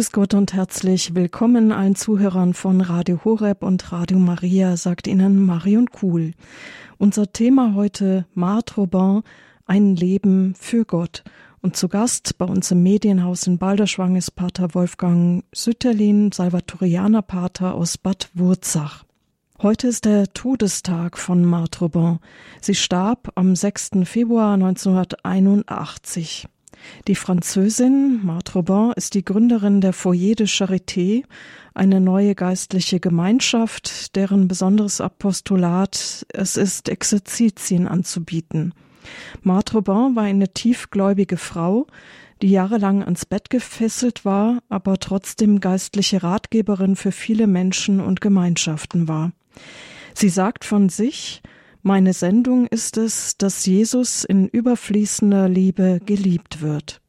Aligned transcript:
Grüß 0.00 0.12
Gott 0.12 0.32
und 0.32 0.54
herzlich 0.54 1.14
willkommen 1.14 1.72
allen 1.72 1.94
Zuhörern 1.94 2.54
von 2.54 2.80
Radio 2.80 3.20
Horeb 3.22 3.62
und 3.62 3.92
Radio 3.92 4.18
Maria, 4.18 4.78
sagt 4.78 5.06
Ihnen 5.06 5.44
Marion 5.44 5.90
Kuhl. 5.90 6.32
Unser 6.96 7.34
Thema 7.34 7.74
heute 7.74 8.24
Marthe 8.32 8.76
Robin, 8.76 9.20
ein 9.66 9.94
Leben 9.96 10.54
für 10.58 10.86
Gott. 10.86 11.22
Und 11.60 11.76
zu 11.76 11.88
Gast 11.88 12.38
bei 12.38 12.46
uns 12.46 12.70
im 12.70 12.82
Medienhaus 12.82 13.46
in 13.46 13.58
Balderschwang 13.58 14.16
ist 14.16 14.30
Pater 14.30 14.74
Wolfgang 14.74 15.44
Sütterlin, 15.52 16.32
Salvatorianer 16.32 17.20
Pater 17.20 17.74
aus 17.74 17.98
Bad 17.98 18.30
Wurzach. 18.32 19.04
Heute 19.60 19.88
ist 19.88 20.06
der 20.06 20.32
Todestag 20.32 21.18
von 21.18 21.44
Marthe 21.44 21.80
Robin. 21.80 22.20
Sie 22.62 22.74
starb 22.74 23.32
am 23.34 23.54
6. 23.54 23.90
Februar 24.04 24.54
1981. 24.54 26.48
Die 27.08 27.14
Französin 27.14 28.20
Marthe 28.24 28.54
Robin 28.54 28.92
ist 28.96 29.14
die 29.14 29.24
Gründerin 29.24 29.80
der 29.80 29.92
Foyer 29.92 30.34
de 30.34 30.46
Charité, 30.46 31.24
eine 31.74 32.00
neue 32.00 32.34
geistliche 32.34 33.00
Gemeinschaft, 33.00 34.16
deren 34.16 34.48
besonderes 34.48 35.00
Apostolat 35.00 36.26
es 36.32 36.56
ist, 36.56 36.88
Exerzitien 36.88 37.86
anzubieten. 37.86 38.74
Marthe 39.42 39.74
Robin 39.74 40.14
war 40.16 40.24
eine 40.24 40.52
tiefgläubige 40.52 41.36
Frau, 41.36 41.86
die 42.42 42.50
jahrelang 42.50 43.02
ans 43.02 43.26
Bett 43.26 43.50
gefesselt 43.50 44.24
war, 44.24 44.62
aber 44.68 44.98
trotzdem 44.98 45.60
geistliche 45.60 46.22
Ratgeberin 46.22 46.96
für 46.96 47.12
viele 47.12 47.46
Menschen 47.46 48.00
und 48.00 48.20
Gemeinschaften 48.20 49.08
war. 49.08 49.32
Sie 50.14 50.28
sagt 50.28 50.64
von 50.64 50.88
sich, 50.88 51.42
meine 51.82 52.12
Sendung 52.12 52.66
ist 52.66 52.96
es, 52.96 53.36
dass 53.36 53.66
Jesus 53.66 54.24
in 54.24 54.48
überfließender 54.48 55.48
Liebe 55.48 56.00
geliebt 56.04 56.62
wird. 56.62 57.00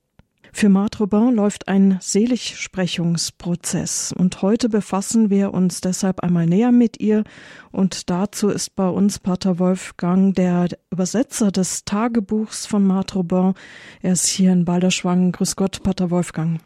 Für 0.53 0.69
Marthe 0.69 0.99
Robin 0.99 1.33
läuft 1.33 1.69
ein 1.69 1.97
Seligsprechungsprozess 2.01 4.13
und 4.17 4.41
heute 4.41 4.67
befassen 4.67 5.29
wir 5.29 5.53
uns 5.53 5.79
deshalb 5.81 6.19
einmal 6.19 6.45
näher 6.45 6.73
mit 6.73 6.99
ihr 6.99 7.23
und 7.71 8.09
dazu 8.09 8.49
ist 8.49 8.75
bei 8.75 8.87
uns 8.87 9.19
Pater 9.19 9.59
Wolfgang, 9.59 10.35
der 10.35 10.67
Übersetzer 10.91 11.51
des 11.51 11.85
Tagebuchs 11.85 12.65
von 12.65 12.85
Marthe 12.85 13.15
Robin. 13.15 13.53
Er 14.01 14.11
ist 14.13 14.27
hier 14.27 14.51
in 14.51 14.65
Balderschwang. 14.65 15.31
Grüß 15.31 15.55
Gott, 15.55 15.83
Pater 15.83 16.11
Wolfgang. 16.11 16.59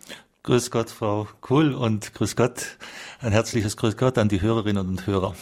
Grüß 0.44 0.72
Gott, 0.72 0.90
Frau 0.90 1.28
Kuhl 1.42 1.74
und 1.74 2.14
grüß 2.14 2.36
Gott, 2.36 2.78
ein 3.22 3.32
herzliches 3.32 3.78
Grüß 3.78 3.96
Gott 3.98 4.18
an 4.18 4.30
die 4.30 4.42
Hörerinnen 4.42 4.88
und 4.88 5.08
Hörer. 5.08 5.36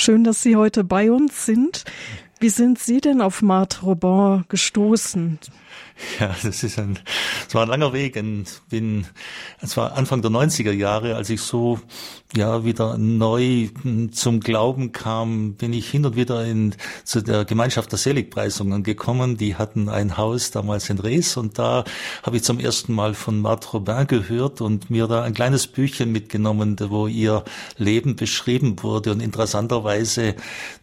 Schön, 0.00 0.24
dass 0.24 0.42
Sie 0.42 0.56
heute 0.56 0.82
bei 0.82 1.12
uns 1.12 1.44
sind. 1.44 1.84
Wie 2.38 2.48
sind 2.48 2.78
Sie 2.78 3.02
denn 3.02 3.20
auf 3.20 3.42
Marthe 3.42 3.82
Robin 3.82 4.46
gestoßen? 4.48 5.38
Ja, 6.20 6.34
das 6.42 6.62
ist 6.62 6.78
ein, 6.78 6.98
es 7.48 7.54
war 7.54 7.62
ein 7.62 7.68
langer 7.68 7.92
Weg 7.92 8.16
und 8.16 8.44
bin, 8.68 9.06
es 9.60 9.76
war 9.76 9.96
Anfang 9.96 10.22
der 10.22 10.30
90er 10.30 10.72
Jahre, 10.72 11.16
als 11.16 11.30
ich 11.30 11.40
so, 11.40 11.78
ja, 12.36 12.64
wieder 12.64 12.96
neu 12.96 13.68
zum 14.12 14.40
Glauben 14.40 14.92
kam, 14.92 15.54
bin 15.54 15.72
ich 15.72 15.90
hin 15.90 16.06
und 16.06 16.16
wieder 16.16 16.44
in, 16.44 16.74
zu 17.04 17.22
der 17.22 17.44
Gemeinschaft 17.44 17.90
der 17.92 17.98
Seligpreisungen 17.98 18.82
gekommen. 18.82 19.36
Die 19.36 19.56
hatten 19.56 19.88
ein 19.88 20.16
Haus 20.16 20.50
damals 20.50 20.90
in 20.90 20.98
Rees 20.98 21.36
und 21.36 21.58
da 21.58 21.84
habe 22.22 22.36
ich 22.36 22.44
zum 22.44 22.60
ersten 22.60 22.92
Mal 22.92 23.14
von 23.14 23.40
Marthe 23.40 23.68
Robin 23.70 24.06
gehört 24.06 24.60
und 24.60 24.90
mir 24.90 25.06
da 25.06 25.22
ein 25.22 25.34
kleines 25.34 25.66
Büchchen 25.66 26.12
mitgenommen, 26.12 26.76
wo 26.88 27.06
ihr 27.06 27.44
Leben 27.76 28.16
beschrieben 28.16 28.82
wurde 28.82 29.12
und 29.12 29.20
interessanterweise, 29.20 30.34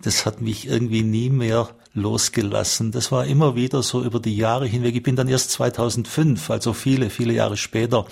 das 0.01 0.25
hat 0.25 0.41
mich 0.41 0.67
irgendwie 0.67 1.03
nie 1.03 1.29
mehr 1.29 1.69
losgelassen. 1.97 2.91
Das 2.91 3.11
war 3.11 3.25
immer 3.25 3.55
wieder 3.55 3.83
so 3.83 4.03
über 4.03 4.19
die 4.19 4.37
Jahre 4.37 4.65
hinweg. 4.65 4.95
Ich 4.95 5.03
bin 5.03 5.15
dann 5.15 5.27
erst 5.27 5.51
2005, 5.51 6.49
also 6.49 6.73
viele, 6.73 7.09
viele 7.09 7.33
Jahre 7.33 7.57
später, 7.57 8.05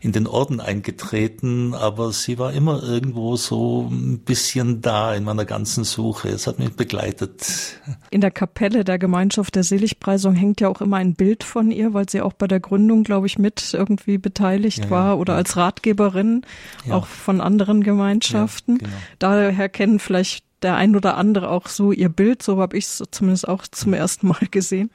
in 0.00 0.12
den 0.12 0.26
Orden 0.26 0.60
eingetreten, 0.60 1.74
aber 1.74 2.12
sie 2.12 2.38
war 2.38 2.52
immer 2.52 2.82
irgendwo 2.82 3.36
so 3.36 3.88
ein 3.90 4.20
bisschen 4.20 4.80
da 4.80 5.14
in 5.14 5.24
meiner 5.24 5.44
ganzen 5.44 5.84
Suche. 5.84 6.28
Es 6.28 6.46
hat 6.46 6.58
mich 6.58 6.72
begleitet. 6.72 7.80
In 8.10 8.20
der 8.20 8.30
Kapelle 8.30 8.84
der 8.84 8.98
Gemeinschaft 8.98 9.54
der 9.54 9.62
Seligpreisung 9.62 10.34
hängt 10.34 10.60
ja 10.60 10.68
auch 10.68 10.80
immer 10.80 10.96
ein 10.96 11.14
Bild 11.14 11.44
von 11.44 11.70
ihr, 11.70 11.94
weil 11.94 12.08
sie 12.08 12.22
auch 12.22 12.32
bei 12.32 12.48
der 12.48 12.60
Gründung, 12.60 13.04
glaube 13.04 13.26
ich, 13.26 13.38
mit 13.38 13.74
irgendwie 13.74 14.18
beteiligt 14.18 14.84
ja, 14.84 14.90
war 14.90 15.18
oder 15.18 15.34
ja. 15.34 15.38
als 15.38 15.56
Ratgeberin 15.56 16.42
ja. 16.86 16.94
auch 16.94 17.06
von 17.06 17.40
anderen 17.40 17.82
Gemeinschaften. 17.82 18.78
Genau. 18.78 18.90
Daher 19.18 19.68
kennen 19.68 19.98
vielleicht 19.98 20.46
der 20.66 20.74
ein 20.74 20.96
oder 20.96 21.16
andere 21.16 21.48
auch 21.48 21.68
so 21.68 21.92
ihr 21.92 22.08
Bild, 22.08 22.42
so 22.42 22.60
habe 22.60 22.76
ich 22.76 22.84
es 22.86 23.02
zumindest 23.12 23.46
auch 23.46 23.68
zum 23.68 23.94
ersten 23.94 24.26
Mal 24.26 24.46
gesehen. 24.50 24.90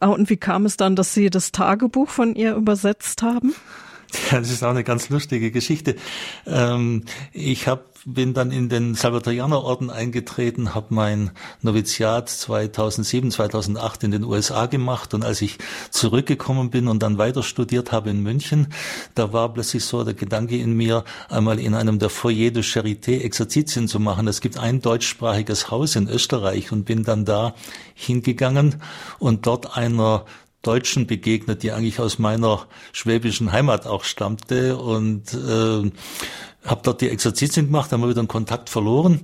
Ja. 0.00 0.08
Und 0.08 0.30
wie 0.30 0.36
kam 0.36 0.64
es 0.64 0.76
dann, 0.76 0.96
dass 0.96 1.12
Sie 1.12 1.28
das 1.28 1.50
Tagebuch 1.52 2.08
von 2.08 2.36
ihr 2.36 2.54
übersetzt 2.54 3.22
haben? 3.22 3.52
Das 4.30 4.50
ist 4.50 4.62
auch 4.62 4.70
eine 4.70 4.84
ganz 4.84 5.08
lustige 5.08 5.50
Geschichte. 5.50 5.96
Ähm, 6.46 7.04
ich 7.32 7.66
habe 7.66 7.84
bin 8.04 8.34
dann 8.34 8.50
in 8.50 8.68
den 8.68 8.94
Salvatorianerorden 8.94 9.90
eingetreten, 9.90 10.74
habe 10.74 10.86
mein 10.90 11.30
Noviziat 11.60 12.28
2007, 12.28 13.30
2008 13.30 14.04
in 14.04 14.10
den 14.10 14.24
USA 14.24 14.66
gemacht 14.66 15.14
und 15.14 15.24
als 15.24 15.40
ich 15.42 15.58
zurückgekommen 15.90 16.70
bin 16.70 16.88
und 16.88 17.02
dann 17.02 17.18
weiter 17.18 17.42
studiert 17.42 17.92
habe 17.92 18.10
in 18.10 18.20
München, 18.20 18.68
da 19.14 19.32
war 19.32 19.52
plötzlich 19.52 19.84
so 19.84 20.02
der 20.04 20.14
Gedanke 20.14 20.56
in 20.56 20.72
mir, 20.72 21.04
einmal 21.28 21.58
in 21.58 21.74
einem 21.74 21.98
der 21.98 22.10
Foyer 22.10 22.50
de 22.50 22.62
Charité 22.62 23.20
Exerzitien 23.20 23.88
zu 23.88 24.00
machen. 24.00 24.26
Es 24.26 24.40
gibt 24.40 24.58
ein 24.58 24.80
deutschsprachiges 24.80 25.70
Haus 25.70 25.96
in 25.96 26.08
Österreich 26.08 26.72
und 26.72 26.84
bin 26.84 27.04
dann 27.04 27.24
da 27.24 27.54
hingegangen 27.94 28.82
und 29.18 29.46
dort 29.46 29.76
einer 29.76 30.24
Deutschen 30.62 31.06
begegnet, 31.06 31.62
die 31.62 31.72
eigentlich 31.72 32.00
aus 32.00 32.18
meiner 32.18 32.66
schwäbischen 32.92 33.52
Heimat 33.52 33.86
auch 33.86 34.04
stammte. 34.04 34.76
Und 34.76 35.34
äh, 35.34 35.90
habe 36.64 36.80
dort 36.84 37.00
die 37.00 37.08
Exerzitien 37.08 37.66
gemacht, 37.66 37.90
haben 37.90 38.02
wir 38.02 38.08
wieder 38.08 38.20
einen 38.20 38.28
Kontakt 38.28 38.70
verloren. 38.70 39.20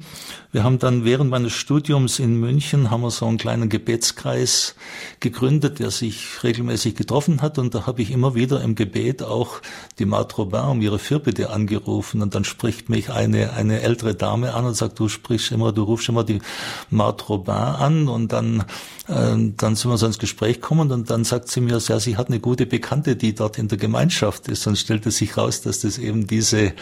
Wir 0.50 0.64
haben 0.64 0.78
dann 0.78 1.04
während 1.04 1.30
meines 1.30 1.52
Studiums 1.52 2.18
in 2.18 2.40
München 2.40 2.90
haben 2.90 3.02
wir 3.02 3.10
so 3.10 3.26
einen 3.26 3.36
kleinen 3.36 3.68
Gebetskreis 3.68 4.74
gegründet, 5.20 5.78
der 5.78 5.90
sich 5.90 6.42
regelmäßig 6.42 6.96
getroffen 6.96 7.42
hat 7.42 7.58
und 7.58 7.74
da 7.74 7.86
habe 7.86 8.00
ich 8.02 8.10
immer 8.10 8.34
wieder 8.34 8.62
im 8.62 8.74
Gebet 8.74 9.22
auch 9.22 9.60
die 9.98 10.06
Marthe 10.06 10.36
Robin 10.36 10.60
um 10.60 10.80
ihre 10.80 10.98
Fürbitte 10.98 11.50
angerufen 11.50 12.22
und 12.22 12.34
dann 12.34 12.44
spricht 12.44 12.88
mich 12.88 13.10
eine 13.10 13.52
eine 13.52 13.82
ältere 13.82 14.14
Dame 14.14 14.54
an 14.54 14.64
und 14.64 14.74
sagt, 14.74 14.98
du 14.98 15.08
sprichst 15.08 15.52
immer, 15.52 15.72
du 15.72 15.82
rufst 15.82 16.08
immer 16.08 16.24
die 16.24 16.40
Marthe 16.88 17.26
Robin 17.26 17.54
an 17.54 18.08
und 18.08 18.32
dann 18.32 18.64
äh, 19.06 19.36
dann 19.56 19.76
sind 19.76 19.90
wir 19.90 19.98
so 19.98 20.06
ins 20.06 20.18
Gespräch 20.18 20.62
gekommen 20.62 20.90
und 20.90 21.10
dann 21.10 21.24
sagt 21.24 21.48
sie 21.48 21.60
mir, 21.60 21.78
ja, 21.78 22.00
sie 22.00 22.16
hat 22.16 22.28
eine 22.28 22.40
gute 22.40 22.66
Bekannte, 22.66 23.16
die 23.16 23.34
dort 23.34 23.58
in 23.58 23.68
der 23.68 23.78
Gemeinschaft 23.78 24.48
ist. 24.48 24.66
Dann 24.66 24.76
stellte 24.76 25.10
sich 25.10 25.36
raus, 25.36 25.60
dass 25.60 25.80
das 25.80 25.98
eben 25.98 26.26
diese 26.26 26.72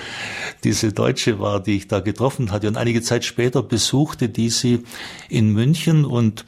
diese 0.64 0.92
Deutsche 0.92 1.38
war, 1.38 1.60
die 1.60 1.76
ich 1.76 1.88
da 1.88 2.00
getroffen 2.00 2.52
hatte. 2.52 2.68
Und 2.68 2.76
einige 2.76 3.02
Zeit 3.02 3.24
später 3.24 3.62
besuchte 3.62 4.28
die 4.28 4.50
sie 4.50 4.84
in 5.28 5.52
München 5.52 6.04
und 6.04 6.44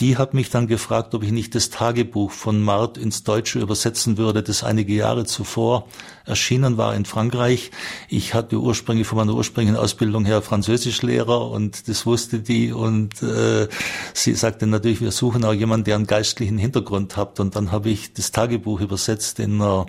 die 0.00 0.16
hat 0.16 0.32
mich 0.32 0.48
dann 0.48 0.66
gefragt, 0.66 1.14
ob 1.14 1.22
ich 1.22 1.30
nicht 1.30 1.54
das 1.54 1.68
Tagebuch 1.68 2.30
von 2.30 2.62
Mart 2.62 2.96
ins 2.96 3.22
Deutsche 3.22 3.58
übersetzen 3.58 4.16
würde, 4.16 4.42
das 4.42 4.64
einige 4.64 4.94
Jahre 4.94 5.26
zuvor 5.26 5.86
erschienen 6.24 6.78
war 6.78 6.94
in 6.94 7.04
Frankreich. 7.04 7.70
Ich 8.08 8.32
hatte 8.32 8.58
ursprünglich 8.58 9.06
von 9.06 9.18
meiner 9.18 9.34
ursprünglichen 9.34 9.76
Ausbildung 9.76 10.24
her 10.24 10.40
Französischlehrer 10.40 11.50
und 11.50 11.86
das 11.86 12.06
wusste 12.06 12.40
die 12.40 12.72
und 12.72 13.22
äh, 13.22 13.68
sie 14.14 14.34
sagte 14.34 14.66
natürlich, 14.66 15.02
wir 15.02 15.12
suchen 15.12 15.44
auch 15.44 15.52
jemanden, 15.52 15.84
der 15.84 15.96
einen 15.96 16.06
geistlichen 16.06 16.56
Hintergrund 16.56 17.18
hat 17.18 17.38
und 17.38 17.54
dann 17.54 17.70
habe 17.70 17.90
ich 17.90 18.14
das 18.14 18.32
Tagebuch 18.32 18.80
übersetzt 18.80 19.38
in 19.38 19.60
einer, 19.60 19.84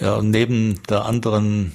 ja, 0.00 0.20
neben 0.22 0.82
der 0.88 1.04
anderen 1.04 1.72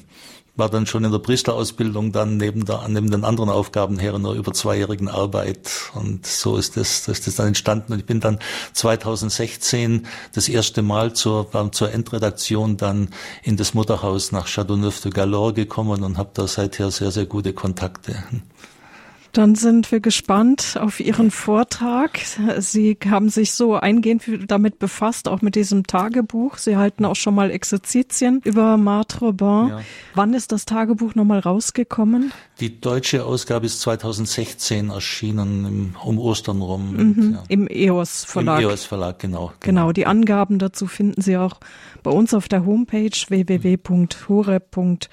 war 0.55 0.69
dann 0.69 0.85
schon 0.85 1.03
in 1.03 1.11
der 1.11 1.19
Priesterausbildung 1.19 2.11
dann 2.11 2.37
neben, 2.37 2.65
der, 2.65 2.87
neben 2.87 3.09
den 3.09 3.23
anderen 3.23 3.49
Aufgaben 3.49 3.99
her 3.99 4.13
in 4.13 4.25
einer 4.25 4.35
über 4.35 4.53
zweijährigen 4.53 5.07
Arbeit. 5.07 5.71
Und 5.93 6.25
so 6.25 6.57
ist 6.57 6.77
das, 6.77 7.03
das 7.05 7.19
ist 7.19 7.27
das 7.27 7.35
dann 7.35 7.47
entstanden. 7.47 7.93
Und 7.93 7.99
ich 7.99 8.05
bin 8.05 8.19
dann 8.19 8.39
2016 8.73 10.07
das 10.33 10.49
erste 10.49 10.81
Mal 10.81 11.13
zur, 11.13 11.49
zur 11.71 11.91
Endredaktion 11.91 12.77
dann 12.77 13.09
in 13.43 13.57
das 13.57 13.73
Mutterhaus 13.73 14.31
nach 14.31 14.47
Châteauneuf 14.47 15.01
de 15.01 15.11
Galore 15.11 15.53
gekommen 15.53 16.03
und 16.03 16.17
habe 16.17 16.31
da 16.33 16.47
seither 16.47 16.91
sehr, 16.91 17.11
sehr 17.11 17.25
gute 17.25 17.53
Kontakte. 17.53 18.23
Dann 19.33 19.55
sind 19.55 19.91
wir 19.91 20.01
gespannt 20.01 20.77
auf 20.79 20.99
Ihren 20.99 21.31
Vortrag. 21.31 22.19
Sie 22.59 22.97
haben 23.09 23.29
sich 23.29 23.53
so 23.53 23.75
eingehend 23.75 24.23
damit 24.47 24.77
befasst, 24.77 25.29
auch 25.29 25.41
mit 25.41 25.55
diesem 25.55 25.87
Tagebuch. 25.87 26.57
Sie 26.57 26.75
halten 26.75 27.05
auch 27.05 27.15
schon 27.15 27.35
mal 27.35 27.49
Exerzitien 27.49 28.41
über 28.43 28.75
Marthe 28.77 29.19
Robin. 29.19 29.69
Ja. 29.69 29.81
Wann 30.15 30.33
ist 30.33 30.51
das 30.51 30.65
Tagebuch 30.65 31.15
nochmal 31.15 31.39
rausgekommen? 31.39 32.33
Die 32.59 32.81
deutsche 32.81 33.25
Ausgabe 33.25 33.65
ist 33.65 33.79
2016 33.81 34.89
erschienen, 34.89 35.65
im, 35.65 35.95
um 36.03 36.19
Ostern 36.19 36.61
rum. 36.61 36.93
Mhm, 36.95 37.33
ja. 37.33 37.43
Im 37.47 37.67
EOS 37.69 38.25
Verlag. 38.25 38.61
Im 38.61 38.69
EOS 38.69 38.85
Verlag, 38.85 39.19
genau, 39.19 39.53
genau. 39.59 39.81
Genau, 39.81 39.91
die 39.93 40.05
Angaben 40.05 40.59
dazu 40.59 40.87
finden 40.87 41.21
Sie 41.21 41.37
auch 41.37 41.59
bei 42.03 42.11
uns 42.11 42.33
auf 42.33 42.49
der 42.49 42.65
Homepage 42.65 43.11
www.hore.de 43.29 45.09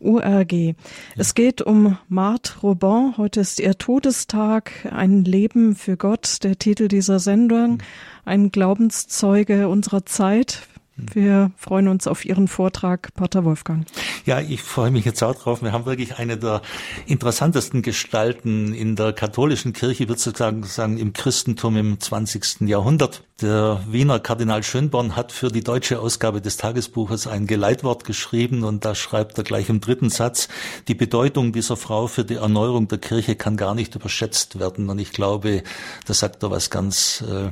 URG. 0.00 0.74
Es 1.16 1.34
geht 1.34 1.62
um 1.62 1.98
Marthe 2.08 2.60
Robin. 2.62 3.14
Heute 3.16 3.40
ist 3.40 3.60
ihr 3.60 3.76
Todestag. 3.78 4.88
Ein 4.90 5.24
Leben 5.24 5.74
für 5.76 5.96
Gott, 5.96 6.42
der 6.42 6.58
Titel 6.58 6.88
dieser 6.88 7.18
Sendung. 7.18 7.78
Ein 8.24 8.50
Glaubenszeuge 8.50 9.68
unserer 9.68 10.06
Zeit. 10.06 10.62
Wir 10.96 11.50
freuen 11.56 11.88
uns 11.88 12.06
auf 12.06 12.24
Ihren 12.24 12.48
Vortrag, 12.48 13.14
Pater 13.14 13.44
Wolfgang. 13.44 13.86
Ja, 14.26 14.40
ich 14.40 14.62
freue 14.62 14.90
mich 14.90 15.04
jetzt 15.04 15.22
auch 15.22 15.34
drauf. 15.34 15.62
Wir 15.62 15.72
haben 15.72 15.86
wirklich 15.86 16.18
eine 16.18 16.36
der 16.36 16.62
interessantesten 17.06 17.82
Gestalten 17.82 18.74
in 18.74 18.96
der 18.96 19.12
katholischen 19.12 19.72
Kirche, 19.72 20.08
würde 20.08 20.20
ich 20.24 20.36
sagen, 20.36 20.62
sagen 20.64 20.98
im 20.98 21.12
Christentum 21.12 21.76
im 21.76 22.00
20. 22.00 22.68
Jahrhundert. 22.68 23.22
Der 23.40 23.80
Wiener 23.88 24.20
Kardinal 24.20 24.62
Schönborn 24.62 25.16
hat 25.16 25.32
für 25.32 25.48
die 25.48 25.64
deutsche 25.64 26.00
Ausgabe 26.00 26.42
des 26.42 26.58
Tagesbuches 26.58 27.26
ein 27.26 27.46
Geleitwort 27.46 28.04
geschrieben 28.04 28.64
und 28.64 28.84
da 28.84 28.94
schreibt 28.94 29.38
er 29.38 29.44
gleich 29.44 29.70
im 29.70 29.80
dritten 29.80 30.10
Satz, 30.10 30.48
die 30.88 30.94
Bedeutung 30.94 31.52
dieser 31.52 31.78
Frau 31.78 32.06
für 32.06 32.24
die 32.24 32.34
Erneuerung 32.34 32.88
der 32.88 32.98
Kirche 32.98 33.36
kann 33.36 33.56
gar 33.56 33.74
nicht 33.74 33.94
überschätzt 33.94 34.58
werden. 34.58 34.90
Und 34.90 34.98
ich 34.98 35.12
glaube, 35.12 35.62
da 36.04 36.12
sagt 36.12 36.42
er 36.42 36.50
was 36.50 36.68
ganz 36.68 37.24
äh, 37.26 37.50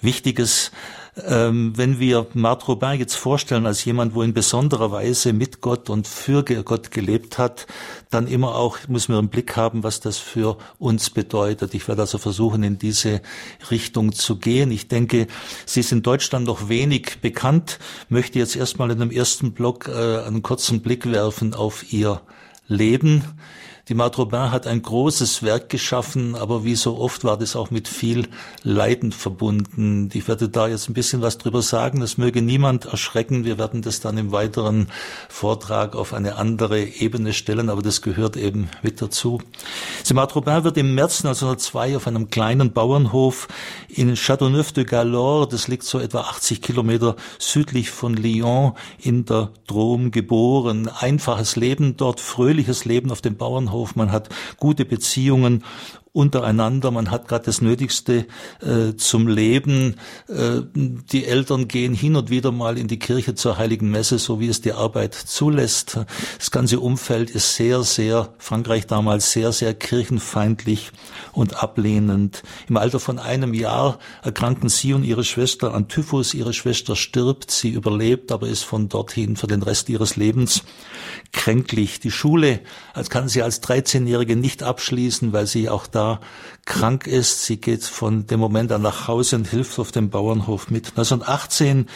Wichtiges. 0.00 0.70
Ähm, 1.26 1.72
wenn 1.76 1.98
wir 1.98 2.26
Marthe 2.34 2.66
Robin 2.66 2.98
jetzt 2.98 3.16
vorstellen 3.16 3.66
als 3.66 3.84
jemand, 3.84 4.14
wo 4.14 4.22
in 4.22 4.34
besonderer 4.34 4.92
Weise 4.92 5.32
mit 5.32 5.60
Gott 5.60 5.90
und 5.90 6.06
für 6.06 6.44
Gott 6.44 6.90
gelebt 6.90 7.38
hat, 7.38 7.66
dann 8.10 8.26
immer 8.26 8.54
auch 8.54 8.78
müssen 8.88 9.14
wir 9.14 9.18
im 9.18 9.28
Blick 9.28 9.56
haben, 9.56 9.82
was 9.82 10.00
das 10.00 10.18
für 10.18 10.58
uns 10.78 11.10
bedeutet. 11.10 11.74
Ich 11.74 11.88
werde 11.88 12.02
also 12.02 12.18
versuchen, 12.18 12.62
in 12.62 12.78
diese 12.78 13.20
Richtung 13.70 14.12
zu 14.12 14.36
gehen. 14.36 14.70
Ich 14.70 14.88
denke, 14.88 15.26
sie 15.66 15.80
ist 15.80 15.92
in 15.92 16.02
Deutschland 16.02 16.46
noch 16.46 16.68
wenig 16.68 17.20
bekannt, 17.20 17.78
möchte 18.08 18.38
jetzt 18.38 18.56
erstmal 18.56 18.90
in 18.90 18.98
dem 18.98 19.10
ersten 19.10 19.52
Block 19.52 19.88
äh, 19.88 20.18
einen 20.24 20.42
kurzen 20.42 20.82
Blick 20.82 21.10
werfen 21.10 21.54
auf 21.54 21.92
ihr 21.92 22.20
Leben. 22.66 23.24
Die 23.88 23.94
Marthe 23.94 24.28
hat 24.50 24.66
ein 24.66 24.82
großes 24.82 25.42
Werk 25.42 25.70
geschaffen, 25.70 26.34
aber 26.34 26.62
wie 26.62 26.74
so 26.74 26.98
oft 26.98 27.24
war 27.24 27.38
das 27.38 27.56
auch 27.56 27.70
mit 27.70 27.88
viel 27.88 28.28
Leiden 28.62 29.12
verbunden. 29.12 30.10
Ich 30.12 30.28
werde 30.28 30.50
da 30.50 30.68
jetzt 30.68 30.90
ein 30.90 30.92
bisschen 30.92 31.22
was 31.22 31.38
drüber 31.38 31.62
sagen. 31.62 32.00
Das 32.00 32.18
möge 32.18 32.42
niemand 32.42 32.84
erschrecken. 32.84 33.46
Wir 33.46 33.56
werden 33.56 33.80
das 33.80 34.00
dann 34.00 34.18
im 34.18 34.30
weiteren 34.30 34.88
Vortrag 35.30 35.96
auf 35.96 36.12
eine 36.12 36.36
andere 36.36 36.84
Ebene 36.84 37.32
stellen, 37.32 37.70
aber 37.70 37.80
das 37.80 38.02
gehört 38.02 38.36
eben 38.36 38.68
mit 38.82 39.00
dazu. 39.00 39.40
Simard 40.04 40.36
Robin 40.36 40.64
wird 40.64 40.76
im 40.76 40.94
März 40.94 41.24
1902 41.24 41.96
auf 41.96 42.06
einem 42.06 42.28
kleinen 42.28 42.72
Bauernhof 42.72 43.48
in 43.88 44.16
Châteauneuf-de-Galore, 44.16 45.48
das 45.48 45.66
liegt 45.66 45.84
so 45.84 45.98
etwa 45.98 46.20
80 46.20 46.60
Kilometer 46.60 47.16
südlich 47.38 47.88
von 47.88 48.14
Lyon 48.14 48.74
in 49.00 49.24
der 49.24 49.48
Drôme 49.66 50.10
geboren. 50.10 50.88
Einfaches 50.88 51.56
Leben 51.56 51.96
dort, 51.96 52.20
fröhliches 52.20 52.84
Leben 52.84 53.10
auf 53.10 53.22
dem 53.22 53.36
Bauernhof 53.36 53.77
Bahnhof, 53.78 53.96
man 53.96 54.12
hat 54.12 54.28
gute 54.58 54.84
Beziehungen 54.84 55.64
untereinander, 56.12 56.90
man 56.90 57.12
hat 57.12 57.28
gerade 57.28 57.44
das 57.44 57.60
Nötigste 57.60 58.26
äh, 58.60 58.96
zum 58.96 59.28
Leben. 59.28 59.96
Äh, 60.28 60.62
die 60.74 61.26
Eltern 61.26 61.68
gehen 61.68 61.94
hin 61.94 62.16
und 62.16 62.28
wieder 62.28 62.50
mal 62.50 62.76
in 62.76 62.88
die 62.88 62.98
Kirche 62.98 63.36
zur 63.36 63.56
Heiligen 63.56 63.90
Messe, 63.90 64.18
so 64.18 64.40
wie 64.40 64.48
es 64.48 64.60
die 64.60 64.72
Arbeit 64.72 65.14
zulässt. 65.14 66.00
Das 66.38 66.50
ganze 66.50 66.80
Umfeld 66.80 67.30
ist 67.30 67.54
sehr, 67.54 67.84
sehr, 67.84 68.30
Frankreich 68.38 68.86
damals 68.86 69.30
sehr, 69.30 69.52
sehr 69.52 69.74
kirchenfeindlich 69.74 70.90
und 71.32 71.62
ablehnend. 71.62 72.42
Im 72.68 72.78
Alter 72.78 72.98
von 72.98 73.20
einem 73.20 73.54
Jahr 73.54 74.00
erkranken 74.22 74.68
sie 74.70 74.94
und 74.94 75.04
ihre 75.04 75.22
Schwester 75.22 75.72
an 75.72 75.86
Typhus. 75.86 76.34
Ihre 76.34 76.52
Schwester 76.52 76.96
stirbt, 76.96 77.52
sie 77.52 77.70
überlebt, 77.70 78.32
aber 78.32 78.48
ist 78.48 78.64
von 78.64 78.88
dorthin 78.88 79.36
für 79.36 79.46
den 79.46 79.62
Rest 79.62 79.88
ihres 79.88 80.16
Lebens 80.16 80.64
kränklich. 81.48 81.98
Die 81.98 82.10
Schule 82.10 82.60
als 82.92 83.08
kann 83.08 83.26
sie 83.26 83.40
als 83.40 83.62
13-Jährige 83.62 84.36
nicht 84.36 84.62
abschließen, 84.62 85.32
weil 85.32 85.46
sie 85.46 85.70
auch 85.70 85.86
da 85.86 86.20
krank 86.66 87.06
ist. 87.06 87.46
Sie 87.46 87.56
geht 87.58 87.84
von 87.84 88.26
dem 88.26 88.38
Moment 88.38 88.70
an 88.70 88.82
nach 88.82 89.08
Hause 89.08 89.36
und 89.36 89.48
hilft 89.48 89.78
auf 89.78 89.90
dem 89.90 90.10
Bauernhof 90.10 90.70
mit. 90.70 90.90
1918 90.90 91.86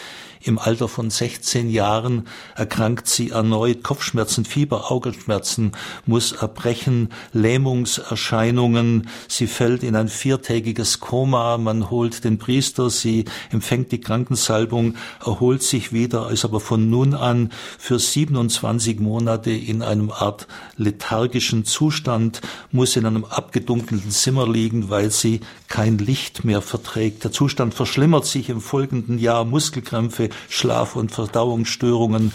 im 0.45 0.59
Alter 0.59 0.89
von 0.89 1.11
16 1.11 1.71
Jahren 1.71 2.27
erkrankt 2.57 3.09
sie 3.09 3.31
erneut 3.31 3.83
Kopfschmerzen, 3.83 4.45
Fieber, 4.45 4.91
Augenschmerzen, 4.91 5.73
muss 6.07 6.33
erbrechen, 6.33 7.11
Lähmungserscheinungen. 7.33 9.09
Sie 9.29 9.47
fällt 9.47 9.83
in 9.83 9.97
ein 9.97 10.09
viertägiges 10.09 11.01
Koma. 11.01 11.59
Man 11.59 11.91
holt 11.91 12.25
den 12.25 12.39
Priester, 12.39 12.91
sie 12.91 13.25
empfängt 13.51 13.93
die 13.93 14.01
Krankensalbung, 14.01 14.97
erholt 15.25 15.63
sich 15.63 15.93
wieder, 15.93 16.31
ist 16.31 16.45
aber 16.45 16.61
von 16.61 16.91
nun 16.91 17.15
an 17.15 17.51
für 17.79 17.99
27 17.99 19.01
Monate 19.01 19.51
in 19.51 19.83
einem 19.83 20.11
Art 20.11 20.47
lethargischen 20.77 21.65
Zustand, 21.65 22.41
muss 22.71 22.97
in 22.97 23.07
einem 23.07 23.25
abgedunkelten 23.25 24.11
Zimmer 24.11 24.49
liegen, 24.49 24.91
weil 24.91 25.11
sie 25.11 25.41
kein 25.69 25.99
Licht 25.99 26.45
mehr 26.45 26.63
verträgt. 26.63 27.25
Der 27.25 27.33
Zustand 27.33 27.75
verschlimmert 27.75 28.27
sich 28.27 28.49
im 28.49 28.61
folgenden 28.61 29.19
Jahr. 29.19 29.45
Muskelkrämpfe, 29.45 30.29
Schlaf- 30.49 30.97
und 30.97 31.13
Verdauungsstörungen. 31.13 32.33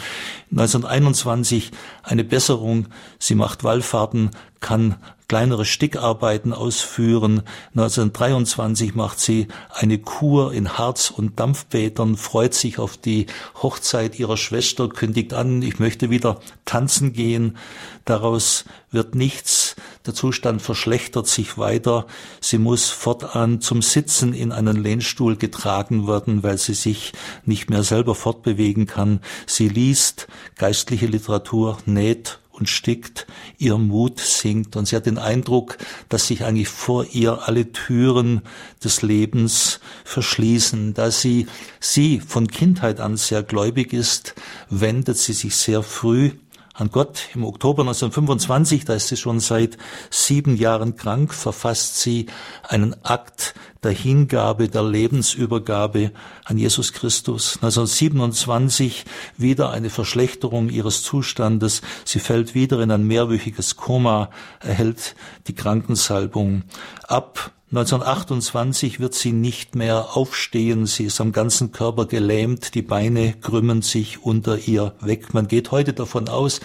1921 0.52 1.72
eine 2.04 2.24
Besserung. 2.24 2.88
Sie 3.20 3.36
macht 3.36 3.64
Wallfahrten, 3.64 4.32
kann 4.60 4.96
kleinere 5.28 5.66
Stickarbeiten 5.66 6.54
ausführen. 6.54 7.44
1923 7.76 8.96
macht 8.96 9.20
sie 9.20 9.48
eine 9.72 10.00
Kur 10.00 10.54
in 10.54 10.78
Harz- 10.78 11.12
und 11.12 11.40
Dampfbädern, 11.40 12.16
freut 12.16 12.54
sich 12.54 12.80
auf 12.80 12.96
die 12.98 13.26
Hochzeit 13.62 14.20
ihrer 14.20 14.38
Schwester, 14.38 14.88
kündigt 14.88 15.34
an, 15.34 15.62
ich 15.62 15.80
möchte 15.80 16.10
wieder 16.10 16.40
tanzen 16.66 17.14
gehen. 17.14 17.58
Daraus 18.06 18.64
wird 18.90 19.16
nichts. 19.16 19.76
Der 20.06 20.14
Zustand 20.14 20.62
verschlechtert 20.62 21.28
sich 21.28 21.58
weiter. 21.58 22.08
Sie 22.40 22.58
muss 22.58 22.88
fortan 22.90 23.60
zum 23.60 23.82
Sitzen 23.82 24.34
in 24.34 24.54
einen 24.54 24.82
Lehnstuhl 24.82 25.36
getragen 25.36 26.08
werden, 26.08 26.42
weil 26.42 26.58
sie 26.58 26.74
sich 26.74 27.12
nicht 27.44 27.70
mehr 27.70 27.84
selber 27.84 28.16
fortbewegen 28.16 28.86
kann. 28.86 29.20
Sie 29.46 29.68
liest 29.68 30.28
geistliche 30.56 31.08
Literatur, 31.08 31.80
näht 31.86 32.40
und 32.58 32.70
stickt, 32.70 33.28
ihr 33.58 33.78
Mut 33.78 34.20
sinkt 34.20 34.76
und 34.76 34.88
sie 34.88 34.96
hat 34.96 35.06
den 35.06 35.18
Eindruck, 35.18 35.78
dass 36.10 36.28
sich 36.28 36.44
eigentlich 36.44 36.70
vor 36.70 37.06
ihr 37.12 37.48
alle 37.48 37.72
Türen 37.72 38.42
des 38.84 39.02
Lebens 39.02 39.80
verschließen. 40.04 40.94
Da 40.94 41.12
sie, 41.12 41.48
sie 41.80 42.20
von 42.20 42.48
Kindheit 42.48 43.00
an 43.00 43.18
sehr 43.18 43.44
gläubig 43.44 43.94
ist, 43.94 44.36
wendet 44.70 45.18
sie 45.18 45.34
sich 45.34 45.56
sehr 45.56 45.84
früh 45.84 46.32
an 46.78 46.92
Gott. 46.92 47.30
Im 47.34 47.44
Oktober 47.44 47.82
1925, 47.82 48.86
da 48.86 48.94
ist 48.94 49.08
sie 49.08 49.18
schon 49.18 49.40
seit 49.40 49.78
sieben 50.10 50.56
Jahren 50.56 50.96
krank, 50.96 51.34
verfasst 51.34 52.00
sie 52.00 52.28
einen 52.64 52.96
Akt 53.04 53.56
der 53.84 53.92
Hingabe, 53.92 54.70
der 54.70 54.84
Lebensübergabe 54.84 56.12
an 56.46 56.58
Jesus 56.58 56.94
Christus. 56.94 57.56
1927 57.56 59.06
wieder 59.38 59.72
eine 59.72 59.90
Verschlechterung 59.90 60.70
ihres 60.70 61.04
Zustandes. 61.04 61.82
Sie 62.06 62.20
fällt 62.20 62.54
wieder 62.54 62.80
in 62.80 62.92
ein 62.92 63.06
mehrwöchiges 63.06 63.76
Koma, 63.76 64.30
erhält 64.60 65.16
die 65.48 65.56
Krankensalbung. 65.56 66.64
Ab 67.08 67.52
1928 67.70 69.02
wird 69.02 69.14
sie 69.14 69.34
nicht 69.34 69.76
mehr 69.76 70.16
aufstehen, 70.16 70.86
sie 70.86 71.04
ist 71.04 71.20
am 71.20 71.34
ganzen 71.34 71.74
Körper 71.74 72.06
gelähmt, 72.06 72.76
die 72.76 72.82
Beine 72.82 73.34
krümmen 73.34 73.82
sich 73.82 74.24
unter 74.24 74.58
ihr 74.58 74.94
weg. 75.02 75.34
Man 75.34 75.50
geht 75.50 75.72
heute 75.72 75.92
davon 75.92 76.30
aus, 76.30 76.62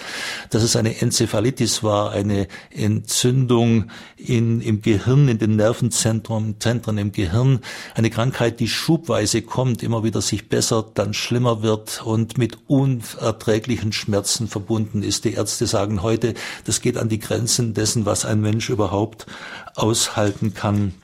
dass 0.50 0.62
es 0.62 0.76
eine 0.76 1.00
Enzephalitis 1.00 1.82
war, 1.82 2.12
eine 2.12 2.46
Entzündung 2.70 3.90
in, 4.16 4.60
im 4.60 4.80
Gehirn, 4.80 5.26
in 5.26 5.38
den 5.38 5.56
Nervenzentren 5.56 6.60
Zentren 6.60 6.98
im 6.98 7.10
Gehirn, 7.10 7.58
eine 7.96 8.08
Krankheit, 8.08 8.60
die 8.60 8.68
schubweise 8.68 9.42
kommt, 9.42 9.82
immer 9.82 10.04
wieder 10.04 10.20
sich 10.20 10.48
bessert, 10.48 10.98
dann 10.98 11.14
schlimmer 11.14 11.62
wird 11.62 12.00
und 12.04 12.38
mit 12.38 12.58
unerträglichen 12.68 13.92
Schmerzen 13.92 14.46
verbunden 14.46 15.02
ist. 15.02 15.24
Die 15.24 15.32
Ärzte 15.32 15.66
sagen 15.66 16.04
heute, 16.04 16.34
das 16.64 16.80
geht 16.80 16.96
an 16.96 17.08
die 17.08 17.18
Grenzen 17.18 17.74
dessen, 17.74 18.06
was 18.06 18.24
ein 18.24 18.40
Mensch 18.40 18.70
überhaupt 18.70 19.26
aushalten 19.74 20.54
kann. 20.54 20.94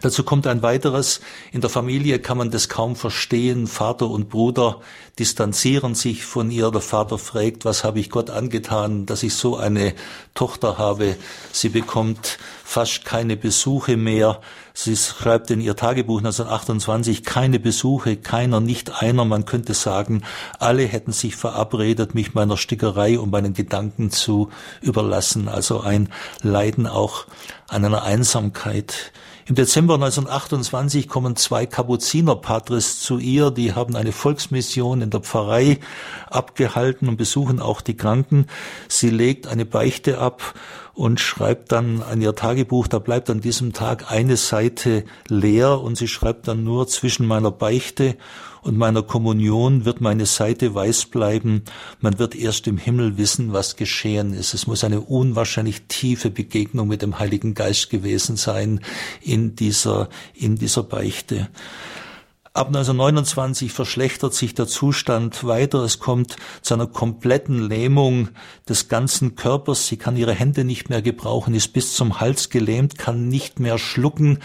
Dazu 0.00 0.22
kommt 0.22 0.46
ein 0.46 0.62
weiteres. 0.62 1.20
In 1.52 1.60
der 1.60 1.70
Familie 1.70 2.18
kann 2.18 2.38
man 2.38 2.50
das 2.50 2.68
kaum 2.68 2.96
verstehen. 2.96 3.66
Vater 3.66 4.08
und 4.08 4.28
Bruder 4.28 4.80
distanzieren 5.18 5.94
sich 5.94 6.24
von 6.24 6.50
ihr. 6.50 6.70
Der 6.70 6.80
Vater 6.80 7.18
fragt, 7.18 7.64
was 7.64 7.84
habe 7.84 8.00
ich 8.00 8.10
Gott 8.10 8.30
angetan, 8.30 9.06
dass 9.06 9.22
ich 9.22 9.34
so 9.34 9.56
eine 9.56 9.94
Tochter 10.34 10.78
habe. 10.78 11.16
Sie 11.52 11.68
bekommt 11.70 12.38
fast 12.64 13.04
keine 13.04 13.36
Besuche 13.36 13.96
mehr. 13.96 14.40
Sie 14.74 14.96
schreibt 14.96 15.50
in 15.50 15.62
ihr 15.62 15.74
Tagebuch 15.74 16.18
1928 16.18 17.24
keine 17.24 17.58
Besuche, 17.58 18.16
keiner, 18.16 18.60
nicht 18.60 19.00
einer. 19.02 19.24
Man 19.24 19.46
könnte 19.46 19.72
sagen, 19.72 20.22
alle 20.58 20.82
hätten 20.82 21.12
sich 21.12 21.36
verabredet, 21.36 22.14
mich 22.14 22.34
meiner 22.34 22.58
Stickerei 22.58 23.18
und 23.18 23.30
meinen 23.30 23.54
Gedanken 23.54 24.10
zu 24.10 24.50
überlassen. 24.82 25.48
Also 25.48 25.80
ein 25.80 26.10
Leiden 26.42 26.86
auch 26.86 27.24
an 27.68 27.84
einer 27.84 28.02
Einsamkeit. 28.02 29.12
Im 29.48 29.54
Dezember 29.54 29.94
1928 29.94 31.06
kommen 31.06 31.36
zwei 31.36 31.66
Kapuzinerpatres 31.66 32.98
zu 32.98 33.18
ihr, 33.18 33.52
die 33.52 33.74
haben 33.74 33.94
eine 33.94 34.10
Volksmission 34.10 35.02
in 35.02 35.10
der 35.10 35.20
Pfarrei 35.20 35.78
abgehalten 36.28 37.08
und 37.08 37.16
besuchen 37.16 37.60
auch 37.60 37.80
die 37.80 37.96
Kranken. 37.96 38.48
Sie 38.88 39.08
legt 39.08 39.46
eine 39.46 39.64
Beichte 39.64 40.18
ab 40.18 40.54
und 40.94 41.20
schreibt 41.20 41.70
dann 41.70 42.02
an 42.02 42.20
ihr 42.20 42.34
Tagebuch, 42.34 42.88
da 42.88 42.98
bleibt 42.98 43.30
an 43.30 43.40
diesem 43.40 43.72
Tag 43.72 44.10
eine 44.10 44.36
Seite 44.36 45.04
leer 45.28 45.80
und 45.80 45.96
sie 45.96 46.08
schreibt 46.08 46.48
dann 46.48 46.64
nur 46.64 46.88
zwischen 46.88 47.24
meiner 47.24 47.52
Beichte 47.52 48.16
und 48.66 48.76
meiner 48.76 49.02
Kommunion 49.02 49.84
wird 49.84 50.00
meine 50.00 50.26
Seite 50.26 50.74
weiß 50.74 51.06
bleiben. 51.06 51.62
Man 52.00 52.18
wird 52.18 52.34
erst 52.34 52.66
im 52.66 52.78
Himmel 52.78 53.16
wissen, 53.16 53.52
was 53.52 53.76
geschehen 53.76 54.34
ist. 54.34 54.54
Es 54.54 54.66
muss 54.66 54.82
eine 54.82 55.00
unwahrscheinlich 55.00 55.82
tiefe 55.86 56.30
Begegnung 56.30 56.88
mit 56.88 57.00
dem 57.00 57.20
Heiligen 57.20 57.54
Geist 57.54 57.90
gewesen 57.90 58.36
sein 58.36 58.80
in 59.22 59.54
dieser, 59.54 60.08
in 60.34 60.56
dieser 60.56 60.82
Beichte. 60.82 61.48
Ab 62.56 62.68
1929 62.68 63.70
verschlechtert 63.70 64.32
sich 64.32 64.54
der 64.54 64.66
Zustand 64.66 65.44
weiter. 65.44 65.80
Es 65.80 65.98
kommt 65.98 66.36
zu 66.62 66.72
einer 66.72 66.86
kompletten 66.86 67.68
Lähmung 67.68 68.30
des 68.66 68.88
ganzen 68.88 69.36
Körpers. 69.36 69.86
Sie 69.86 69.98
kann 69.98 70.16
ihre 70.16 70.32
Hände 70.32 70.64
nicht 70.64 70.88
mehr 70.88 71.02
gebrauchen, 71.02 71.54
ist 71.54 71.74
bis 71.74 71.94
zum 71.94 72.18
Hals 72.18 72.48
gelähmt, 72.48 72.96
kann 72.96 73.28
nicht 73.28 73.60
mehr 73.60 73.76
schlucken, 73.76 74.38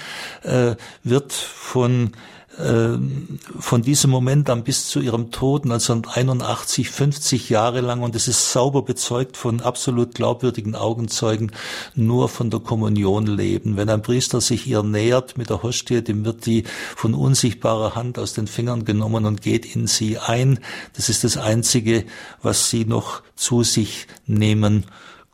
äh, 0.43 0.75
wird 1.03 1.31
von 1.31 2.11
von 2.57 3.81
diesem 3.81 4.11
Moment 4.11 4.49
an 4.49 4.63
bis 4.63 4.87
zu 4.87 4.99
ihrem 4.99 5.31
Tod 5.31 5.63
1981, 5.63 6.89
50 6.89 7.49
Jahre 7.49 7.79
lang, 7.81 8.01
und 8.01 8.15
es 8.15 8.27
ist 8.27 8.51
sauber 8.51 8.81
bezeugt 8.81 9.37
von 9.37 9.61
absolut 9.61 10.15
glaubwürdigen 10.15 10.75
Augenzeugen, 10.75 11.53
nur 11.95 12.27
von 12.27 12.49
der 12.49 12.59
Kommunion 12.59 13.25
leben. 13.25 13.77
Wenn 13.77 13.89
ein 13.89 14.01
Priester 14.01 14.41
sich 14.41 14.67
ihr 14.67 14.83
nähert 14.83 15.37
mit 15.37 15.49
der 15.49 15.63
Hostie, 15.63 16.01
dem 16.01 16.25
wird 16.25 16.45
die 16.45 16.63
von 16.95 17.13
unsichtbarer 17.13 17.95
Hand 17.95 18.19
aus 18.19 18.33
den 18.33 18.47
Fingern 18.47 18.83
genommen 18.83 19.25
und 19.25 19.41
geht 19.41 19.75
in 19.75 19.87
sie 19.87 20.17
ein. 20.17 20.59
Das 20.93 21.07
ist 21.07 21.23
das 21.23 21.37
Einzige, 21.37 22.05
was 22.41 22.69
sie 22.69 22.85
noch 22.85 23.21
zu 23.35 23.63
sich 23.63 24.07
nehmen 24.25 24.85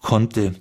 konnte. 0.02 0.56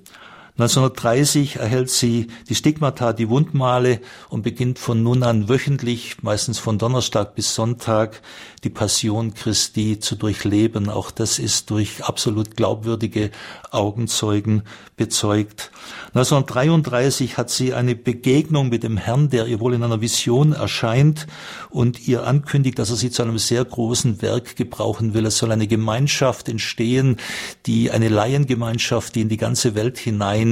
1930 0.58 1.56
erhält 1.56 1.90
sie 1.90 2.28
die 2.48 2.54
Stigmata, 2.54 3.12
die 3.12 3.28
Wundmale 3.28 4.00
und 4.30 4.40
beginnt 4.40 4.78
von 4.78 5.02
nun 5.02 5.22
an 5.22 5.50
wöchentlich, 5.50 6.22
meistens 6.22 6.58
von 6.58 6.78
Donnerstag 6.78 7.34
bis 7.34 7.54
Sonntag, 7.54 8.22
die 8.64 8.70
Passion 8.70 9.34
Christi 9.34 9.98
zu 10.00 10.16
durchleben. 10.16 10.88
Auch 10.88 11.10
das 11.10 11.38
ist 11.38 11.68
durch 11.68 12.04
absolut 12.04 12.56
glaubwürdige 12.56 13.32
Augenzeugen 13.70 14.62
bezeugt. 14.96 15.70
1933 16.14 17.36
hat 17.36 17.50
sie 17.50 17.74
eine 17.74 17.94
Begegnung 17.94 18.70
mit 18.70 18.82
dem 18.82 18.96
Herrn, 18.96 19.28
der 19.28 19.46
ihr 19.48 19.60
wohl 19.60 19.74
in 19.74 19.82
einer 19.82 20.00
Vision 20.00 20.52
erscheint 20.52 21.26
und 21.68 22.08
ihr 22.08 22.26
ankündigt, 22.26 22.78
dass 22.78 22.88
er 22.88 22.96
sie 22.96 23.10
zu 23.10 23.22
einem 23.22 23.36
sehr 23.36 23.62
großen 23.62 24.22
Werk 24.22 24.56
gebrauchen 24.56 25.12
will. 25.12 25.26
Es 25.26 25.36
soll 25.36 25.52
eine 25.52 25.66
Gemeinschaft 25.66 26.48
entstehen, 26.48 27.18
die 27.66 27.90
eine 27.90 28.08
Laiengemeinschaft, 28.08 29.14
die 29.14 29.20
in 29.20 29.28
die 29.28 29.36
ganze 29.36 29.74
Welt 29.74 29.98
hinein 29.98 30.45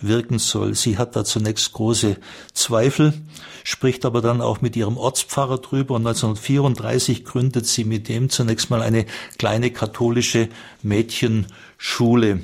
wirken 0.00 0.38
soll. 0.38 0.74
Sie 0.74 0.98
hat 0.98 1.16
da 1.16 1.24
zunächst 1.24 1.72
große 1.72 2.16
Zweifel, 2.52 3.14
spricht 3.64 4.04
aber 4.04 4.20
dann 4.20 4.40
auch 4.40 4.60
mit 4.60 4.76
ihrem 4.76 4.96
Ortspfarrer 4.96 5.58
drüber 5.58 5.94
und 5.94 6.06
1934 6.06 7.24
gründet 7.24 7.66
sie 7.66 7.84
mit 7.84 8.08
dem 8.08 8.30
zunächst 8.30 8.70
mal 8.70 8.82
eine 8.82 9.06
kleine 9.38 9.70
katholische 9.70 10.48
Mädchenschule. 10.82 12.40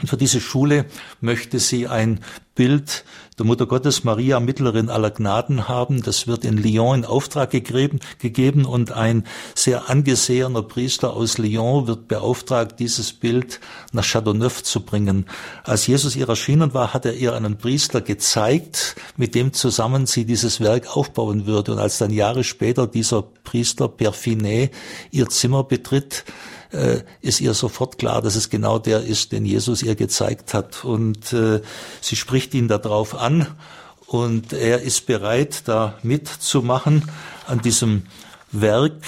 Und 0.00 0.08
für 0.08 0.16
diese 0.16 0.40
Schule 0.40 0.86
möchte 1.20 1.58
sie 1.58 1.88
ein 1.88 2.20
Bild 2.54 3.04
der 3.38 3.46
Mutter 3.46 3.66
Gottes 3.66 4.02
Maria, 4.02 4.40
Mittlerin 4.40 4.90
aller 4.90 5.10
Gnaden 5.10 5.68
haben. 5.68 6.02
Das 6.02 6.26
wird 6.26 6.44
in 6.44 6.56
Lyon 6.56 6.98
in 6.98 7.04
Auftrag 7.04 7.50
gegeben, 7.50 8.00
gegeben 8.18 8.64
und 8.64 8.92
ein 8.92 9.24
sehr 9.54 9.88
angesehener 9.88 10.62
Priester 10.62 11.14
aus 11.14 11.38
Lyon 11.38 11.86
wird 11.86 12.08
beauftragt, 12.08 12.80
dieses 12.80 13.12
Bild 13.12 13.60
nach 13.92 14.04
Châteauneuf 14.04 14.64
zu 14.64 14.80
bringen. 14.80 15.26
Als 15.64 15.86
Jesus 15.86 16.16
ihr 16.16 16.28
erschienen 16.28 16.74
war, 16.74 16.92
hat 16.92 17.06
er 17.06 17.14
ihr 17.14 17.34
einen 17.34 17.58
Priester 17.58 18.00
gezeigt, 18.00 18.96
mit 19.16 19.34
dem 19.34 19.52
zusammen 19.52 20.06
sie 20.06 20.24
dieses 20.24 20.60
Werk 20.60 20.96
aufbauen 20.96 21.46
würde. 21.46 21.72
Und 21.72 21.78
als 21.78 21.98
dann 21.98 22.10
Jahre 22.10 22.42
später 22.42 22.86
dieser 22.86 23.22
Priester 23.22 23.88
Perfinet 23.88 24.72
ihr 25.10 25.28
Zimmer 25.28 25.62
betritt, 25.62 26.24
äh, 26.72 27.00
ist 27.20 27.40
ihr 27.40 27.54
sofort 27.54 27.98
klar, 27.98 28.22
dass 28.22 28.36
es 28.36 28.50
genau 28.50 28.78
der 28.78 29.02
ist, 29.02 29.32
den 29.32 29.44
Jesus 29.44 29.82
ihr 29.82 29.94
gezeigt 29.94 30.54
hat. 30.54 30.84
Und 30.84 31.32
äh, 31.32 31.60
sie 32.00 32.16
spricht 32.16 32.54
ihn 32.54 32.68
darauf 32.68 33.14
an 33.14 33.46
und 34.06 34.52
er 34.52 34.82
ist 34.82 35.06
bereit, 35.06 35.62
da 35.66 35.98
mitzumachen 36.02 37.10
an 37.46 37.60
diesem 37.60 38.04
Werk. 38.52 39.02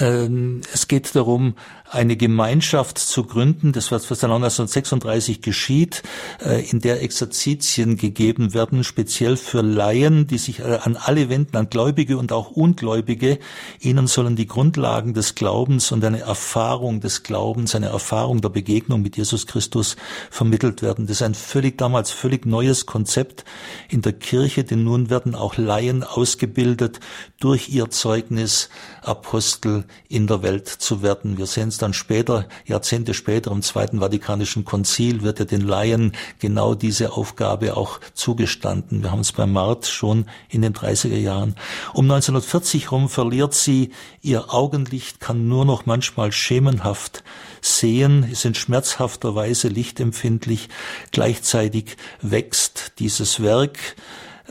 Ähm, 0.00 0.62
es 0.72 0.88
geht 0.88 1.14
darum, 1.14 1.54
eine 1.90 2.16
Gemeinschaft 2.16 2.98
zu 2.98 3.24
gründen, 3.24 3.72
das 3.72 3.90
was 3.90 4.06
dann 4.06 4.30
1936 4.30 5.40
geschieht, 5.40 6.02
äh, 6.44 6.68
in 6.68 6.80
der 6.80 7.02
Exerzitien 7.02 7.96
gegeben 7.96 8.54
werden, 8.54 8.84
speziell 8.84 9.36
für 9.36 9.62
Laien, 9.62 10.26
die 10.26 10.38
sich 10.38 10.60
äh, 10.60 10.78
an 10.82 10.96
alle 10.96 11.28
wenden, 11.28 11.56
an 11.56 11.70
Gläubige 11.70 12.18
und 12.18 12.32
auch 12.32 12.50
Ungläubige. 12.50 13.38
Ihnen 13.80 14.06
sollen 14.06 14.36
die 14.36 14.46
Grundlagen 14.46 15.14
des 15.14 15.34
Glaubens 15.34 15.92
und 15.92 16.04
eine 16.04 16.20
Erfahrung 16.20 17.00
des 17.00 17.22
Glaubens, 17.22 17.74
eine 17.74 17.86
Erfahrung 17.86 18.40
der 18.40 18.50
Begegnung 18.50 19.02
mit 19.02 19.16
Jesus 19.16 19.46
Christus 19.46 19.96
vermittelt 20.30 20.82
werden. 20.82 21.06
Das 21.06 21.16
ist 21.16 21.22
ein 21.22 21.34
völlig 21.34 21.78
damals 21.78 22.10
völlig 22.10 22.44
neues 22.44 22.86
Konzept 22.86 23.44
in 23.88 24.02
der 24.02 24.12
Kirche, 24.12 24.64
denn 24.64 24.84
nun 24.84 25.08
werden 25.08 25.34
auch 25.34 25.56
Laien 25.56 26.02
ausgebildet, 26.02 27.00
durch 27.40 27.68
ihr 27.68 27.90
Zeugnis 27.90 28.68
Apostel 29.02 29.84
in 30.08 30.26
der 30.26 30.42
Welt 30.42 30.68
zu 30.68 31.02
werden. 31.02 31.38
Wir 31.38 31.46
sehen 31.46 31.70
dann 31.78 31.94
später, 31.94 32.48
Jahrzehnte 32.66 33.14
später 33.14 33.50
im 33.50 33.62
Zweiten 33.62 34.00
Vatikanischen 34.00 34.64
Konzil 34.64 35.22
wird 35.22 35.38
ja 35.38 35.44
den 35.44 35.62
Laien 35.62 36.12
genau 36.38 36.74
diese 36.74 37.12
Aufgabe 37.12 37.76
auch 37.76 38.00
zugestanden. 38.14 39.02
Wir 39.02 39.10
haben 39.10 39.20
es 39.20 39.32
beim 39.32 39.52
Mart 39.52 39.86
schon 39.86 40.26
in 40.48 40.62
den 40.62 40.74
30er 40.74 41.16
Jahren. 41.16 41.54
Um 41.94 42.04
1940 42.04 42.92
rum 42.92 43.08
verliert 43.08 43.54
sie 43.54 43.90
ihr 44.20 44.52
Augenlicht, 44.52 45.20
kann 45.20 45.48
nur 45.48 45.64
noch 45.64 45.86
manchmal 45.86 46.32
schemenhaft 46.32 47.22
sehen, 47.60 48.28
ist 48.30 48.44
in 48.44 48.54
schmerzhafter 48.54 49.34
Weise 49.34 49.68
lichtempfindlich. 49.68 50.68
Gleichzeitig 51.12 51.96
wächst 52.20 52.92
dieses 52.98 53.42
Werk 53.42 53.78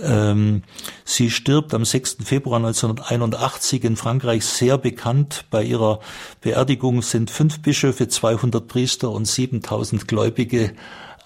ähm, 0.01 0.63
sie 1.05 1.31
stirbt 1.31 1.73
am 1.73 1.85
6. 1.85 2.17
Februar 2.23 2.57
1981 2.57 3.83
in 3.83 3.95
Frankreich 3.95 4.45
sehr 4.45 4.77
bekannt. 4.77 5.45
Bei 5.49 5.63
ihrer 5.63 5.99
Beerdigung 6.41 7.01
sind 7.01 7.31
fünf 7.31 7.61
Bischöfe, 7.61 8.07
200 8.07 8.67
Priester 8.67 9.11
und 9.11 9.25
7000 9.25 10.07
Gläubige 10.07 10.73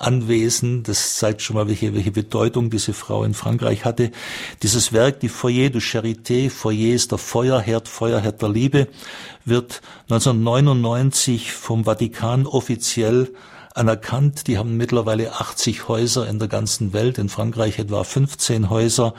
anwesend. 0.02 0.88
Das 0.88 1.16
zeigt 1.16 1.42
schon 1.42 1.56
mal, 1.56 1.68
welche, 1.68 1.94
welche 1.94 2.12
Bedeutung 2.12 2.70
diese 2.70 2.94
Frau 2.94 3.24
in 3.24 3.34
Frankreich 3.34 3.86
hatte. 3.86 4.12
Dieses 4.64 4.94
Werk, 4.94 5.20
die 5.20 5.30
Foyer 5.30 5.70
de 5.70 5.82
Charité, 5.82 6.50
Foyer 6.50 6.96
ist 6.96 7.12
der 7.12 7.18
Feuerherd, 7.18 7.88
Feuerherd 7.88 8.42
der 8.42 8.50
Liebe, 8.50 8.88
wird 9.46 9.82
1999 10.10 11.52
vom 11.52 11.86
Vatikan 11.86 12.46
offiziell 12.46 13.34
anerkannt. 13.76 14.48
Die 14.48 14.58
haben 14.58 14.78
mittlerweile 14.78 15.34
80 15.34 15.88
Häuser 15.88 16.28
in 16.28 16.40
der 16.40 16.48
ganzen 16.48 16.94
Welt, 16.94 17.18
in 17.18 17.30
Frankreich 17.30 17.80
etwa 17.80 18.04
15 18.04 18.70
Häuser. 18.70 19.14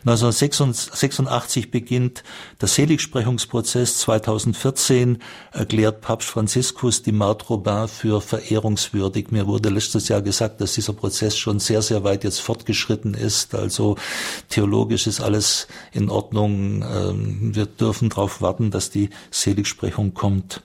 1986 0.00 1.70
beginnt 1.70 2.22
der 2.60 2.68
Seligsprechungsprozess. 2.68 3.98
2014 3.98 5.18
erklärt 5.52 6.00
Papst 6.00 6.28
Franziskus 6.28 7.02
die 7.02 7.12
Marthe 7.12 7.46
Robin 7.46 7.88
für 7.88 8.20
verehrungswürdig. 8.20 9.30
Mir 9.30 9.46
wurde 9.46 9.70
letztes 9.70 10.08
Jahr 10.08 10.22
gesagt, 10.22 10.60
dass 10.60 10.74
dieser 10.74 10.92
Prozess 10.92 11.36
schon 11.36 11.60
sehr, 11.60 11.82
sehr 11.82 12.04
weit 12.04 12.24
jetzt 12.24 12.40
fortgeschritten 12.40 13.14
ist. 13.14 13.54
Also 13.54 13.96
theologisch 14.48 15.06
ist 15.06 15.20
alles 15.20 15.66
in 15.92 16.10
Ordnung. 16.10 16.82
Ähm, 16.82 17.54
wir 17.54 17.66
dürfen 17.66 18.10
darauf 18.10 18.42
warten, 18.42 18.70
dass 18.70 18.90
die 18.90 19.10
Seligsprechung 19.30 20.14
kommt. 20.14 20.62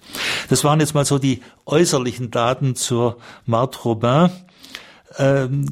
Das 0.50 0.64
waren 0.64 0.80
jetzt 0.80 0.94
mal 0.94 1.06
so 1.06 1.18
die 1.20 1.42
äußerlichen 1.66 2.32
Daten 2.32 2.76
zur 2.76 3.18
Marthe 3.46 3.86
Robin. 3.86 4.30
Ähm, 5.18 5.66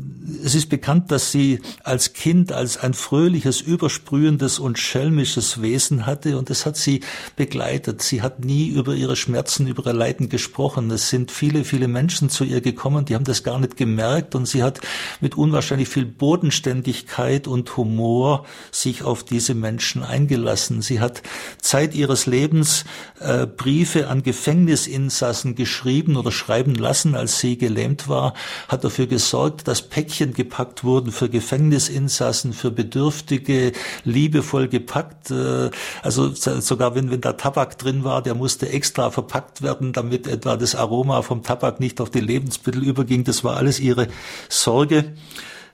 es 0.44 0.56
ist 0.56 0.70
bekannt, 0.70 1.12
dass 1.12 1.32
sie 1.32 1.62
als 1.84 2.13
Kind 2.13 2.51
als 2.51 2.77
ein 2.77 2.94
fröhliches, 2.94 3.62
übersprühendes 3.62 4.58
und 4.58 4.79
schelmisches 4.79 5.62
Wesen 5.62 6.06
hatte 6.08 6.38
und 6.38 6.50
das 6.50 6.65
hat 6.65 6.75
sie 6.75 7.01
begleitet. 7.36 8.01
Sie 8.01 8.22
hat 8.22 8.44
nie 8.44 8.67
über 8.70 8.96
ihre 8.96 9.15
Schmerzen, 9.15 9.67
über 9.67 9.86
ihr 9.86 9.94
Leiden 9.94 10.29
gesprochen. 10.29 10.89
Es 10.89 11.10
sind 11.10 11.32
viele, 11.32 11.63
viele 11.63 11.88
Menschen 11.88 12.29
zu 12.29 12.44
ihr 12.44 12.62
gekommen, 12.62 13.06
die 13.06 13.13
haben 13.13 13.25
das 13.25 13.44
gar 13.44 13.60
nicht 13.60 13.77
gemerkt 13.77 14.34
und 14.34 14.48
sie 14.48 14.63
hat 14.63 14.82
mit 15.22 15.36
unwahrscheinlich 15.38 15.88
viel 15.88 16.06
Bodenständigkeit 16.06 17.48
und 17.48 17.77
Humor 17.77 18.46
sich 18.72 19.03
auf 19.03 19.24
diese 19.24 19.53
Menschen 19.53 20.01
eingelassen. 20.03 20.82
Sie 20.82 21.00
hat 21.00 21.22
Zeit 21.62 21.94
ihres 21.94 22.25
Lebens 22.25 22.86
äh, 23.20 23.46
Briefe 23.46 24.08
an 24.08 24.24
Gefängnisinsassen 24.24 25.53
geschrieben 25.53 26.15
oder 26.17 26.32
schreiben 26.32 26.74
lassen, 26.74 27.13
als 27.13 27.39
sie 27.39 27.58
gelähmt 27.58 28.08
war, 28.08 28.34
hat 28.67 28.84
dafür 28.84 29.06
gesorgt, 29.06 29.26
gesorgt, 29.27 29.67
dass 29.67 29.81
Päckchen 29.81 30.34
gepackt 30.34 30.86
wurden 30.86 31.12
für 31.12 31.27
Gefängnisinsassen, 31.27 32.53
für 32.53 32.72
Bedürftige, 32.72 33.74
liebevoll 34.05 34.69
gepackt. 34.69 35.31
Äh, 35.31 35.69
also 36.01 36.31
sogar 36.34 36.96
wenn, 36.96 37.12
wenn 37.12 37.19
da 37.19 37.34
Tabak 37.34 37.77
drin 37.77 38.05
war, 38.05 38.22
der 38.22 38.36
musste 38.36 38.69
extra 38.69 39.12
verpackt 39.12 39.62
werden, 39.62 39.91
damit 39.91 40.27
etwa 40.27 40.55
das 40.55 40.75
Aroma 40.75 41.22
vom 41.24 41.43
Tabak 41.43 41.81
nicht 41.81 42.00
auf 42.00 42.10
die 42.10 42.22
Lebensmittel 42.22 42.84
überging. 42.84 43.25
Das 43.25 43.43
war 43.43 43.57
alles 43.57 43.81
ihre 43.81 44.07
Sorge. 44.48 45.13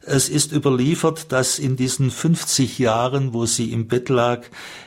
Es 0.05 0.27
ist 0.27 0.51
überliefert, 0.51 1.31
dass 1.31 1.59
in 1.59 1.77
diesen 1.77 2.11
50 2.11 2.77
Jahren, 2.77 3.33
wo 3.33 3.45
sie 3.45 3.71
im 3.71 3.87
Bett 3.87 4.09
lag, 4.09 4.41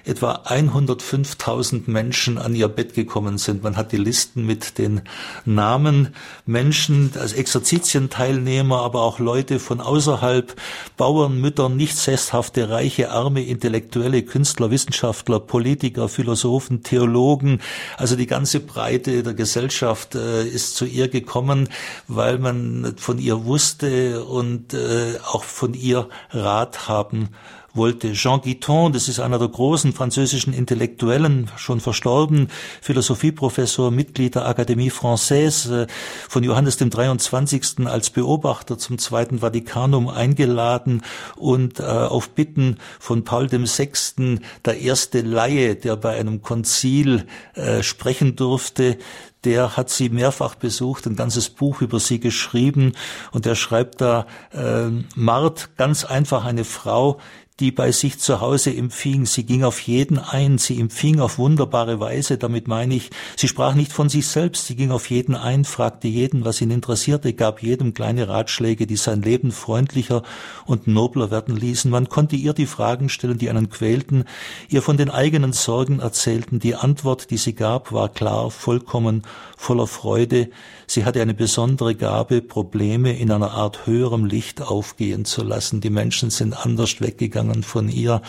etwa 0.05 0.43
105.000 0.47 1.91
Menschen 1.91 2.37
an 2.37 2.55
ihr 2.55 2.69
Bett 2.69 2.93
gekommen 2.93 3.39
sind. 3.39 3.63
Man 3.63 3.79
hat 3.79 3.93
die 3.93 3.97
Listen 3.97 4.45
mit 4.45 4.77
den 4.77 5.01
Namen 5.47 6.15
Menschen 6.45 7.13
als 7.19 7.33
Exerzitienteilnehmer, 7.33 8.83
aber 8.83 9.01
auch 9.01 9.19
Leute 9.19 9.59
von 9.59 9.81
außerhalb, 9.81 10.55
Bauern, 10.99 11.41
Mütter, 11.41 11.71
nicht 11.71 11.97
sesshafte, 11.97 12.69
reiche, 12.69 13.11
arme, 13.11 13.43
Intellektuelle, 13.43 14.23
Künstler, 14.23 14.71
Wissenschaftler, 14.71 15.41
Politiker, 15.41 16.11
Philosophen, 16.11 16.83
Theologen. 16.83 17.63
Also 17.97 18.17
die 18.17 18.27
ganze 18.27 18.61
Breite 18.61 19.23
der 19.23 19.35
Gesellschaft 19.35 20.15
äh, 20.15 20.47
ist 20.47 20.77
zu 20.77 20.85
ihr 20.85 21.09
gekommen, 21.09 21.71
weil 22.07 22.39
man 22.39 22.97
von 22.99 23.19
ihr 23.19 23.47
wusste 23.47 24.23
und 24.23 24.75
äh, 24.75 25.06
auch 25.25 25.45
von 25.45 25.75
ihr 25.75 26.09
Rat 26.31 26.89
haben 26.89 27.31
wollte. 27.77 28.13
Jean 28.13 28.41
Guiton, 28.41 28.93
das 28.93 29.09
ist 29.09 29.21
einer 29.21 29.39
der 29.39 29.49
großen 29.49 29.93
französischen 29.93 30.53
Intellektuellen, 30.53 31.51
schon 31.57 31.81
verstorben, 31.81 32.49
Philosophieprofessor, 32.81 33.91
Mitglied 33.91 34.35
der 34.35 34.47
Akademie 34.47 34.91
Française, 34.91 35.83
äh, 35.83 35.87
von 36.29 36.43
Johannes 36.43 36.77
dem 36.77 36.91
23. 36.91 37.87
als 37.87 38.11
Beobachter 38.11 38.79
zum 38.79 38.99
Zweiten 38.99 39.41
Vatikanum 39.41 40.09
eingeladen 40.09 41.03
und 41.37 41.81
äh, 41.81 41.83
auf 41.83 42.31
Bitten 42.31 42.79
von 42.99 43.25
Paul 43.25 43.47
dem 43.47 43.67
Sechsten 43.67 44.41
der 44.65 44.81
erste 44.81 45.21
Laie, 45.21 45.77
der 45.77 45.97
bei 45.97 46.19
einem 46.19 46.43
Konzil 46.43 47.27
äh, 47.55 47.83
sprechen 47.83 48.37
durfte, 48.37 48.99
der 49.47 49.77
hat 49.77 49.91
sie 49.91 50.09
mehrfach 50.09 50.57
besucht, 50.57 51.07
ein 51.07 51.15
ganzes 51.15 51.51
Buch 51.51 51.81
über 51.81 52.01
sie 52.01 52.19
geschrieben 52.19 52.93
und 53.31 53.47
er 53.47 53.55
schreibt 53.55 54.01
da, 54.01 54.27
äh, 54.53 54.89
Mart, 55.15 55.71
ganz 55.77 56.05
einfach 56.05 56.45
eine 56.45 56.65
Frau, 56.65 57.21
die 57.59 57.73
bei 57.73 57.91
sich 57.91 58.19
zu 58.19 58.43
Hause 58.43 58.77
empfing. 58.77 59.25
Sie 59.25 59.45
ging 59.45 59.65
auf 59.65 59.81
jeden 59.81 60.19
ein, 60.19 60.59
sie 60.59 60.79
empfing 60.79 61.21
auf 61.21 61.39
wunderbare 61.39 62.01
Weise. 62.01 62.37
Damit 62.37 62.69
meine 62.69 62.95
ich, 62.95 63.11
sie 63.35 63.49
sprach 63.49 63.75
nicht 63.75 63.93
von 63.93 64.11
sich 64.11 64.27
selbst, 64.27 64.67
sie 64.67 64.77
ging 64.77 64.91
auf 64.91 65.09
jeden 65.09 65.35
ein, 65.35 65.65
fragte 65.65 66.07
jeden, 66.07 66.45
was 66.45 66.61
ihn 66.61 66.71
interessierte, 66.71 67.33
gab 67.33 67.63
jedem 67.63 67.95
kleine 67.95 68.29
Ratschläge, 68.29 68.87
die 68.87 68.97
sein 68.97 69.23
Leben 69.23 69.53
freundlicher 69.53 70.23
und 70.67 70.87
nobler 70.87 71.31
werden 71.31 71.57
ließen. 71.57 71.91
Man 71.91 72.11
konnte 72.11 72.37
ihr 72.37 72.53
die 72.53 72.67
Fragen 72.67 73.09
stellen, 73.09 73.39
die 73.39 73.49
einen 73.49 73.71
quälten, 73.71 74.25
ihr 74.69 74.83
von 74.83 74.99
den 74.99 75.09
eigenen 75.09 75.55
Sorgen 75.55 76.01
erzählten. 76.01 76.59
Die 76.59 76.75
Antwort, 76.75 77.31
die 77.31 77.39
sie 77.39 77.55
gab, 77.55 77.91
war 77.91 78.11
klar, 78.11 78.51
vollkommen, 78.51 79.23
voller 79.57 79.87
Freude. 79.87 80.51
Sie 80.87 81.07
hatte 81.07 81.23
eine 81.23 81.35
besondere 81.35 81.95
Gabe, 81.95 82.43
Probleme 82.43 83.19
in 83.19 83.31
einer 83.31 83.53
Art 83.53 83.87
höherem 83.87 84.27
Licht 84.27 84.61
aufgehen 84.61 85.25
zu 85.25 85.43
lassen. 85.43 85.81
Die 85.81 85.91
Menschen 85.91 86.29
sind 86.29 86.55
anders 86.55 87.01
weggegangen 87.01 87.46
von 87.63 87.89
ihr, 87.89 88.23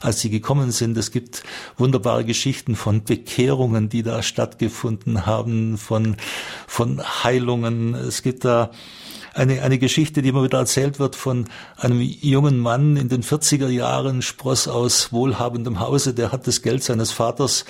als 0.00 0.20
sie 0.20 0.30
gekommen 0.30 0.70
sind. 0.70 0.96
Es 0.96 1.10
gibt 1.10 1.42
wunderbare 1.76 2.24
Geschichten 2.24 2.76
von 2.76 3.04
Bekehrungen, 3.04 3.88
die 3.88 4.02
da 4.02 4.22
stattgefunden 4.22 5.26
haben, 5.26 5.78
von, 5.78 6.16
von 6.66 7.02
Heilungen. 7.24 7.94
Es 7.94 8.22
gibt 8.22 8.44
da 8.44 8.70
eine, 9.34 9.62
eine 9.62 9.78
Geschichte, 9.78 10.22
die 10.22 10.28
immer 10.30 10.42
wieder 10.42 10.58
erzählt 10.58 10.98
wird 10.98 11.16
von 11.16 11.46
einem 11.76 12.00
jungen 12.00 12.58
Mann 12.58 12.96
in 12.96 13.08
den 13.08 13.22
40er 13.22 13.68
Jahren, 13.68 14.22
Spross 14.22 14.68
aus 14.68 15.12
wohlhabendem 15.12 15.80
Hause, 15.80 16.14
der 16.14 16.32
hat 16.32 16.46
das 16.46 16.62
Geld 16.62 16.84
seines 16.84 17.12
Vaters 17.12 17.64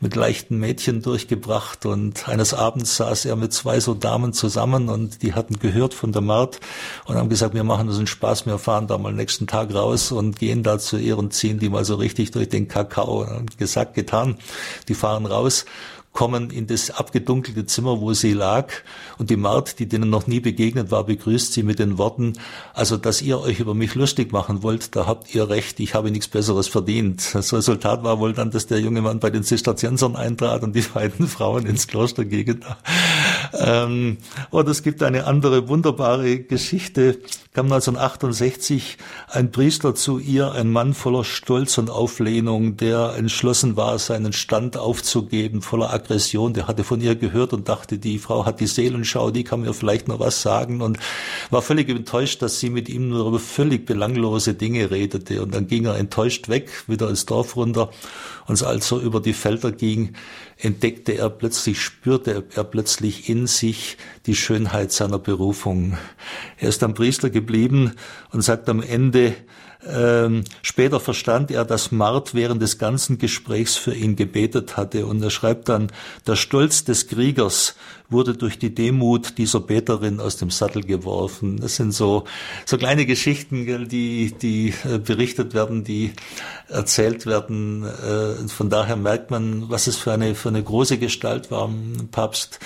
mit 0.00 0.16
leichten 0.16 0.58
Mädchen 0.58 1.02
durchgebracht 1.02 1.86
und 1.86 2.28
eines 2.28 2.54
Abends 2.54 2.96
saß 2.96 3.24
er 3.24 3.36
mit 3.36 3.52
zwei 3.52 3.80
so 3.80 3.94
Damen 3.94 4.32
zusammen 4.32 4.88
und 4.88 5.22
die 5.22 5.34
hatten 5.34 5.58
gehört 5.58 5.94
von 5.94 6.12
der 6.12 6.22
Mart 6.22 6.60
und 7.06 7.16
haben 7.16 7.28
gesagt, 7.28 7.54
wir 7.54 7.64
machen 7.64 7.88
uns 7.88 7.98
einen 7.98 8.06
Spaß, 8.06 8.46
wir 8.46 8.58
fahren 8.58 8.86
da 8.86 8.98
mal 8.98 9.12
nächsten 9.12 9.46
Tag 9.46 9.74
raus 9.74 10.12
und 10.12 10.38
gehen 10.38 10.62
da 10.62 10.78
zu 10.78 10.96
ihr 10.96 11.18
ziehen 11.30 11.58
die 11.58 11.68
mal 11.68 11.84
so 11.84 11.94
richtig 11.96 12.30
durch 12.32 12.48
den 12.48 12.68
Kakao. 12.68 13.24
Und 13.24 13.56
gesagt, 13.58 13.94
getan, 13.94 14.36
die 14.88 14.94
fahren 14.94 15.26
raus 15.26 15.64
kommen 16.14 16.50
in 16.50 16.68
das 16.68 16.92
abgedunkelte 16.92 17.66
Zimmer, 17.66 18.00
wo 18.00 18.14
sie 18.14 18.32
lag, 18.32 18.72
und 19.18 19.30
die 19.30 19.36
Mart, 19.36 19.80
die 19.80 19.86
denen 19.86 20.08
noch 20.08 20.28
nie 20.28 20.38
begegnet 20.38 20.92
war, 20.92 21.04
begrüßt 21.04 21.52
sie 21.52 21.64
mit 21.64 21.80
den 21.80 21.98
Worten, 21.98 22.34
also 22.72 22.96
dass 22.96 23.20
ihr 23.20 23.40
euch 23.40 23.58
über 23.58 23.74
mich 23.74 23.96
lustig 23.96 24.32
machen 24.32 24.62
wollt, 24.62 24.94
da 24.94 25.06
habt 25.06 25.34
ihr 25.34 25.50
recht, 25.50 25.80
ich 25.80 25.94
habe 25.94 26.12
nichts 26.12 26.28
Besseres 26.28 26.68
verdient. 26.68 27.34
Das 27.34 27.52
Resultat 27.52 28.04
war 28.04 28.20
wohl 28.20 28.32
dann, 28.32 28.52
dass 28.52 28.68
der 28.68 28.78
junge 28.78 29.02
Mann 29.02 29.18
bei 29.18 29.30
den 29.30 29.42
Zisterziensern 29.42 30.14
eintrat 30.14 30.62
und 30.62 30.74
die 30.74 30.82
beiden 30.82 31.26
Frauen 31.34 31.66
ins 31.66 31.88
Kloster 31.88 32.24
gingen. 32.24 32.64
Ähm, 33.58 34.18
und 34.50 34.68
es 34.68 34.82
gibt 34.82 35.02
eine 35.02 35.26
andere 35.26 35.68
wunderbare 35.68 36.40
Geschichte, 36.40 37.18
kam 37.52 37.66
1968 37.66 38.98
ein 39.28 39.52
Priester 39.52 39.94
zu 39.94 40.18
ihr, 40.18 40.52
ein 40.52 40.72
Mann 40.72 40.92
voller 40.92 41.22
Stolz 41.22 41.78
und 41.78 41.88
Auflehnung, 41.88 42.76
der 42.76 43.14
entschlossen 43.16 43.76
war, 43.76 43.98
seinen 44.00 44.32
Stand 44.32 44.76
aufzugeben, 44.76 45.62
voller 45.62 45.92
Aggression, 45.92 46.52
der 46.52 46.66
hatte 46.66 46.82
von 46.82 47.00
ihr 47.00 47.14
gehört 47.14 47.52
und 47.52 47.68
dachte, 47.68 47.98
die 47.98 48.18
Frau 48.18 48.44
hat 48.44 48.58
die 48.58 48.66
Seelenschau, 48.66 49.30
die 49.30 49.44
kann 49.44 49.60
mir 49.60 49.72
vielleicht 49.72 50.08
noch 50.08 50.18
was 50.18 50.42
sagen 50.42 50.80
und 50.80 50.98
war 51.50 51.62
völlig 51.62 51.88
enttäuscht, 51.88 52.42
dass 52.42 52.58
sie 52.58 52.70
mit 52.70 52.88
ihm 52.88 53.08
nur 53.08 53.28
über 53.28 53.38
völlig 53.38 53.86
belanglose 53.86 54.54
Dinge 54.54 54.90
redete. 54.90 55.40
Und 55.40 55.54
dann 55.54 55.68
ging 55.68 55.84
er 55.84 55.96
enttäuscht 55.96 56.48
weg, 56.48 56.70
wieder 56.88 57.08
ins 57.08 57.24
Dorf 57.26 57.54
runter. 57.54 57.90
Und 58.46 58.62
als 58.62 58.92
er 58.92 58.98
über 58.98 59.20
die 59.20 59.32
Felder 59.32 59.72
ging, 59.72 60.14
entdeckte 60.58 61.12
er 61.16 61.30
plötzlich, 61.30 61.80
spürte 61.80 62.44
er 62.54 62.64
plötzlich 62.64 63.28
in 63.28 63.46
sich 63.46 63.96
die 64.26 64.36
Schönheit 64.36 64.92
seiner 64.92 65.18
Berufung. 65.18 65.96
Er 66.58 66.68
ist 66.68 66.82
am 66.82 66.94
Priester 66.94 67.30
geblieben 67.30 67.92
und 68.32 68.42
sagt 68.42 68.68
am 68.68 68.82
Ende, 68.82 69.34
ähm, 69.86 70.44
später 70.62 70.98
verstand 70.98 71.50
er, 71.50 71.64
dass 71.64 71.92
Mart 71.92 72.34
während 72.34 72.62
des 72.62 72.78
ganzen 72.78 73.18
Gesprächs 73.18 73.76
für 73.76 73.94
ihn 73.94 74.16
gebetet 74.16 74.76
hatte 74.76 75.06
und 75.06 75.22
er 75.22 75.30
schreibt 75.30 75.68
dann, 75.68 75.92
der 76.26 76.36
Stolz 76.36 76.84
des 76.84 77.06
Kriegers 77.06 77.76
wurde 78.10 78.34
durch 78.34 78.58
die 78.58 78.74
Demut 78.74 79.38
dieser 79.38 79.60
Beterin 79.60 80.20
aus 80.20 80.36
dem 80.36 80.50
Sattel 80.50 80.82
geworfen. 80.82 81.58
Das 81.58 81.76
sind 81.76 81.92
so, 81.92 82.24
so 82.66 82.76
kleine 82.76 83.06
Geschichten, 83.06 83.88
die, 83.88 84.32
die 84.32 84.74
äh, 84.84 84.98
berichtet 84.98 85.54
werden, 85.54 85.84
die 85.84 86.12
erzählt 86.68 87.26
werden. 87.26 87.84
Äh, 87.84 88.48
von 88.48 88.68
daher 88.68 88.96
merkt 88.96 89.30
man, 89.30 89.70
was 89.70 89.86
es 89.86 89.96
für 89.96 90.12
eine, 90.12 90.34
für 90.34 90.50
eine 90.50 90.62
große 90.62 90.98
Gestalt 90.98 91.50
war. 91.50 91.70
Papst 92.10 92.60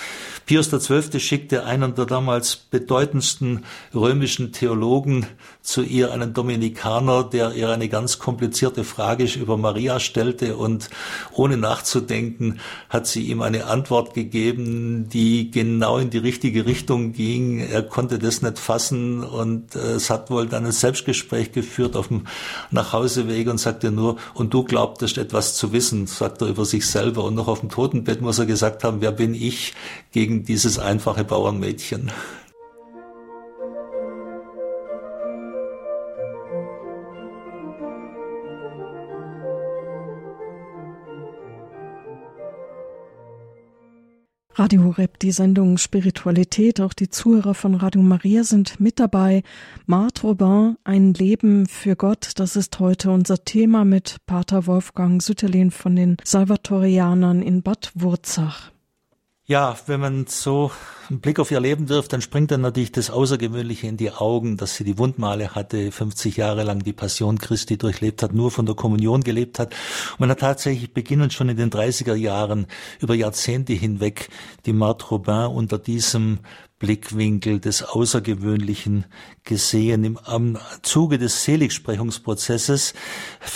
Pius 0.47 0.71
XII. 0.71 1.21
schickte 1.21 1.65
einen 1.65 1.95
der 1.95 2.07
damals 2.07 2.57
bedeutendsten 2.57 3.67
römischen 3.95 4.51
Theologen 4.53 5.27
zu 5.61 5.83
ihr, 5.83 6.11
einen 6.11 6.33
Dominikaner, 6.33 7.23
der 7.23 7.53
ihr 7.53 7.69
eine 7.69 7.91
ganz 7.91 8.19
komplizierte 8.19 8.83
Frage 8.83 9.25
über 9.25 9.59
Maria 9.59 10.01
stellte 10.01 10.57
und 10.57 10.89
ohne 11.33 11.59
nachzudenken 11.59 12.61
hat 12.89 13.07
sie 13.07 13.25
ihm 13.25 13.43
eine 13.43 13.67
Antwort 13.67 14.15
gegeben, 14.15 15.11
die 15.11 15.28
genau 15.51 15.99
in 15.99 16.11
die 16.11 16.19
richtige 16.19 16.67
Richtung 16.67 17.13
ging. 17.13 17.61
Er 17.61 17.83
konnte 17.83 18.19
das 18.19 18.43
nicht 18.43 18.59
fassen 18.59 19.23
und 19.25 19.75
äh, 19.75 19.93
es 19.93 20.11
hat 20.11 20.31
wohl 20.31 20.47
dann 20.47 20.67
ein 20.67 20.73
Selbstgespräch 20.73 21.53
geführt 21.53 21.97
auf 21.97 22.09
dem 22.09 22.27
Nachhauseweg 22.71 23.49
und 23.49 23.59
sagte 23.59 23.91
nur, 23.91 24.17
und 24.35 24.55
du 24.55 24.65
glaubtest 24.65 25.19
etwas 25.19 25.55
zu 25.55 25.73
wissen, 25.73 26.07
sagt 26.07 26.43
er 26.43 26.49
über 26.49 26.65
sich 26.65 26.87
selber. 26.87 27.25
Und 27.25 27.35
noch 27.35 27.49
auf 27.49 27.61
dem 27.61 27.69
Totenbett 27.69 28.21
muss 28.21 28.39
er 28.39 28.47
gesagt 28.47 28.85
haben, 28.85 29.01
wer 29.01 29.13
bin 29.13 29.35
ich 29.35 29.75
gegen 30.13 30.45
dieses 30.45 30.79
einfache 30.79 31.25
Bauernmädchen. 31.25 32.11
Radio 44.59 44.83
Horeb, 44.83 45.21
die 45.21 45.31
Sendung 45.31 45.79
Spiritualität, 45.79 46.81
auch 46.81 46.93
die 46.93 47.09
Zuhörer 47.09 47.55
von 47.55 47.77
Radio 47.77 48.03
Maria 48.03 48.43
sind 48.43 48.81
mit 48.81 48.99
dabei. 48.99 49.45
Marthe 49.87 50.23
Robin, 50.23 50.77
ein 50.83 51.15
Leben 51.15 51.67
für 51.67 51.95
Gott, 51.95 52.33
das 52.35 52.57
ist 52.57 52.81
heute 52.81 53.13
unser 53.13 53.45
Thema 53.45 53.85
mit 53.85 54.17
Pater 54.27 54.67
Wolfgang 54.67 55.23
Sütterlin 55.23 55.71
von 55.71 55.95
den 55.95 56.17
Salvatorianern 56.25 57.41
in 57.41 57.63
Bad 57.63 57.93
Wurzach. 57.95 58.73
Ja, 59.51 59.79
wenn 59.87 59.99
man 59.99 60.27
so 60.27 60.71
einen 61.09 61.21
Blick 61.21 61.41
auf 61.41 61.51
ihr 61.51 61.59
Leben 61.59 61.89
wirft, 61.89 62.13
dann 62.13 62.21
springt 62.21 62.51
dann 62.51 62.61
natürlich 62.61 62.93
das 62.93 63.09
Außergewöhnliche 63.09 63.87
in 63.87 63.97
die 63.97 64.11
Augen, 64.11 64.59
dass 64.59 64.77
sie 64.77 64.85
die 64.85 64.99
Wundmale 64.99 65.55
hatte, 65.55 65.91
50 65.91 66.37
Jahre 66.37 66.65
lang 66.65 66.81
die 66.81 66.93
Passion 66.93 67.39
Christi 67.39 67.79
durchlebt 67.79 68.23
hat, 68.23 68.35
nur 68.35 68.51
von 68.51 68.67
der 68.67 68.75
Kommunion 68.75 69.23
gelebt 69.23 69.59
hat. 69.59 69.73
Und 70.13 70.21
man 70.21 70.31
hat 70.31 70.41
tatsächlich 70.41 70.93
beginnend 70.93 71.33
schon 71.33 71.49
in 71.49 71.57
den 71.57 71.71
30er 71.71 72.15
Jahren 72.15 72.67
über 73.01 73.15
Jahrzehnte 73.15 73.73
hinweg 73.73 74.29
die 74.67 74.75
Marthe 74.75 75.07
Robin 75.07 75.47
unter 75.47 75.79
diesem 75.79 76.41
Blickwinkel 76.79 77.59
des 77.59 77.83
Außergewöhnlichen 77.83 79.07
gesehen. 79.43 80.05
Im 80.05 80.19
am 80.19 80.59
Zuge 80.83 81.19
des 81.19 81.43
Seligsprechungsprozesses 81.45 82.95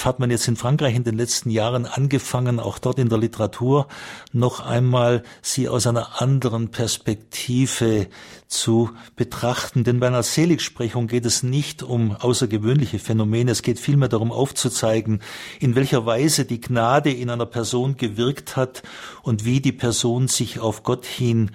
hat 0.04 0.18
man 0.18 0.30
jetzt 0.30 0.48
in 0.48 0.56
Frankreich 0.56 0.96
in 0.96 1.04
den 1.04 1.16
letzten 1.16 1.50
Jahren 1.50 1.86
angefangen, 1.86 2.58
auch 2.58 2.78
dort 2.78 2.98
in 2.98 3.08
der 3.08 3.18
Literatur 3.18 3.86
noch 4.32 4.60
einmal 4.60 5.22
sie 5.40 5.68
aus 5.68 5.86
einer 5.86 6.20
anderen 6.20 6.70
Perspektive 6.70 8.08
zu 8.48 8.90
betrachten. 9.14 9.84
Denn 9.84 10.00
bei 10.00 10.08
einer 10.08 10.22
Seligsprechung 10.24 11.06
geht 11.06 11.24
es 11.24 11.42
nicht 11.42 11.82
um 11.82 12.16
außergewöhnliche 12.16 12.98
Phänomene. 12.98 13.52
Es 13.52 13.62
geht 13.62 13.78
vielmehr 13.78 14.08
darum 14.08 14.32
aufzuzeigen, 14.32 15.20
in 15.60 15.74
welcher 15.76 16.06
Weise 16.06 16.44
die 16.44 16.60
Gnade 16.60 17.12
in 17.12 17.30
einer 17.30 17.46
Person 17.46 17.96
gewirkt 17.96 18.56
hat 18.56 18.82
und 19.22 19.44
wie 19.44 19.60
die 19.60 19.72
Person 19.72 20.26
sich 20.26 20.58
auf 20.58 20.82
Gott 20.82 21.06
hin 21.06 21.52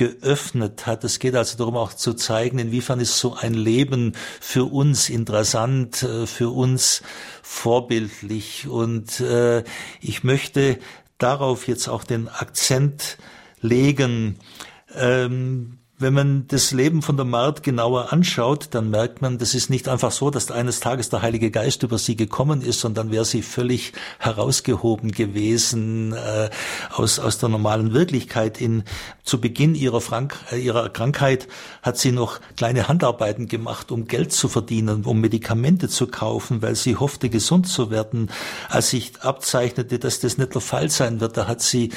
geöffnet 0.00 0.86
hat. 0.86 1.04
Es 1.04 1.18
geht 1.18 1.34
also 1.34 1.58
darum 1.58 1.76
auch 1.76 1.92
zu 1.92 2.14
zeigen, 2.14 2.58
inwiefern 2.58 3.00
ist 3.00 3.18
so 3.18 3.34
ein 3.34 3.52
Leben 3.52 4.14
für 4.40 4.64
uns 4.72 5.10
interessant, 5.10 6.02
äh, 6.02 6.26
für 6.26 6.48
uns 6.48 7.02
vorbildlich. 7.42 8.66
Und 8.66 9.20
äh, 9.20 9.62
ich 10.00 10.24
möchte 10.24 10.78
darauf 11.18 11.68
jetzt 11.68 11.86
auch 11.88 12.02
den 12.02 12.28
Akzent 12.28 13.18
legen. 13.60 14.38
Ähm, 14.94 15.79
wenn 16.00 16.14
man 16.14 16.48
das 16.48 16.72
Leben 16.72 17.02
von 17.02 17.16
der 17.16 17.26
Mart 17.26 17.62
genauer 17.62 18.12
anschaut, 18.12 18.68
dann 18.70 18.88
merkt 18.88 19.20
man, 19.20 19.36
das 19.36 19.54
ist 19.54 19.68
nicht 19.68 19.86
einfach 19.88 20.12
so, 20.12 20.30
dass 20.30 20.50
eines 20.50 20.80
Tages 20.80 21.10
der 21.10 21.20
Heilige 21.20 21.50
Geist 21.50 21.82
über 21.82 21.98
sie 21.98 22.16
gekommen 22.16 22.62
ist 22.62 22.84
und 22.84 22.96
dann 22.96 23.10
wäre 23.10 23.26
sie 23.26 23.42
völlig 23.42 23.92
herausgehoben 24.18 25.12
gewesen 25.12 26.14
äh, 26.14 26.48
aus, 26.90 27.18
aus 27.18 27.38
der 27.38 27.50
normalen 27.50 27.92
Wirklichkeit. 27.92 28.60
In, 28.60 28.84
zu 29.24 29.40
Beginn 29.40 29.74
ihrer, 29.74 30.00
Frank 30.00 30.36
äh, 30.50 30.56
ihrer 30.58 30.88
Krankheit 30.88 31.48
hat 31.82 31.98
sie 31.98 32.12
noch 32.12 32.40
kleine 32.56 32.88
Handarbeiten 32.88 33.46
gemacht, 33.46 33.92
um 33.92 34.06
Geld 34.06 34.32
zu 34.32 34.48
verdienen, 34.48 35.04
um 35.04 35.20
Medikamente 35.20 35.88
zu 35.88 36.06
kaufen, 36.06 36.62
weil 36.62 36.76
sie 36.76 36.96
hoffte, 36.96 37.28
gesund 37.28 37.68
zu 37.68 37.90
werden. 37.90 38.30
Als 38.70 38.90
sich 38.90 39.20
abzeichnete, 39.20 39.98
dass 39.98 40.20
das 40.20 40.38
nicht 40.38 40.54
der 40.54 40.62
Fall 40.62 40.88
sein 40.88 41.20
wird, 41.20 41.36
da 41.36 41.46
hat 41.46 41.60
sie 41.60 41.90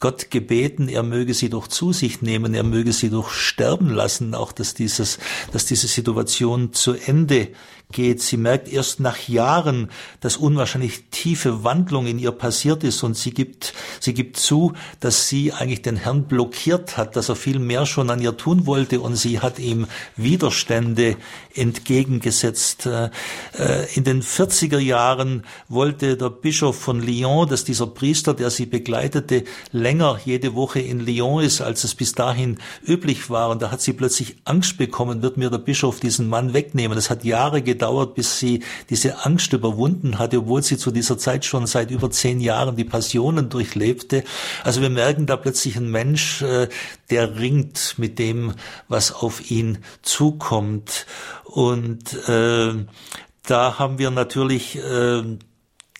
Gott 0.00 0.30
gebeten, 0.30 0.88
er 0.88 1.02
möge 1.02 1.34
sie 1.34 1.50
doch 1.50 1.66
zu 1.66 1.92
sich 1.92 2.22
nehmen, 2.22 2.54
er 2.54 2.62
möge 2.62 2.92
sie 2.92 3.10
doch 3.10 3.30
sterben 3.30 3.90
lassen, 3.90 4.34
auch 4.34 4.52
dass 4.52 4.74
dieses, 4.74 5.18
dass 5.52 5.66
diese 5.66 5.88
Situation 5.88 6.72
zu 6.72 6.94
Ende 6.94 7.48
geht. 7.90 8.20
Sie 8.20 8.36
merkt 8.36 8.70
erst 8.70 9.00
nach 9.00 9.28
Jahren, 9.28 9.90
dass 10.20 10.36
unwahrscheinlich 10.36 11.04
tiefe 11.10 11.64
Wandlung 11.64 12.06
in 12.06 12.18
ihr 12.18 12.32
passiert 12.32 12.84
ist 12.84 13.02
und 13.02 13.16
sie 13.16 13.32
gibt, 13.32 13.72
sie 14.00 14.12
gibt 14.12 14.36
zu, 14.36 14.74
dass 15.00 15.28
sie 15.28 15.52
eigentlich 15.52 15.82
den 15.82 15.96
Herrn 15.96 16.24
blockiert 16.24 16.96
hat, 16.98 17.16
dass 17.16 17.30
er 17.30 17.36
viel 17.36 17.58
mehr 17.58 17.86
schon 17.86 18.10
an 18.10 18.20
ihr 18.20 18.36
tun 18.36 18.66
wollte 18.66 19.00
und 19.00 19.16
sie 19.16 19.40
hat 19.40 19.58
ihm 19.58 19.86
Widerstände 20.16 21.16
entgegengesetzt. 21.54 22.86
Äh, 22.86 23.10
äh, 23.58 23.86
in 23.94 24.04
den 24.04 24.22
40er 24.22 24.78
Jahren 24.78 25.44
wollte 25.68 26.16
der 26.18 26.30
Bischof 26.30 26.78
von 26.78 27.00
Lyon, 27.00 27.48
dass 27.48 27.64
dieser 27.64 27.86
Priester, 27.86 28.34
der 28.34 28.50
sie 28.50 28.66
begleitete, 28.66 29.44
länger 29.72 30.20
jede 30.24 30.54
Woche 30.54 30.80
in 30.80 31.00
Lyon 31.00 31.42
ist, 31.42 31.62
als 31.62 31.84
es 31.84 31.94
bis 31.94 32.12
dahin 32.12 32.58
üblich 32.86 33.30
war. 33.30 33.48
Und 33.48 33.62
da 33.62 33.70
hat 33.70 33.80
sie 33.80 33.94
plötzlich 33.94 34.36
Angst 34.44 34.76
bekommen, 34.76 35.22
wird 35.22 35.38
mir 35.38 35.48
der 35.48 35.58
Bischof 35.58 36.00
diesen 36.00 36.28
Mann 36.28 36.52
wegnehmen. 36.52 36.94
Das 36.94 37.08
hat 37.08 37.24
Jahre 37.24 37.62
gedauert 37.62 37.77
gedauert, 37.78 38.14
bis 38.14 38.40
sie 38.40 38.64
diese 38.90 39.24
Angst 39.24 39.52
überwunden 39.52 40.18
hatte, 40.18 40.38
obwohl 40.38 40.62
sie 40.62 40.76
zu 40.76 40.90
dieser 40.90 41.16
Zeit 41.16 41.44
schon 41.44 41.66
seit 41.66 41.92
über 41.92 42.10
zehn 42.10 42.40
Jahren 42.40 42.74
die 42.74 42.84
Passionen 42.84 43.48
durchlebte. 43.48 44.24
Also 44.64 44.82
wir 44.82 44.90
merken 44.90 45.26
da 45.26 45.36
plötzlich 45.36 45.76
einen 45.76 45.90
Mensch, 45.90 46.42
äh, 46.42 46.68
der 47.10 47.38
ringt 47.38 47.94
mit 47.98 48.18
dem, 48.18 48.54
was 48.88 49.12
auf 49.12 49.50
ihn 49.50 49.78
zukommt. 50.02 51.06
Und 51.44 52.14
äh, 52.28 52.74
da 53.46 53.78
haben 53.78 53.98
wir 53.98 54.10
natürlich 54.10 54.76
äh, 54.76 55.22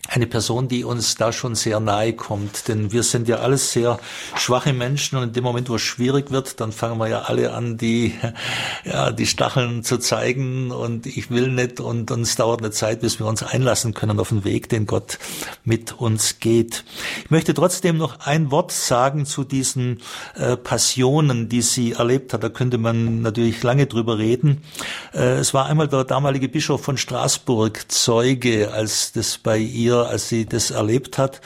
eine 0.09 0.27
Person, 0.27 0.69
die 0.69 0.85
uns 0.85 1.17
da 1.17 1.33
schon 1.33 1.55
sehr 1.55 1.81
nahe 1.81 2.15
kommt. 2.15 2.69
Denn 2.69 2.93
wir 2.93 3.03
sind 3.03 3.29
ja 3.29 3.37
alles 3.37 3.73
sehr 3.73 3.99
schwache 4.37 4.73
Menschen 4.73 5.19
und 5.19 5.25
in 5.25 5.33
dem 5.35 5.45
Moment, 5.45 5.69
wo 5.69 5.75
es 5.75 5.83
schwierig 5.83 6.31
wird, 6.31 6.61
dann 6.61 6.73
fangen 6.73 6.99
wir 6.99 7.09
ja 7.09 7.23
alle 7.23 7.53
an, 7.53 7.77
die, 7.77 8.15
ja, 8.85 9.13
die 9.13 9.27
Stacheln 9.27 9.85
zu 9.85 9.99
zeigen 9.99 10.71
und 10.71 11.07
ich 11.07 11.31
will 11.31 11.49
nicht 11.49 11.81
und 11.81 12.11
uns 12.11 12.37
dauert 12.37 12.61
eine 12.61 12.71
Zeit, 12.71 13.01
bis 13.01 13.19
wir 13.19 13.27
uns 13.27 13.43
einlassen 13.43 13.93
können 13.93 14.19
auf 14.19 14.31
den 14.31 14.45
Weg, 14.45 14.71
den 14.71 14.87
Gott 14.87 15.19
mit 15.65 15.93
uns 15.93 16.41
geht. 16.41 16.85
Ich 17.25 17.31
möchte 17.31 17.53
trotzdem 17.53 17.99
noch 17.99 18.21
ein 18.21 18.51
Wort 18.51 18.73
sagen 18.73 19.27
zu 19.27 19.45
diesen 19.45 20.01
äh, 20.37 20.57
Passionen, 20.57 21.51
die 21.51 21.61
sie 21.61 21.93
erlebt 21.93 22.33
hat. 22.33 22.43
Da 22.43 22.49
könnte 22.49 22.79
man 22.79 23.21
natürlich 23.21 23.63
lange 23.63 23.87
drüber 23.87 24.17
reden. 24.17 24.63
Äh, 25.13 25.37
es 25.37 25.53
war 25.53 25.67
einmal 25.67 25.89
der 25.89 26.05
damalige 26.05 26.49
Bischof 26.49 26.83
von 26.83 26.97
Straßburg 26.97 27.91
Zeuge, 27.93 28.73
als 28.73 29.13
das 29.13 29.37
bei 29.37 29.59
ihr 29.59 29.98
als 30.07 30.29
sie 30.29 30.47
das 30.47 30.71
erlebt 30.71 31.19
hat. 31.19 31.41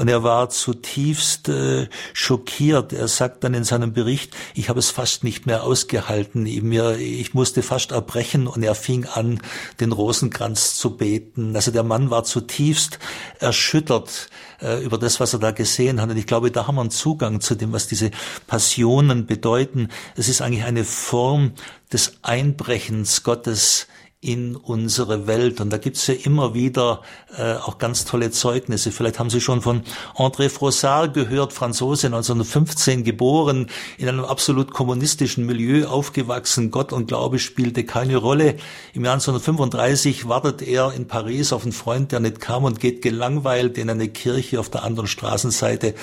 Und 0.00 0.08
er 0.08 0.22
war 0.22 0.48
zutiefst 0.48 1.50
äh, 1.50 1.86
schockiert. 2.14 2.94
Er 2.94 3.06
sagt 3.06 3.44
dann 3.44 3.52
in 3.52 3.64
seinem 3.64 3.92
Bericht, 3.92 4.34
ich 4.54 4.70
habe 4.70 4.78
es 4.78 4.88
fast 4.88 5.24
nicht 5.24 5.44
mehr 5.44 5.62
ausgehalten. 5.62 6.44
Mir, 6.44 6.96
ich 6.96 7.34
musste 7.34 7.62
fast 7.62 7.92
erbrechen 7.92 8.46
und 8.46 8.62
er 8.62 8.74
fing 8.74 9.04
an, 9.04 9.42
den 9.78 9.92
Rosenkranz 9.92 10.74
zu 10.76 10.96
beten. 10.96 11.54
Also 11.54 11.70
der 11.70 11.82
Mann 11.82 12.08
war 12.08 12.24
zutiefst 12.24 12.98
erschüttert 13.40 14.30
äh, 14.62 14.82
über 14.82 14.96
das, 14.96 15.20
was 15.20 15.34
er 15.34 15.38
da 15.38 15.50
gesehen 15.50 16.00
hat. 16.00 16.08
Und 16.08 16.16
ich 16.16 16.26
glaube, 16.26 16.50
da 16.50 16.66
haben 16.66 16.76
wir 16.76 16.80
einen 16.80 16.90
Zugang 16.90 17.42
zu 17.42 17.54
dem, 17.54 17.72
was 17.72 17.86
diese 17.86 18.10
Passionen 18.46 19.26
bedeuten. 19.26 19.88
Es 20.16 20.28
ist 20.28 20.40
eigentlich 20.40 20.64
eine 20.64 20.84
Form 20.84 21.52
des 21.92 22.14
Einbrechens 22.22 23.22
Gottes 23.22 23.86
in 24.22 24.54
unsere 24.54 25.26
Welt. 25.26 25.62
Und 25.62 25.70
da 25.70 25.78
gibt's 25.78 26.06
ja 26.06 26.12
immer 26.12 26.52
wieder 26.52 27.00
äh, 27.38 27.54
auch 27.54 27.78
ganz 27.78 28.04
tolle 28.04 28.30
Zeugnisse. 28.30 28.92
Vielleicht 28.92 29.18
haben 29.18 29.30
Sie 29.30 29.40
schon 29.40 29.62
von 29.62 29.82
André 30.14 30.50
Froissart 30.50 31.14
gehört, 31.14 31.54
Franzose, 31.54 32.08
1915 32.08 33.02
geboren, 33.02 33.68
in 33.96 34.08
einem 34.10 34.26
absolut 34.26 34.72
kommunistischen 34.72 35.46
Milieu 35.46 35.86
aufgewachsen. 35.86 36.70
Gott 36.70 36.92
und 36.92 37.06
Glaube 37.06 37.38
spielte 37.38 37.84
keine 37.84 38.18
Rolle. 38.18 38.56
Im 38.92 39.06
Jahr 39.06 39.14
1935 39.14 40.28
wartet 40.28 40.60
er 40.60 40.92
in 40.92 41.06
Paris 41.06 41.54
auf 41.54 41.62
einen 41.62 41.72
Freund, 41.72 42.12
der 42.12 42.20
nicht 42.20 42.40
kam 42.40 42.64
und 42.64 42.78
geht 42.78 43.00
gelangweilt 43.00 43.78
in 43.78 43.88
eine 43.88 44.08
Kirche 44.08 44.60
auf 44.60 44.68
der 44.68 44.82
anderen 44.82 45.08
Straßenseite. 45.08 45.94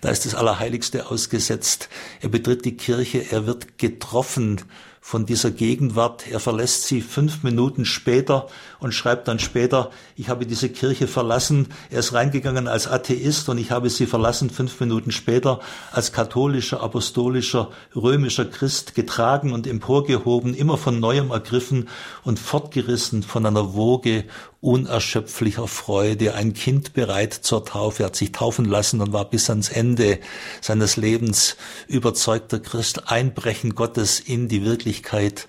Da 0.00 0.08
ist 0.08 0.24
das 0.24 0.34
Allerheiligste 0.34 1.10
ausgesetzt. 1.10 1.90
Er 2.22 2.30
betritt 2.30 2.64
die 2.64 2.78
Kirche, 2.78 3.30
er 3.30 3.46
wird 3.46 3.76
getroffen 3.76 4.62
von 5.06 5.24
dieser 5.24 5.52
Gegenwart. 5.52 6.26
Er 6.28 6.40
verlässt 6.40 6.88
sie 6.88 7.00
fünf 7.00 7.44
Minuten 7.44 7.84
später 7.84 8.48
und 8.80 8.92
schreibt 8.92 9.28
dann 9.28 9.38
später, 9.38 9.92
ich 10.16 10.28
habe 10.28 10.46
diese 10.46 10.68
Kirche 10.68 11.06
verlassen. 11.06 11.68
Er 11.90 12.00
ist 12.00 12.12
reingegangen 12.12 12.66
als 12.66 12.88
Atheist 12.88 13.48
und 13.48 13.58
ich 13.58 13.70
habe 13.70 13.88
sie 13.88 14.06
verlassen 14.06 14.50
fünf 14.50 14.80
Minuten 14.80 15.12
später 15.12 15.60
als 15.92 16.10
katholischer, 16.10 16.82
apostolischer, 16.82 17.70
römischer 17.94 18.46
Christ 18.46 18.96
getragen 18.96 19.52
und 19.52 19.68
emporgehoben, 19.68 20.54
immer 20.54 20.76
von 20.76 20.98
neuem 20.98 21.30
ergriffen 21.30 21.88
und 22.24 22.40
fortgerissen 22.40 23.22
von 23.22 23.46
einer 23.46 23.74
Woge 23.74 24.24
unerschöpflicher 24.66 25.68
Freude, 25.68 26.34
ein 26.34 26.52
Kind 26.52 26.92
bereit 26.92 27.32
zur 27.32 27.64
Taufe, 27.64 28.02
er 28.02 28.06
hat 28.06 28.16
sich 28.16 28.32
taufen 28.32 28.64
lassen 28.64 29.00
und 29.00 29.12
war 29.12 29.24
bis 29.30 29.48
ans 29.48 29.68
Ende 29.68 30.18
seines 30.60 30.96
Lebens 30.96 31.56
überzeugter 31.86 32.58
Christ, 32.58 33.08
Einbrechen 33.08 33.76
Gottes 33.76 34.18
in 34.18 34.48
die 34.48 34.64
Wirklichkeit 34.64 35.46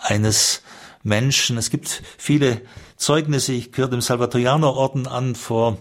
eines 0.00 0.62
Menschen. 1.04 1.56
Es 1.56 1.70
gibt 1.70 2.02
viele 2.18 2.60
Zeugnisse, 2.96 3.52
ich 3.52 3.70
gehöre 3.70 3.90
dem 3.90 4.00
Salvatorianerorden 4.00 5.06
an, 5.06 5.36
vor 5.36 5.78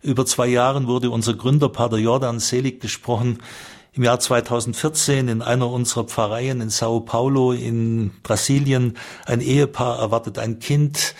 über 0.00 0.24
zwei 0.24 0.46
Jahren 0.46 0.86
wurde 0.86 1.10
unser 1.10 1.34
Gründer 1.34 1.68
Pater 1.68 1.98
Jordan 1.98 2.38
selig 2.38 2.80
gesprochen. 2.80 3.38
Im 3.92 4.04
Jahr 4.04 4.20
2014 4.20 5.26
in 5.26 5.42
einer 5.42 5.68
unserer 5.68 6.04
Pfarreien 6.04 6.60
in 6.60 6.70
Sao 6.70 7.00
Paulo 7.00 7.50
in 7.52 8.12
Brasilien 8.22 8.96
ein 9.26 9.40
Ehepaar 9.40 9.98
erwartet 9.98 10.38
ein 10.38 10.60
Kind. 10.60 11.16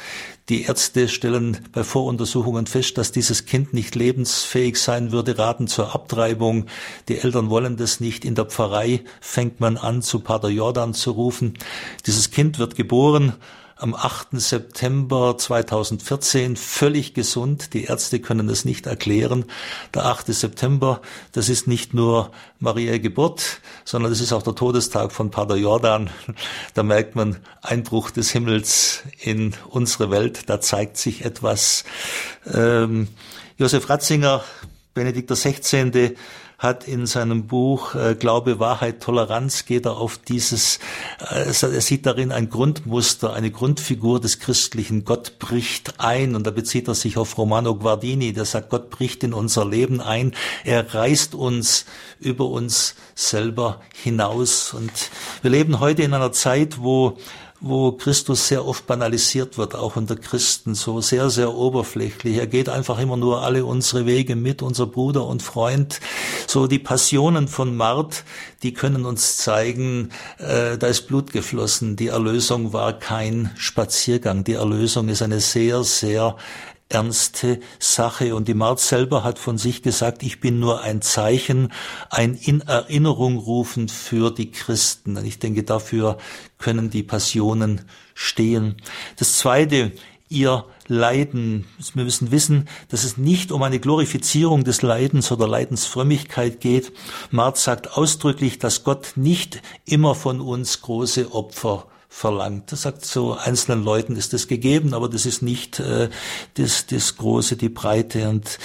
Die 0.51 0.63
Ärzte 0.63 1.07
stellen 1.07 1.59
bei 1.71 1.85
Voruntersuchungen 1.85 2.67
fest, 2.67 2.99
dass 2.99 3.13
dieses 3.13 3.47
Kind 3.47 3.73
nicht 3.73 3.95
lebensfähig 3.95 4.79
sein 4.79 5.13
würde, 5.13 5.39
raten 5.39 5.69
zur 5.69 5.95
Abtreibung. 5.95 6.67
Die 7.09 7.19
Eltern 7.19 7.51
wollen 7.51 7.77
das 7.77 8.01
nicht. 8.01 8.25
In 8.25 8.35
der 8.35 8.47
Pfarrei 8.47 9.05
fängt 9.21 9.61
man 9.61 9.77
an, 9.77 10.03
zu 10.03 10.19
Pater 10.19 10.49
Jordan 10.49 10.93
zu 10.93 11.13
rufen. 11.13 11.55
Dieses 12.05 12.33
Kind 12.33 12.59
wird 12.59 12.75
geboren 12.75 13.35
am 13.81 13.95
8. 13.95 14.29
September 14.33 15.37
2014 15.39 16.57
völlig 16.57 17.15
gesund. 17.15 17.73
Die 17.73 17.85
Ärzte 17.85 18.21
können 18.21 18.49
es 18.49 18.65
nicht 18.65 18.87
erklären. 18.87 19.47
Der 19.95 20.05
8. 20.05 20.27
September, 20.27 21.01
das 21.33 21.49
ist 21.49 21.67
nicht 21.67 21.95
nur 21.95 22.31
Maria 22.59 22.99
Geburt, 22.99 23.61
sondern 23.85 24.13
es 24.13 24.21
ist 24.21 24.33
auch 24.33 24.43
der 24.43 24.55
Todestag 24.55 25.13
von 25.13 25.31
Pater 25.31 25.57
Jordan. 25.57 26.11
Da 26.75 26.83
merkt 26.83 27.17
man 27.17 27.39
Einbruch 27.63 28.11
des 28.11 28.31
Himmels 28.31 29.03
in 29.19 29.55
unsere 29.69 30.11
Welt. 30.11 30.49
Da 30.49 30.61
zeigt 30.61 30.97
sich 30.97 31.25
etwas. 31.25 31.85
Ähm, 32.53 33.09
Josef 33.57 33.89
Ratzinger, 33.89 34.45
Benedikt 34.95 35.31
XVI., 35.31 36.17
hat 36.61 36.87
in 36.87 37.07
seinem 37.07 37.47
Buch 37.47 37.95
äh, 37.95 38.15
Glaube, 38.15 38.61
Wahrheit, 38.61 39.03
Toleranz 39.03 39.65
geht 39.65 39.87
er 39.87 39.97
auf 39.97 40.19
dieses, 40.19 40.79
äh, 41.31 41.47
er 41.47 41.81
sieht 41.81 42.05
darin 42.05 42.33
ein 42.33 42.51
Grundmuster, 42.51 43.33
eine 43.33 43.51
Grundfigur 43.51 44.21
des 44.21 44.41
christlichen 44.41 45.07
Gott 45.07 45.39
bricht 45.39 46.01
ein. 46.01 46.37
Und 46.37 46.47
da 46.47 46.51
bezieht 46.51 46.87
er 46.87 46.95
sich 46.95 47.17
auf 47.17 47.39
Romano 47.39 47.77
Guardini, 47.77 48.35
der 48.35 48.45
sagt, 48.45 48.69
Gott 48.69 48.91
bricht 48.91 49.25
in 49.25 49.33
unser 49.33 49.65
Leben 49.65 50.03
ein, 50.03 50.33
er 50.63 50.95
reißt 50.95 51.35
uns 51.35 51.87
über 52.19 52.45
uns 52.45 52.95
selber 53.15 53.81
hinaus. 53.95 54.75
Und 54.75 54.93
wir 55.41 55.51
leben 55.51 55.81
heute 55.81 56.03
in 56.03 56.13
einer 56.13 56.33
Zeit, 56.33 56.83
wo 56.83 57.17
wo 57.61 57.93
Christus 57.93 58.49
sehr 58.49 58.67
oft 58.67 58.87
banalisiert 58.87 59.59
wird, 59.59 59.75
auch 59.75 59.97
unter 59.97 60.17
Christen, 60.17 60.75
so 60.75 61.01
sehr, 61.01 61.29
sehr 61.29 61.55
oberflächlich. 61.55 62.39
Er 62.39 62.47
geht 62.47 62.71
einfach 62.71 62.99
immer 62.99 63.19
nur 63.19 63.43
alle 63.43 63.67
unsere 63.67 64.07
Wege 64.07 64.35
mit, 64.35 64.63
unser 64.63 64.87
Bruder 64.87 65.27
und 65.27 65.43
Freund. 65.43 66.01
So 66.47 66.67
die 66.67 66.79
Passionen 66.79 67.49
von 67.49 67.77
Mart, 67.77 68.25
die 68.63 68.73
können 68.73 69.05
uns 69.05 69.37
zeigen, 69.37 70.11
äh, 70.39 70.79
da 70.79 70.87
ist 70.87 71.07
Blut 71.07 71.33
geflossen. 71.33 71.97
Die 71.97 72.09
Erlösung 72.09 72.73
war 72.73 72.95
kein 72.95 73.51
Spaziergang. 73.57 74.43
Die 74.43 74.55
Erlösung 74.55 75.09
ist 75.09 75.21
eine 75.21 75.41
sehr, 75.41 75.85
sehr 75.85 76.37
ernste 76.91 77.61
Sache. 77.79 78.35
Und 78.35 78.49
die 78.49 78.55
Marz 78.55 78.89
selber 78.89 79.25
hat 79.25 79.39
von 79.39 79.57
sich 79.57 79.83
gesagt, 79.83 80.23
ich 80.23 80.41
bin 80.41 80.61
nur 80.61 80.83
ein 80.83 81.01
Zeichen, 81.01 81.73
ein 82.11 82.35
in 82.35 82.61
Erinnerung 82.61 83.39
rufen 83.39 83.89
für 83.89 84.31
die 84.31 84.51
Christen. 84.51 85.17
Und 85.17 85.25
ich 85.25 85.39
denke, 85.39 85.63
dafür 85.63 86.19
können 86.59 86.91
die 86.91 87.03
Passionen 87.03 87.83
stehen. 88.15 88.77
Das 89.17 89.39
zweite, 89.39 89.93
ihr 90.29 90.65
Leiden. 90.87 91.67
Wir 91.95 92.05
müssen 92.05 92.31
wissen, 92.31 92.69
dass 92.89 93.05
es 93.05 93.17
nicht 93.17 93.53
um 93.53 93.63
eine 93.63 93.79
Glorifizierung 93.79 94.65
des 94.65 94.83
Leidens 94.83 95.31
oder 95.31 95.47
Leidensfrömmigkeit 95.47 96.61
geht. 96.61 96.93
Marz 97.31 97.65
sagt 97.65 97.97
ausdrücklich, 97.97 98.59
dass 98.59 98.85
Gott 98.85 99.13
nicht 99.17 99.63
immer 99.85 100.15
von 100.15 100.41
uns 100.41 100.81
große 100.83 101.33
Opfer 101.33 101.87
verlangt. 102.13 102.73
Das 102.73 102.83
sagt 102.83 103.05
so 103.05 103.35
einzelnen 103.35 103.85
Leuten 103.85 104.17
ist 104.17 104.33
das 104.33 104.49
gegeben, 104.49 104.95
aber 104.95 105.09
das 105.09 105.27
ist 105.27 105.43
nicht 105.43 105.79
äh, 105.79 106.11
das, 106.55 106.87
das 106.87 107.17
Große, 107.17 107.57
die 107.57 107.69
Breite. 107.69 108.29
Und 108.29 108.59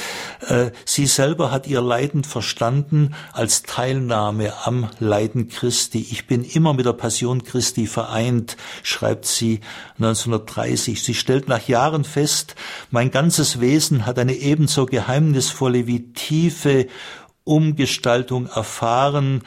äh, 0.47 0.71
sie 0.83 1.05
selber 1.05 1.51
hat 1.51 1.67
ihr 1.67 1.79
Leiden 1.79 2.23
verstanden 2.23 3.13
als 3.31 3.61
Teilnahme 3.61 4.51
am 4.65 4.89
Leiden 4.99 5.47
Christi. 5.47 6.05
Ich 6.09 6.25
bin 6.25 6.43
immer 6.43 6.73
mit 6.73 6.87
der 6.87 6.93
Passion 6.93 7.43
Christi 7.43 7.85
vereint, 7.85 8.57
schreibt 8.81 9.25
sie 9.27 9.61
1930. 9.99 11.03
Sie 11.03 11.13
stellt 11.13 11.47
nach 11.47 11.67
Jahren 11.67 12.03
fest, 12.03 12.55
mein 12.89 13.11
ganzes 13.11 13.61
Wesen 13.61 14.07
hat 14.07 14.17
eine 14.17 14.33
ebenso 14.33 14.87
geheimnisvolle 14.87 15.85
wie 15.85 16.11
tiefe 16.13 16.87
Umgestaltung 17.43 18.47
erfahren, 18.47 19.43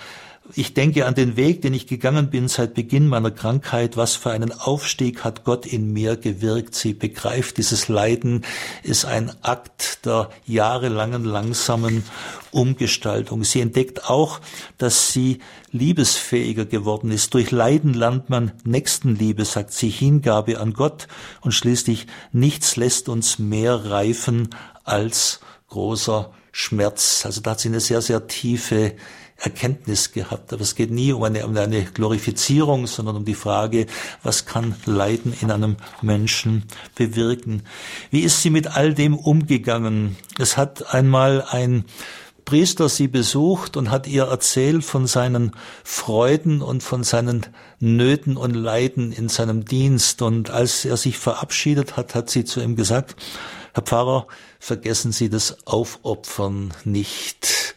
ich 0.55 0.75
denke 0.75 1.07
an 1.07 1.15
den 1.15 1.37
Weg, 1.37 1.63
den 1.63 1.75
ich 1.75 1.87
gegangen 1.87 2.31
bin 2.31 2.49
seit 2.49 2.75
Beginn 2.75 3.07
meiner 3.07 3.31
Krankheit. 3.31 3.97
Was 3.97 4.17
für 4.17 4.31
einen 4.31 4.53
Aufstieg 4.53 5.23
hat 5.25 5.45
Gott 5.45 5.67
in 5.67 5.93
mir 5.93 6.17
gewirkt. 6.17 6.75
Sie 6.75 6.95
begreift, 6.95 7.59
dieses 7.59 7.89
Leiden 7.89 8.45
ist 8.83 9.05
ein 9.05 9.31
Akt 9.43 10.07
der 10.07 10.31
jahrelangen 10.47 11.25
langsamen 11.25 12.05
Umgestaltung. 12.51 13.45
Sie 13.45 13.61
entdeckt 13.61 14.09
auch, 14.09 14.41
dass 14.79 15.13
sie 15.13 15.41
liebesfähiger 15.71 16.65
geworden 16.65 17.11
ist. 17.11 17.35
Durch 17.35 17.51
Leiden 17.51 17.93
lernt 17.93 18.31
man 18.31 18.53
Nächstenliebe, 18.65 19.45
sagt 19.45 19.73
sie, 19.73 19.91
Hingabe 19.91 20.61
an 20.61 20.73
Gott 20.73 21.09
und 21.43 21.53
schließlich 21.53 22.07
nichts 22.33 22.77
lässt 22.77 23.09
uns 23.09 23.39
mehr 23.39 23.91
reifen 23.91 24.51
als 24.85 25.41
großer 25.69 26.33
Schmerz. 26.53 27.25
Also 27.25 27.41
da 27.43 27.51
hat 27.53 27.61
sie 27.61 27.69
eine 27.69 27.81
sehr, 27.81 28.01
sehr 28.01 28.27
tiefe 28.27 28.95
Erkenntnis 29.39 30.13
gehabt. 30.13 30.53
Aber 30.53 30.63
es 30.63 30.75
geht 30.75 30.91
nie 30.91 31.13
um 31.13 31.23
eine, 31.23 31.47
um 31.47 31.57
eine 31.57 31.85
Glorifizierung, 31.85 32.87
sondern 32.87 33.17
um 33.17 33.25
die 33.25 33.35
Frage, 33.35 33.87
was 34.23 34.47
kann 34.47 34.75
Leiden 34.85 35.33
in 35.41 35.51
einem 35.51 35.77
Menschen 36.03 36.65
bewirken? 36.97 37.63
Wie 38.11 38.21
ist 38.21 38.43
sie 38.43 38.51
mit 38.51 38.77
all 38.77 38.95
dem 38.95 39.15
umgegangen? 39.15 40.17
Es 40.39 40.57
hat 40.57 40.93
einmal 40.93 41.43
ein 41.43 41.85
Priester 42.45 42.89
sie 42.89 43.09
besucht 43.09 43.77
und 43.77 43.91
hat 43.91 44.07
ihr 44.07 44.25
erzählt 44.25 44.83
von 44.83 45.07
seinen 45.07 45.53
Freuden 45.85 46.63
und 46.63 46.83
von 46.83 47.05
seinen 47.05 47.47
Nöten 47.79 48.39
und 48.39 48.55
Leiden 48.55 49.13
in 49.13 49.29
seinem 49.29 49.67
Dienst. 49.67 50.23
Und 50.23 50.49
als 50.49 50.87
er 50.87 50.97
sich 50.97 51.19
verabschiedet 51.19 51.99
hat, 51.99 52.15
hat 52.15 52.31
sie 52.31 52.47
zu 52.47 52.63
ihm 52.63 52.75
gesagt, 52.75 53.17
Herr 53.75 53.83
Pfarrer, 53.83 54.27
vergessen 54.59 55.13
Sie 55.13 55.29
das 55.29 55.67
Aufopfern 55.67 56.73
nicht. 56.85 57.75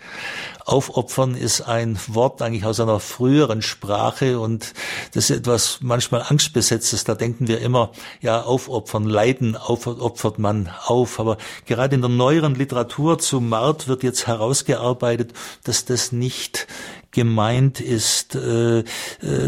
Aufopfern 0.72 1.36
ist 1.36 1.62
ein 1.62 2.00
Wort 2.08 2.42
eigentlich 2.42 2.64
aus 2.64 2.80
einer 2.80 3.02
früheren 3.02 3.62
Sprache 3.62 4.40
und 4.40 4.74
das 5.14 5.30
ist 5.30 5.40
etwas 5.40 5.80
manchmal 5.82 6.24
angstbesetztes. 6.28 7.04
Da 7.04 7.14
denken 7.14 7.50
wir 7.50 7.60
immer, 7.60 7.92
ja, 8.22 8.42
aufopfern, 8.42 9.04
leiden, 9.04 9.58
opfert 9.58 10.40
man 10.40 10.70
auf. 10.86 11.20
Aber 11.20 11.38
gerade 11.66 11.96
in 11.96 12.02
der 12.02 12.10
neueren 12.10 12.56
Literatur 12.56 13.20
zu 13.20 13.42
Mart 13.42 13.90
wird 13.90 14.02
jetzt 14.04 14.28
herausgearbeitet, 14.28 15.34
dass 15.66 15.84
das 15.84 16.14
nicht 16.14 16.68
gemeint 17.12 17.82
ist. 17.82 18.36
Äh, 18.36 18.80
äh, 18.80 18.84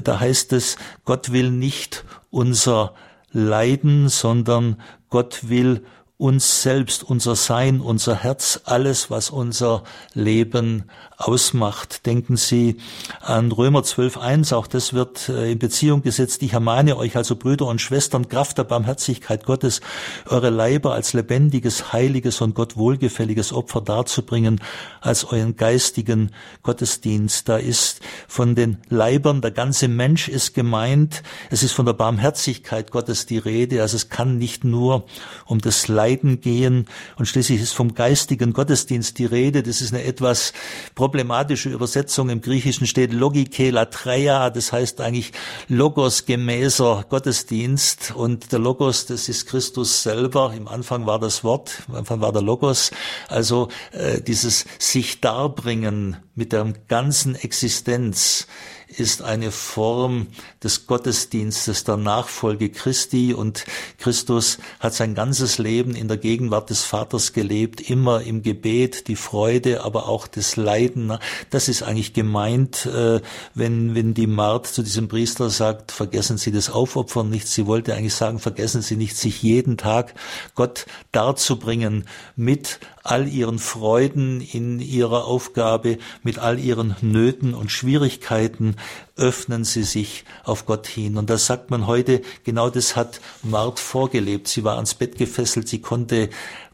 da 0.04 0.20
heißt 0.20 0.52
es, 0.52 0.76
Gott 1.06 1.32
will 1.32 1.52
nicht 1.52 2.04
unser 2.32 2.94
Leiden, 3.32 4.10
sondern 4.10 4.82
Gott 5.10 5.48
will 5.48 5.86
uns 6.18 6.62
selbst, 6.62 7.04
unser 7.04 7.36
Sein, 7.36 7.82
unser 7.82 8.16
Herz, 8.16 8.62
alles, 8.66 9.10
was 9.10 9.32
unser 9.32 9.84
Leben 10.14 10.84
ausmacht. 11.18 12.06
Denken 12.06 12.38
Sie 12.38 12.78
an 13.20 13.52
Römer 13.52 13.82
12.1, 13.82 14.54
auch 14.54 14.68
das 14.68 14.94
wird 14.94 15.30
äh, 15.30 15.52
in 15.52 15.60
Beziehung 15.60 16.04
gesetzt. 16.04 16.44
Ich 16.44 16.54
ermahne 16.54 16.98
euch 16.98 17.18
also 17.18 17.36
Brüder 17.36 17.66
und 17.66 17.82
Schwestern, 17.82 18.30
Kraft 18.30 18.58
der 18.58 18.64
Barmherzigkeit 18.64 19.46
Gottes, 19.46 19.82
eure 20.28 20.50
Leiber 20.50 20.94
als 20.94 21.14
lebendiges, 21.14 21.94
heiliges 21.94 22.42
und 22.42 22.54
Gott 22.54 22.78
wohlgefälliges 22.78 23.52
Opfer 23.52 23.82
darzubringen, 23.82 24.62
als 25.02 25.26
euren 25.26 25.56
geistigen 25.56 26.32
Gottesdienst. 26.62 27.50
Da 27.50 27.58
ist 27.58 28.02
von 28.28 28.54
den 28.56 28.78
Leibern, 28.90 29.42
der 29.42 29.52
ganze 29.52 29.88
Mensch 29.88 30.30
ist 30.30 30.54
gemeint. 30.54 31.24
Es 31.50 31.64
ist 31.64 31.72
von 31.74 31.86
der 31.86 31.94
Barmherzigkeit 31.94 32.92
Gottes 32.92 33.26
die 33.26 33.40
Rede. 33.40 33.82
Also 33.82 33.96
es 33.96 34.10
kann 34.10 34.38
nicht 34.38 34.64
nur 34.64 35.06
um 35.46 35.60
das 35.60 35.88
Leib 35.88 36.03
Leiden 36.04 36.42
gehen. 36.42 36.88
Und 37.16 37.28
schließlich 37.28 37.62
ist 37.62 37.74
vom 37.74 37.96
geistigen 37.96 38.52
Gottesdienst 38.52 39.18
die 39.20 39.26
Rede. 39.26 39.64
Das 39.64 39.82
ist 39.82 39.94
eine 39.94 40.04
etwas 40.04 40.52
problematische 40.96 41.70
Übersetzung. 41.70 42.30
Im 42.30 42.42
Griechischen 42.42 42.88
steht 42.88 43.14
Logike 43.14 43.72
latreia, 43.72 44.50
das 44.50 44.74
heißt 44.74 45.00
eigentlich 45.00 45.32
Logos 45.70 46.26
gemäßer 46.26 47.06
Gottesdienst. 47.08 48.14
Und 48.16 48.52
der 48.52 48.60
Logos, 48.60 49.06
das 49.06 49.30
ist 49.30 49.46
Christus 49.46 50.04
selber. 50.04 50.54
Im 50.56 50.68
Anfang 50.68 51.06
war 51.06 51.20
das 51.20 51.44
Wort, 51.46 51.84
im 51.88 51.96
Anfang 51.96 52.20
war 52.20 52.34
der 52.34 52.42
Logos. 52.42 52.92
Also 53.30 53.70
äh, 53.92 54.20
dieses 54.22 54.66
sich 54.80 55.22
darbringen 55.22 56.18
mit 56.36 56.52
der 56.52 56.74
ganzen 56.88 57.36
Existenz 57.36 58.48
ist 58.88 59.22
eine 59.22 59.52
Form 59.52 60.28
des 60.64 60.88
Gottesdienstes 60.88 61.84
der 61.84 61.98
Nachfolge 61.98 62.70
Christi 62.70 63.34
und 63.34 63.66
Christus 63.98 64.58
hat 64.80 64.94
sein 64.94 65.16
ganzes 65.16 65.58
Leben 65.58 65.96
in 65.96 66.08
der 66.08 66.18
Gegenwart 66.18 66.70
des 66.70 66.84
Vaters 66.84 67.34
gelebt, 67.34 67.90
immer 67.90 68.22
im 68.22 68.44
Gebet, 68.44 69.08
die 69.08 69.16
Freude, 69.16 69.84
aber 69.84 70.08
auch 70.08 70.28
das 70.28 70.56
Leiden. 70.56 71.18
Das 71.50 71.68
ist 71.68 71.84
eigentlich 71.84 72.14
gemeint, 72.14 72.86
äh, 72.86 73.22
wenn, 73.54 73.96
wenn 73.96 74.14
die 74.14 74.28
Mart 74.28 74.68
zu 74.68 74.84
diesem 74.84 75.08
Priester 75.08 75.50
sagt, 75.50 75.92
vergessen 75.92 76.38
Sie 76.38 76.52
das 76.52 76.70
Aufopfern 76.70 77.30
nicht. 77.30 77.48
Sie 77.48 77.66
wollte 77.66 77.94
eigentlich 77.94 78.16
sagen, 78.16 78.40
vergessen 78.40 78.82
Sie 78.82 78.96
nicht, 78.96 79.18
sich 79.18 79.42
jeden 79.42 79.78
Tag 79.78 80.14
Gott 80.56 80.86
darzubringen 81.12 82.06
mit 82.36 82.80
all 83.04 83.28
ihren 83.28 83.60
Freuden 83.60 84.42
in 84.42 84.80
ihrer 84.80 85.26
Aufgabe, 85.26 85.98
mit 86.24 86.40
all 86.40 86.58
ihren 86.58 86.96
Nöten 87.02 87.54
und 87.54 87.70
Schwierigkeiten, 87.70 88.78
öffnen 89.18 89.66
sie 89.66 89.84
sich 89.84 90.24
auf 90.44 90.66
Gott 90.66 90.88
hin. 90.88 91.18
Und 91.18 91.30
das 91.30 91.46
sagt 91.46 91.70
man 91.70 91.86
heute, 91.86 92.22
genau 92.44 92.70
das 92.70 92.96
hat 92.96 93.20
Mart 93.44 93.80
vorgelebt. 93.80 94.48
Sie 94.48 94.64
war 94.64 94.76
ans 94.76 94.96
Bett 94.96 95.18
gefesselt, 95.18 95.68
sie 95.68 95.82
konnte 95.82 96.30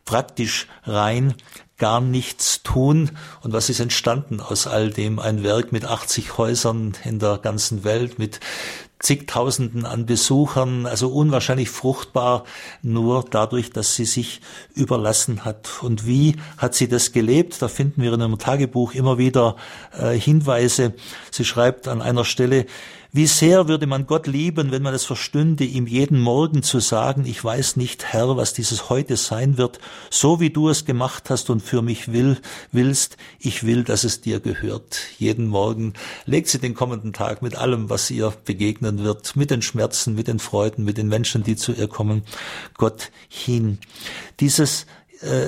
praktisch 0.05 0.67
rein 0.83 1.33
gar 1.79 2.01
nichts 2.01 2.61
tun. 2.61 3.11
Und 3.41 3.53
was 3.53 3.69
ist 3.69 3.79
entstanden 3.79 4.39
aus 4.39 4.67
all 4.67 4.91
dem? 4.91 5.17
Ein 5.17 5.43
Werk 5.43 5.71
mit 5.71 5.85
80 5.85 6.37
Häusern 6.37 6.93
in 7.05 7.17
der 7.17 7.39
ganzen 7.39 7.83
Welt, 7.83 8.19
mit 8.19 8.39
zigtausenden 8.99 9.85
an 9.85 10.05
Besuchern, 10.05 10.85
also 10.85 11.09
unwahrscheinlich 11.09 11.69
fruchtbar, 11.69 12.43
nur 12.81 13.23
dadurch, 13.29 13.71
dass 13.71 13.95
sie 13.95 14.05
sich 14.05 14.41
überlassen 14.75 15.45
hat. 15.45 15.69
Und 15.81 16.05
wie 16.05 16.35
hat 16.57 16.75
sie 16.75 16.89
das 16.89 17.13
gelebt? 17.13 17.61
Da 17.61 17.69
finden 17.69 18.01
wir 18.01 18.13
in 18.13 18.21
einem 18.21 18.37
Tagebuch 18.37 18.93
immer 18.93 19.17
wieder 19.17 19.55
äh, 19.97 20.19
Hinweise. 20.19 20.93
Sie 21.31 21.45
schreibt 21.45 21.87
an 21.87 22.01
einer 22.01 22.25
Stelle, 22.25 22.65
Wie 23.11 23.25
sehr 23.25 23.67
würde 23.67 23.87
man 23.87 24.05
Gott 24.05 24.27
lieben, 24.27 24.71
wenn 24.71 24.83
man 24.83 24.93
es 24.93 25.03
verstünde, 25.03 25.63
ihm 25.63 25.87
jeden 25.87 26.19
Morgen 26.19 26.61
zu 26.61 26.79
sagen, 26.79 27.25
ich 27.25 27.43
weiß 27.43 27.75
nicht, 27.75 28.05
Herr, 28.05 28.37
was 28.37 28.53
dieses 28.53 28.91
heute 28.91 29.17
sein 29.17 29.57
wird, 29.57 29.79
so 30.11 30.39
wie 30.39 30.51
du 30.51 30.69
es 30.69 30.85
gemacht 30.85 31.31
hast 31.31 31.49
und 31.49 31.61
für 31.61 31.81
mich 31.81 32.13
will, 32.13 32.37
willst, 32.71 33.17
ich 33.39 33.65
will, 33.65 33.83
dass 33.83 34.03
es 34.03 34.21
dir 34.21 34.39
gehört. 34.39 34.99
Jeden 35.17 35.47
Morgen 35.47 35.93
legt 36.25 36.49
sie 36.49 36.59
den 36.59 36.75
kommenden 36.75 37.11
Tag 37.11 37.41
mit 37.41 37.55
allem, 37.55 37.89
was 37.89 38.11
ihr 38.11 38.31
begegnen 38.45 39.03
wird, 39.03 39.35
mit 39.35 39.49
den 39.49 39.63
Schmerzen, 39.63 40.13
mit 40.13 40.27
den 40.27 40.37
Freuden, 40.37 40.83
mit 40.83 40.99
den 40.99 41.07
Menschen, 41.07 41.41
die 41.41 41.55
zu 41.55 41.73
ihr 41.73 41.87
kommen, 41.87 42.21
Gott 42.77 43.09
hin. 43.27 43.79
Dieses 44.39 44.85
äh, 45.21 45.47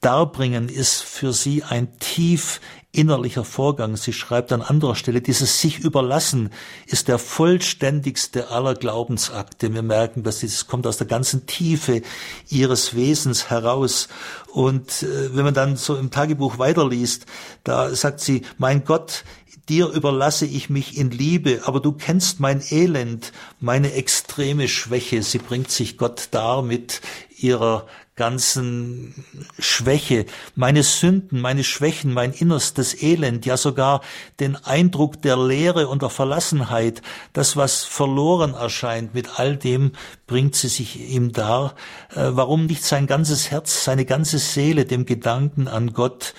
Darbringen 0.00 0.68
ist 0.68 1.02
für 1.02 1.32
sie 1.32 1.64
ein 1.64 1.98
tief 1.98 2.60
innerlicher 2.92 3.44
Vorgang. 3.44 3.96
Sie 3.96 4.12
schreibt 4.12 4.50
an 4.50 4.62
anderer 4.62 4.94
Stelle, 4.94 5.20
dieses 5.20 5.60
sich 5.60 5.78
überlassen 5.80 6.50
ist 6.86 7.08
der 7.08 7.18
vollständigste 7.18 8.50
aller 8.50 8.74
Glaubensakte. 8.74 9.72
Wir 9.74 9.82
merken, 9.82 10.22
dass 10.22 10.38
dieses 10.38 10.66
kommt 10.66 10.86
aus 10.86 10.96
der 10.96 11.06
ganzen 11.06 11.46
Tiefe 11.46 12.02
ihres 12.48 12.94
Wesens 12.94 13.50
heraus. 13.50 14.08
Und 14.52 15.02
äh, 15.02 15.36
wenn 15.36 15.44
man 15.44 15.54
dann 15.54 15.76
so 15.76 15.96
im 15.96 16.10
Tagebuch 16.10 16.58
weiterliest, 16.58 17.26
da 17.62 17.94
sagt 17.94 18.20
sie, 18.20 18.42
mein 18.56 18.84
Gott, 18.84 19.24
dir 19.68 19.88
überlasse 19.88 20.46
ich 20.46 20.70
mich 20.70 20.96
in 20.96 21.10
Liebe, 21.10 21.62
aber 21.64 21.80
du 21.80 21.92
kennst 21.92 22.40
mein 22.40 22.62
Elend, 22.70 23.32
meine 23.60 23.92
extreme 23.92 24.66
Schwäche. 24.66 25.22
Sie 25.22 25.38
bringt 25.38 25.70
sich 25.70 25.98
Gott 25.98 26.28
dar 26.30 26.62
mit 26.62 27.02
ihrer 27.36 27.86
ganzen 28.18 29.14
Schwäche, 29.58 30.26
meine 30.54 30.82
Sünden, 30.82 31.40
meine 31.40 31.64
Schwächen, 31.64 32.12
mein 32.12 32.32
innerstes 32.32 33.02
Elend, 33.02 33.46
ja 33.46 33.56
sogar 33.56 34.02
den 34.40 34.56
Eindruck 34.56 35.22
der 35.22 35.38
Leere 35.38 35.88
und 35.88 36.02
der 36.02 36.10
Verlassenheit, 36.10 37.00
das, 37.32 37.56
was 37.56 37.84
verloren 37.84 38.52
erscheint, 38.52 39.14
mit 39.14 39.38
all 39.38 39.56
dem 39.56 39.92
bringt 40.26 40.54
sie 40.54 40.68
sich 40.68 41.08
ihm 41.08 41.32
dar. 41.32 41.74
Äh, 42.10 42.28
warum 42.32 42.66
nicht 42.66 42.84
sein 42.84 43.06
ganzes 43.06 43.50
Herz, 43.50 43.84
seine 43.84 44.04
ganze 44.04 44.38
Seele 44.38 44.84
dem 44.84 45.06
Gedanken 45.06 45.66
an 45.66 45.94
Gott 45.94 46.34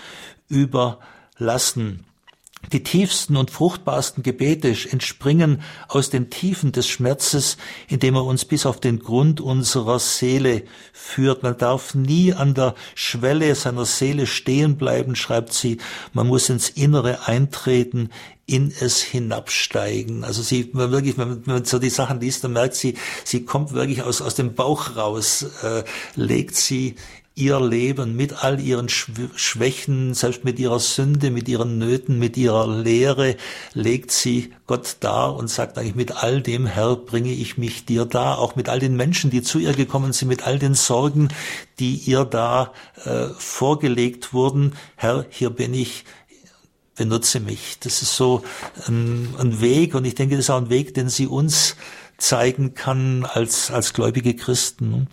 überlassen? 0.50 2.06
Die 2.72 2.84
tiefsten 2.84 3.36
und 3.36 3.50
fruchtbarsten 3.50 4.22
Gebete 4.22 4.76
entspringen 4.92 5.62
aus 5.88 6.10
den 6.10 6.30
Tiefen 6.30 6.72
des 6.72 6.88
Schmerzes, 6.88 7.58
indem 7.88 8.16
er 8.16 8.26
uns 8.26 8.46
bis 8.46 8.66
auf 8.66 8.80
den 8.80 9.00
Grund 9.00 9.42
unserer 9.42 9.98
Seele 9.98 10.64
führt. 10.94 11.42
Man 11.42 11.58
darf 11.58 11.96
nie 11.96 12.34
an 12.34 12.54
der 12.54 12.76
Schwelle 12.96 13.56
seiner 13.56 13.86
Seele 13.86 14.28
stehen 14.28 14.78
bleiben, 14.78 15.16
schreibt 15.16 15.54
sie. 15.54 15.78
Man 16.14 16.28
muss 16.28 16.50
ins 16.50 16.70
Innere 16.70 17.28
eintreten, 17.28 18.10
in 18.50 18.74
es 18.80 19.02
hinabsteigen. 19.02 20.24
Also 20.24 20.42
sie 20.42 20.72
wirklich, 20.74 21.18
wenn 21.18 21.44
man 21.46 21.66
so 21.66 21.78
die 21.78 21.90
Sachen 21.90 22.20
liest, 22.20 22.44
dann 22.44 22.54
merkt 22.54 22.76
sie, 22.76 22.96
sie 23.24 23.46
kommt 23.46 23.74
wirklich 23.74 24.02
aus, 24.02 24.22
aus 24.22 24.36
dem 24.36 24.56
Bauch 24.56 24.96
raus, 24.96 25.46
äh, 25.64 25.84
legt 26.16 26.56
sie 26.56 26.96
ihr 27.40 27.60
Leben 27.60 28.16
mit 28.16 28.44
all 28.44 28.60
ihren 28.60 28.90
Schwächen, 28.90 30.14
selbst 30.14 30.44
mit 30.44 30.60
ihrer 30.60 30.80
Sünde, 30.80 31.32
mit 31.32 31.48
ihren 31.48 31.78
Nöten, 31.78 32.20
mit 32.20 32.36
ihrer 32.36 32.68
Lehre, 32.68 33.38
legt 33.74 34.12
sie 34.12 34.54
Gott 34.68 34.98
dar 35.00 35.36
und 35.36 35.50
sagt 35.50 35.78
eigentlich, 35.78 35.96
mit 35.96 36.24
all 36.24 36.42
dem, 36.42 36.66
Herr, 36.66 36.98
bringe 36.98 37.32
ich 37.32 37.58
mich 37.58 37.86
dir 37.86 38.06
da, 38.06 38.36
auch 38.36 38.56
mit 38.56 38.68
all 38.68 38.80
den 38.80 38.96
Menschen, 38.96 39.32
die 39.32 39.42
zu 39.42 39.58
ihr 39.58 39.74
gekommen 39.74 40.12
sind, 40.12 40.28
mit 40.28 40.46
all 40.46 40.60
den 40.60 40.76
Sorgen, 40.76 41.30
die 41.80 41.96
ihr 41.96 42.26
da 42.26 42.74
äh, 43.06 43.28
vorgelegt 43.38 44.34
wurden. 44.34 44.74
Herr, 44.98 45.26
hier 45.30 45.50
bin 45.50 45.74
ich, 45.74 46.04
benutze 46.96 47.40
mich. 47.40 47.78
Das 47.80 48.02
ist 48.02 48.18
so 48.18 48.44
ein, 48.88 49.34
ein 49.40 49.62
Weg 49.62 49.96
und 49.96 50.04
ich 50.06 50.16
denke, 50.16 50.36
das 50.36 50.46
ist 50.46 50.50
auch 50.50 50.62
ein 50.62 50.70
Weg, 50.70 50.94
den 50.94 51.08
sie 51.08 51.28
uns 51.28 51.78
zeigen 52.20 52.74
kann 52.74 53.26
als, 53.26 53.72
als 53.72 53.94
gläubige 53.94 54.36
Christen. 54.36 55.08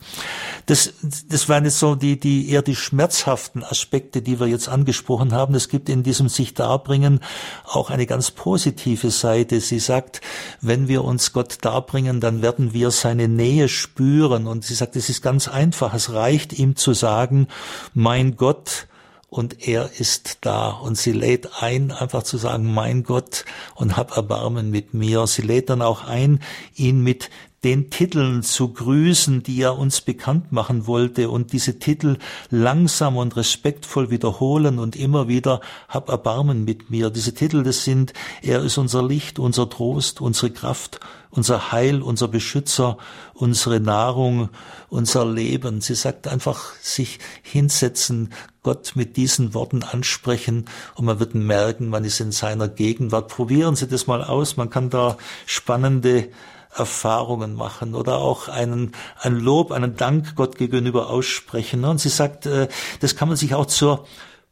Das, 0.67 0.93
das 1.29 1.49
waren 1.49 1.65
jetzt 1.65 1.79
so 1.79 1.95
die, 1.95 2.19
die 2.19 2.51
eher 2.51 2.63
die 2.63 2.77
schmerzhaften 2.77 3.65
Aspekte, 3.65 4.23
die 4.23 4.41
wir 4.41 4.47
jetzt 4.47 4.69
angesprochen 4.69 5.33
haben. 5.33 5.55
Es 5.55 5.69
gibt 5.69 5.89
in 5.89 6.03
diesem 6.03 6.29
sich 6.29 6.55
darbringen 6.55 7.21
auch 7.65 7.91
eine 7.91 8.07
ganz 8.07 8.31
positive 8.31 9.11
Seite. 9.11 9.61
Sie 9.61 9.79
sagt, 9.79 10.21
wenn 10.61 10.89
wir 10.89 11.05
uns 11.05 11.33
Gott 11.33 11.59
darbringen, 11.63 12.21
dann 12.21 12.43
werden 12.43 12.73
wir 12.73 12.91
seine 12.91 13.29
Nähe 13.29 13.69
spüren. 13.69 14.47
Und 14.47 14.65
sie 14.65 14.75
sagt, 14.75 14.97
es 14.97 15.09
ist 15.09 15.23
ganz 15.23 15.49
einfach. 15.49 15.95
Es 15.95 16.13
reicht 16.13 16.53
ihm 16.53 16.77
zu 16.77 16.93
sagen, 16.93 17.49
mein 17.95 18.37
Gott, 18.37 18.89
und 19.37 19.69
er 19.69 19.91
ist 19.99 20.39
da. 20.41 20.71
Und 20.71 20.97
sie 20.97 21.13
lädt 21.13 21.63
ein, 21.63 21.93
einfach 21.93 22.23
zu 22.23 22.39
sagen, 22.39 22.73
mein 22.73 23.03
Gott, 23.03 23.45
und 23.75 23.97
hab 23.97 24.17
Erbarmen 24.17 24.71
mit 24.71 24.95
mir. 24.95 25.27
Sie 25.27 25.43
lädt 25.43 25.71
dann 25.71 25.83
auch 25.83 26.05
ein, 26.05 26.41
ihn 26.75 27.03
mit 27.03 27.31
den 27.65 27.91
Titeln 27.91 28.43
zu 28.43 28.73
grüßen, 28.73 29.43
die 29.43 29.61
er 29.61 29.77
uns 29.79 30.01
bekannt 30.01 30.53
machen 30.53 30.87
wollte 30.87 31.31
und 31.31 31.53
diese 31.53 31.79
Titel 31.79 32.19
langsam 32.51 33.17
und 33.17 33.37
respektvoll 33.37 34.11
wiederholen 34.11 34.79
und 34.79 34.95
immer 34.95 35.27
wieder 35.27 35.61
hab 35.89 36.09
Erbarmen 36.09 36.65
mit 36.65 36.91
mir. 36.91 37.11
Diese 37.11 37.35
Titel, 37.35 37.63
das 37.63 37.83
sind, 37.83 38.13
er 38.43 38.63
ist 38.63 38.79
unser 38.79 39.03
Licht, 39.03 39.39
unser 39.39 39.69
Trost, 39.69 40.21
unsere 40.21 40.51
Kraft, 40.51 41.01
unser 41.31 41.73
Heil, 41.73 42.03
unser 42.03 42.29
Beschützer, 42.29 42.99
unsere 43.35 43.81
Nahrung, 43.81 44.51
unser 44.89 45.27
Leben. 45.27 45.81
Sie 45.81 45.95
sagt 45.95 46.29
einfach 46.29 46.75
sich 46.81 47.19
hinsetzen, 47.43 48.33
Gott 48.63 48.93
mit 48.97 49.17
diesen 49.17 49.55
Worten 49.55 49.83
ansprechen 49.83 50.67
und 50.95 51.05
man 51.05 51.21
wird 51.21 51.35
merken, 51.35 51.89
man 51.89 52.05
ist 52.05 52.21
in 52.21 52.33
seiner 52.33 52.69
Gegenwart. 52.69 53.29
Probieren 53.29 53.77
Sie 53.77 53.87
das 53.87 54.07
mal 54.07 54.25
aus. 54.25 54.57
Man 54.57 54.71
kann 54.71 54.91
da 54.91 55.17
spannende 55.47 56.29
Erfahrungen 56.77 57.55
machen 57.55 57.95
oder 57.95 58.19
auch 58.19 58.49
einen, 58.49 58.93
ein 59.21 59.37
Lob, 59.37 59.73
einen 59.73 59.97
Dank 59.97 60.35
Gott 60.37 60.57
gegenüber 60.59 61.11
aussprechen. 61.11 61.85
Und 61.85 61.99
sie 61.99 62.09
sagt, 62.09 62.47
äh, 62.47 62.69
das 63.01 63.17
kann 63.17 63.29
man 63.29 63.37
sich 63.37 63.55
auch 63.55 63.67
zur 63.67 64.07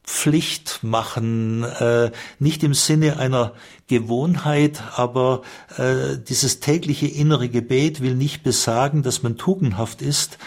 Pflicht 0.04 0.80
machen, 0.82 1.64
äh, 1.64 2.10
nicht 2.38 2.62
im 2.62 2.74
Sinne 2.74 3.18
einer 3.18 3.52
Gewohnheit, 3.86 4.82
aber 4.96 5.40
äh, 5.78 6.18
dieses 6.18 6.60
tägliche 6.60 7.06
innere 7.06 7.48
Gebet 7.48 8.02
will 8.02 8.14
nicht 8.14 8.42
besagen, 8.42 9.02
dass 9.02 9.22
man 9.22 9.38
tugendhaft 9.38 10.02
ist, 10.02 10.38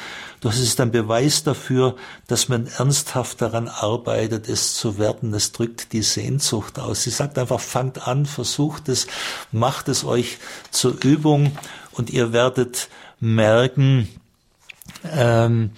das 0.48 0.60
ist 0.60 0.80
ein 0.80 0.92
Beweis 0.92 1.44
dafür, 1.44 1.98
dass 2.28 2.48
man 2.48 2.68
ernsthaft 2.68 3.42
daran 3.42 3.68
arbeitet, 3.68 4.48
es 4.48 4.76
zu 4.76 4.98
werden. 4.98 5.34
Es 5.34 5.52
drückt 5.52 5.92
die 5.92 6.02
Sehnsucht 6.02 6.80
aus. 6.80 7.04
Sie 7.04 7.10
sagt 7.10 7.38
einfach, 7.38 7.60
fangt 7.60 8.08
an, 8.08 8.26
versucht 8.26 8.88
es, 8.88 9.08
macht 9.52 9.90
es 9.90 10.06
euch 10.06 10.38
zur 10.72 11.04
Übung 11.04 11.52
und 11.92 12.12
ihr 12.12 12.32
werdet 12.32 12.88
merken, 13.20 14.08
ähm, 15.12 15.72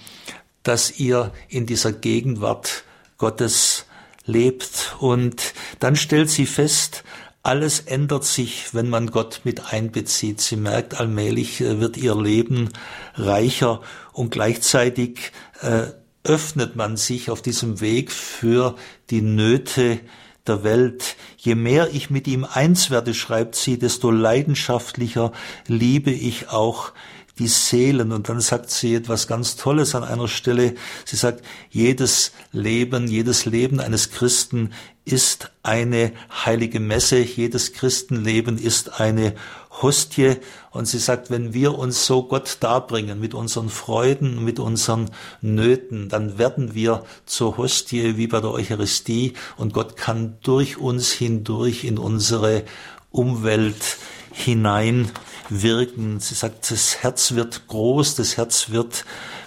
dass 0.62 1.00
ihr 1.00 1.32
in 1.48 1.66
dieser 1.66 1.90
Gegenwart 1.90 2.84
Gottes 3.18 3.86
lebt. 4.24 4.94
Und 5.00 5.52
dann 5.80 5.96
stellt 5.96 6.30
sie 6.30 6.46
fest, 6.46 7.02
alles 7.42 7.80
ändert 7.80 8.24
sich, 8.24 8.74
wenn 8.74 8.88
man 8.88 9.10
Gott 9.10 9.40
mit 9.44 9.72
einbezieht. 9.72 10.40
Sie 10.40 10.56
merkt, 10.56 11.00
allmählich 11.00 11.60
äh, 11.60 11.80
wird 11.80 11.96
ihr 11.96 12.14
Leben 12.14 12.70
reicher 13.14 13.80
und 14.12 14.30
gleichzeitig 14.30 15.32
äh, 15.62 15.86
öffnet 16.22 16.76
man 16.76 16.96
sich 16.96 17.30
auf 17.30 17.40
diesem 17.40 17.80
Weg 17.80 18.12
für 18.12 18.76
die 19.08 19.22
Nöte 19.22 20.00
der 20.46 20.64
Welt. 20.64 21.16
Je 21.38 21.54
mehr 21.54 21.88
ich 21.92 22.10
mit 22.10 22.26
ihm 22.26 22.44
eins 22.44 22.90
werde, 22.90 23.14
schreibt 23.14 23.54
sie, 23.54 23.78
desto 23.78 24.10
leidenschaftlicher 24.10 25.32
liebe 25.66 26.10
ich 26.10 26.50
auch 26.50 26.92
die 27.40 27.48
Seelen. 27.48 28.12
Und 28.12 28.28
dann 28.28 28.40
sagt 28.40 28.70
sie 28.70 28.94
etwas 28.94 29.26
ganz 29.26 29.56
Tolles 29.56 29.94
an 29.94 30.04
einer 30.04 30.28
Stelle. 30.28 30.74
Sie 31.04 31.16
sagt, 31.16 31.44
jedes 31.70 32.32
Leben, 32.52 33.08
jedes 33.08 33.46
Leben 33.46 33.80
eines 33.80 34.10
Christen 34.10 34.72
ist 35.04 35.50
eine 35.62 36.12
heilige 36.44 36.78
Messe. 36.78 37.18
Jedes 37.18 37.72
Christenleben 37.72 38.58
ist 38.58 39.00
eine 39.00 39.34
Hostie. 39.82 40.36
Und 40.70 40.86
sie 40.86 40.98
sagt, 40.98 41.30
wenn 41.30 41.54
wir 41.54 41.76
uns 41.76 42.06
so 42.06 42.24
Gott 42.24 42.58
darbringen 42.60 43.18
mit 43.18 43.34
unseren 43.34 43.70
Freuden, 43.70 44.44
mit 44.44 44.60
unseren 44.60 45.10
Nöten, 45.40 46.08
dann 46.10 46.38
werden 46.38 46.74
wir 46.74 47.04
zur 47.24 47.56
Hostie 47.56 48.18
wie 48.18 48.26
bei 48.26 48.40
der 48.40 48.50
Eucharistie 48.50 49.32
und 49.56 49.72
Gott 49.72 49.96
kann 49.96 50.36
durch 50.42 50.76
uns 50.76 51.10
hindurch 51.10 51.84
in 51.84 51.98
unsere 51.98 52.64
Umwelt 53.10 53.96
hinein 54.32 55.10
wirken. 55.50 56.20
Sie 56.20 56.34
sagt, 56.34 56.70
das 56.70 57.02
Herz 57.02 57.32
wird 57.32 57.66
groß, 57.68 58.14
das 58.14 58.36
Herz 58.36 58.70
wird 58.70 59.04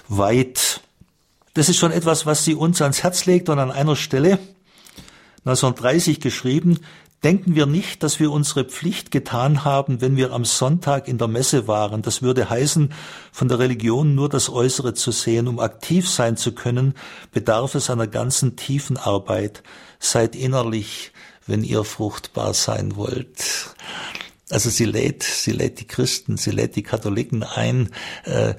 weit. 0.08 0.82
Das 1.54 1.70
ist 1.70 1.78
schon 1.78 1.92
etwas, 1.92 2.26
was 2.26 2.44
sie 2.44 2.56
uns 2.56 2.82
ans 2.82 3.04
Herz 3.04 3.26
legt 3.26 3.50
und 3.50 3.60
an 3.60 3.72
einer 3.72 3.96
Stelle 3.96 4.39
1930 5.46 6.22
geschrieben, 6.22 6.80
denken 7.24 7.56
wir 7.56 7.66
nicht, 7.66 8.04
dass 8.04 8.20
wir 8.20 8.32
unsere 8.32 8.63
Pflicht 8.63 9.12
getan 9.12 9.66
haben, 9.66 10.00
wenn 10.00 10.16
wir 10.16 10.32
am 10.32 10.46
Sonntag 10.46 11.08
in 11.08 11.18
der 11.18 11.28
Messe 11.28 11.68
waren. 11.68 12.02
Das 12.02 12.22
würde 12.22 12.50
heißen, 12.50 12.94
von 13.32 13.48
der 13.48 13.60
Religion 13.60 14.16
nur 14.16 14.30
das 14.30 14.50
Äußere 14.50 14.94
zu 14.94 15.12
sehen. 15.12 15.48
Um 15.48 15.60
aktiv 15.60 16.10
sein 16.10 16.38
zu 16.38 16.54
können, 16.54 16.96
bedarf 17.32 17.76
es 17.76 17.89
einer 17.89 18.08
ganzen 18.08 18.56
tiefen 18.56 18.97
Arbeit. 18.97 19.64
Seid 19.99 20.36
innerlich, 20.36 21.12
wenn 21.45 21.64
ihr 21.64 21.84
fruchtbar 21.84 22.54
sein 22.54 22.95
wollt. 22.95 23.76
Also 24.50 24.70
sie 24.70 24.86
lädt, 24.86 25.24
sie 25.24 25.52
lädt 25.52 25.80
die 25.80 25.88
Christen, 25.88 26.38
sie 26.38 26.52
lädt 26.52 26.76
die 26.76 26.84
Katholiken 26.84 27.44
ein, 27.44 27.89
äh, 28.26 28.56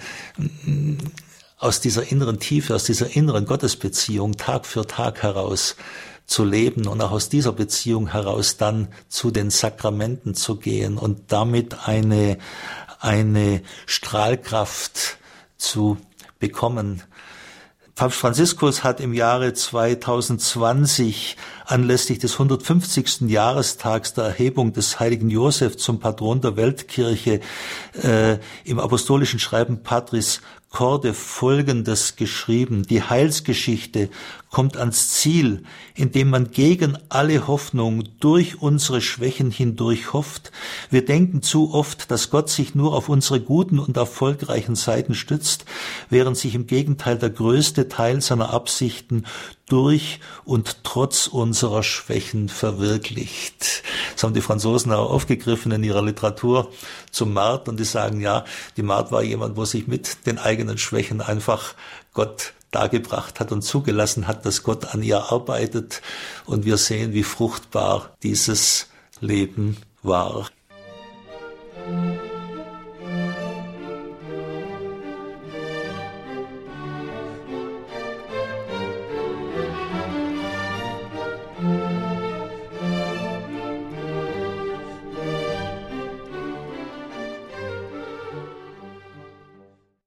aus 1.59 1.81
dieser 1.81 2.11
inneren 2.11 2.41
Tiefe, 2.41 2.75
aus 2.75 2.85
dieser 2.85 3.15
inneren 3.15 3.45
Gottesbeziehung 3.45 4.37
Tag 4.37 4.67
für 4.67 4.87
Tag 4.87 5.23
heraus 5.23 5.77
zu 6.27 6.45
leben 6.45 6.87
und 6.87 7.01
auch 7.01 7.11
aus 7.11 7.29
dieser 7.29 7.53
Beziehung 7.53 8.11
heraus 8.11 8.57
dann 8.57 8.89
zu 9.09 9.31
den 9.31 9.51
Sakramenten 9.51 10.35
zu 10.35 10.57
gehen 10.57 10.97
und 10.97 11.33
damit 11.33 11.87
eine, 11.87 12.39
eine 12.99 13.63
Strahlkraft 13.87 15.19
zu 15.59 15.99
bekommen. 16.39 17.03
Papst 17.95 18.19
Franziskus 18.19 18.83
hat 18.83 19.01
im 19.01 19.15
Jahre 19.15 19.53
2020 19.53 21.37
anlässlich 21.65 22.19
des 22.19 22.35
150. 22.35 23.23
Jahrestags 23.23 24.15
der 24.15 24.25
Erhebung 24.25 24.73
des 24.73 25.01
heiligen 25.01 25.31
Josef 25.31 25.77
zum 25.77 25.99
Patron 25.99 26.41
der 26.41 26.57
Weltkirche 26.57 27.41
äh, 28.03 28.39
im 28.65 28.79
apostolischen 28.79 29.39
Schreiben 29.39 29.83
Patris 29.83 30.41
Corde 30.75 31.15
Folgendes 31.15 32.17
geschrieben. 32.17 32.83
Die 32.83 33.01
Heilsgeschichte 33.01 34.09
kommt 34.51 34.77
ans 34.77 35.11
Ziel, 35.11 35.63
indem 35.95 36.31
man 36.31 36.51
gegen 36.51 36.99
alle 37.09 37.47
Hoffnung 37.47 38.03
durch 38.19 38.61
unsere 38.61 39.01
Schwächen 39.01 39.53
hindurch 39.53 40.13
hofft. 40.13 40.51
Wir 40.91 41.05
denken 41.05 41.43
zu 41.43 41.73
oft, 41.73 42.11
dass 42.11 42.29
Gott 42.29 42.51
sich 42.51 42.75
nur 42.75 42.93
auf 42.95 43.09
unsere 43.09 43.41
guten 43.41 43.79
und 43.79 43.97
erfolgreichen 43.97 44.75
Seiten 44.75 45.15
stützt, 45.15 45.65
während 46.11 46.37
sich 46.37 46.57
im 46.57 46.67
Gegenteil 46.67 47.19
der 47.19 47.31
größte 47.31 47.89
Teil 47.89 48.21
seiner 48.21 48.53
Absichten 48.53 49.27
durch 49.69 50.21
und 50.45 50.85
trotz 50.85 51.27
unserer 51.27 51.83
Schwächen 51.83 52.49
verwirklicht. 52.49 53.83
Das 54.13 54.23
haben 54.23 54.35
die 54.35 54.41
Franzosen 54.41 54.93
auch 54.93 55.11
aufgegriffen 55.11 55.73
in 55.73 55.85
ihrer 55.85 56.03
Literatur 56.03 56.71
zum 57.11 57.33
Mart 57.33 57.69
und 57.69 57.81
die 57.81 57.85
sagen, 57.85 58.21
ja, 58.21 58.45
die 58.77 58.83
Mart 58.83 59.11
war 59.11 59.23
jemand, 59.23 59.57
wo 59.57 59.65
sich 59.65 59.87
mit 59.87 60.27
den 60.27 60.39
eigenen 60.39 60.79
Schwächen 60.79 61.21
einfach 61.21 61.75
Gott 62.13 62.53
dargebracht 62.71 63.41
hat 63.41 63.53
und 63.53 63.63
zugelassen 63.63 64.27
hat, 64.27 64.45
dass 64.45 64.63
Gott 64.63 64.95
an 64.95 65.03
ihr 65.03 65.33
arbeitet 65.33 66.03
und 66.45 66.65
wir 66.65 66.77
sehen, 66.77 67.13
wie 67.13 67.23
fruchtbar 67.23 68.11
dieses 68.23 68.89
Leben 69.21 69.77
war. 70.03 70.49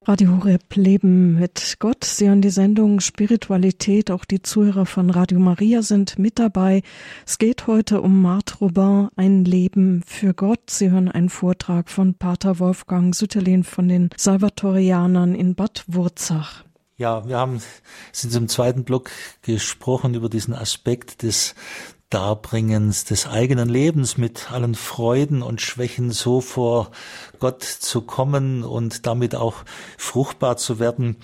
Radio 0.07 0.37
Horeb 0.37 0.73
Leben 0.75 1.37
mit 1.37 1.75
Gott. 1.79 2.05
Sie 2.05 2.29
hören 2.29 2.41
die 2.41 2.49
Sendung 2.49 3.01
Spiritualität. 3.01 4.09
Auch 4.09 4.23
die 4.23 4.41
Zuhörer 4.41 4.85
von 4.85 5.09
Radio 5.09 5.37
Maria 5.37 5.81
sind 5.81 6.17
mit 6.17 6.39
dabei. 6.39 6.81
Es 7.25 7.37
geht 7.39 7.67
heute 7.67 7.99
um 7.99 8.21
Marthe 8.21 8.55
Robin, 8.59 9.09
ein 9.17 9.43
Leben 9.43 10.03
für 10.07 10.33
Gott. 10.33 10.69
Sie 10.69 10.91
hören 10.91 11.11
einen 11.11 11.27
Vortrag 11.27 11.89
von 11.89 12.13
Pater 12.13 12.59
Wolfgang 12.59 13.13
Sütterlin 13.13 13.65
von 13.65 13.89
den 13.89 14.09
Salvatorianern 14.15 15.35
in 15.35 15.55
Bad 15.55 15.83
Wurzach. 15.87 16.63
Ja, 16.95 17.27
wir 17.27 17.37
haben 17.37 17.61
sind 18.13 18.33
im 18.33 18.47
zweiten 18.47 18.85
Block 18.85 19.11
gesprochen 19.41 20.13
über 20.13 20.29
diesen 20.29 20.53
Aspekt 20.53 21.21
des 21.21 21.53
Darbringens 22.09 23.03
des 23.03 23.27
eigenen 23.27 23.67
Lebens 23.67 24.17
mit 24.17 24.49
allen 24.51 24.75
Freuden 24.75 25.41
und 25.41 25.61
Schwächen 25.61 26.11
so 26.11 26.39
vor 26.39 26.91
Gott 27.39 27.63
zu 27.63 28.01
kommen 28.01 28.63
und 28.63 29.05
damit 29.05 29.35
auch 29.35 29.65
fruchtbar 29.97 30.55
zu 30.55 30.79
werden, 30.79 31.17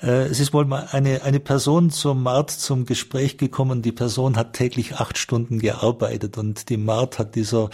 äh, 0.00 0.26
es 0.26 0.38
ist 0.38 0.52
wohl 0.52 0.64
mal 0.64 0.88
eine, 0.92 1.22
eine 1.22 1.40
Person 1.40 1.90
zum 1.90 2.22
Mart 2.22 2.50
zum 2.50 2.86
Gespräch 2.86 3.36
gekommen. 3.36 3.82
Die 3.82 3.92
Person 3.92 4.36
hat 4.36 4.52
täglich 4.52 4.96
acht 4.96 5.18
Stunden 5.18 5.58
gearbeitet 5.58 6.38
und 6.38 6.68
die 6.68 6.76
Mart 6.76 7.18
hat 7.18 7.34
dieser 7.34 7.70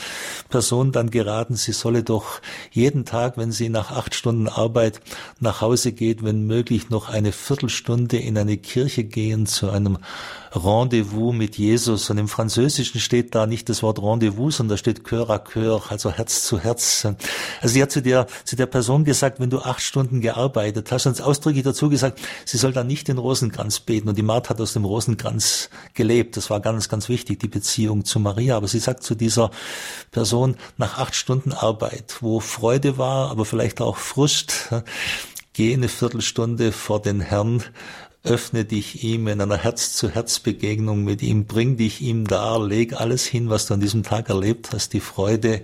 Person 0.49 0.93
dann 0.93 1.11
geraten, 1.11 1.57
sie 1.57 1.73
solle 1.73 2.03
doch 2.03 2.41
jeden 2.71 3.05
Tag, 3.05 3.37
wenn 3.37 3.53
sie 3.53 3.69
nach 3.69 3.91
acht 3.91 4.15
Stunden 4.15 4.49
Arbeit 4.49 5.01
nach 5.39 5.61
Hause 5.61 5.93
geht, 5.93 6.25
wenn 6.25 6.47
möglich 6.47 6.89
noch 6.89 7.09
eine 7.09 7.33
Viertelstunde 7.33 8.17
in 8.17 8.39
eine 8.39 8.57
Kirche 8.57 9.05
gehen 9.05 9.47
zu 9.47 9.71
einem 9.71 9.99
Rendezvous 10.53 11.35
mit 11.35 11.59
Jesus. 11.59 12.09
Und 12.11 12.19
im 12.19 12.29
Französischen 12.55 13.01
steht 13.01 13.35
da 13.35 13.49
nicht 13.49 13.69
das 13.69 13.83
Wort 13.83 14.01
Rendezvous, 14.01 14.59
sondern 14.59 14.75
da 14.75 14.79
steht 14.79 15.01
Cœur 15.01 15.29
à 15.29 15.45
Cœur, 15.45 15.91
also 15.91 16.13
Herz 16.13 16.45
zu 16.45 16.61
Herz. 16.61 17.05
Also 17.61 17.73
sie 17.75 17.83
hat 17.83 17.91
zu 17.91 18.01
der, 18.01 18.29
zu 18.45 18.55
der 18.55 18.67
Person 18.67 19.03
gesagt, 19.03 19.41
wenn 19.41 19.51
du 19.51 19.59
acht 19.59 19.81
Stunden 19.81 20.21
gearbeitet 20.21 20.93
hast, 20.93 21.07
und 21.07 21.21
ausdrücklich 21.21 21.65
dazu 21.65 21.89
gesagt, 21.89 22.21
sie 22.45 22.57
soll 22.57 22.73
dann 22.73 22.87
nicht 22.87 23.09
den 23.09 23.19
Rosenkranz 23.19 23.81
beten. 23.81 24.09
Und 24.09 24.17
die 24.17 24.23
Martha 24.23 24.51
hat 24.51 24.61
aus 24.61 24.73
dem 24.73 24.85
Rosenkranz 24.85 25.69
gelebt. 25.95 26.37
Das 26.37 26.49
war 26.49 26.61
ganz, 26.61 26.89
ganz 26.89 27.09
wichtig, 27.09 27.41
die 27.41 27.49
Beziehung 27.49 28.05
zu 28.05 28.21
Maria. 28.21 28.57
Aber 28.57 28.69
sie 28.69 28.79
sagt 28.79 29.03
zu 29.03 29.17
dieser 29.17 29.51
Person 30.13 30.55
nach 30.77 30.99
acht 30.99 31.17
Stunden 31.17 31.53
Arbeit, 31.53 32.19
wo 32.21 32.39
Freude 32.39 32.99
war, 32.99 33.33
aber 33.33 33.47
vielleicht 33.47 33.81
auch 33.81 33.97
Frust, 33.97 34.73
geh 35.55 35.75
eine 35.75 35.89
Viertelstunde 35.89 36.71
vor 36.71 37.03
den 37.03 37.19
Herrn, 37.21 37.65
öffne 38.25 38.65
dich 38.65 39.05
ihm 39.05 39.29
in 39.29 39.41
einer 39.41 39.59
Herz-zu-Herz-Begegnung 39.59 41.05
mit 41.05 41.23
ihm, 41.23 41.45
bring 41.45 41.77
dich 41.77 42.01
ihm 42.01 42.27
dar, 42.27 42.59
leg 42.59 42.95
alles 42.95 43.27
hin, 43.27 43.51
was 43.51 43.67
du 43.67 43.75
an 43.75 43.81
diesem 43.81 44.03
Tag 44.03 44.31
erlebt 44.31 44.71
hast, 44.73 44.95
die 44.95 45.01
Freude 45.01 45.63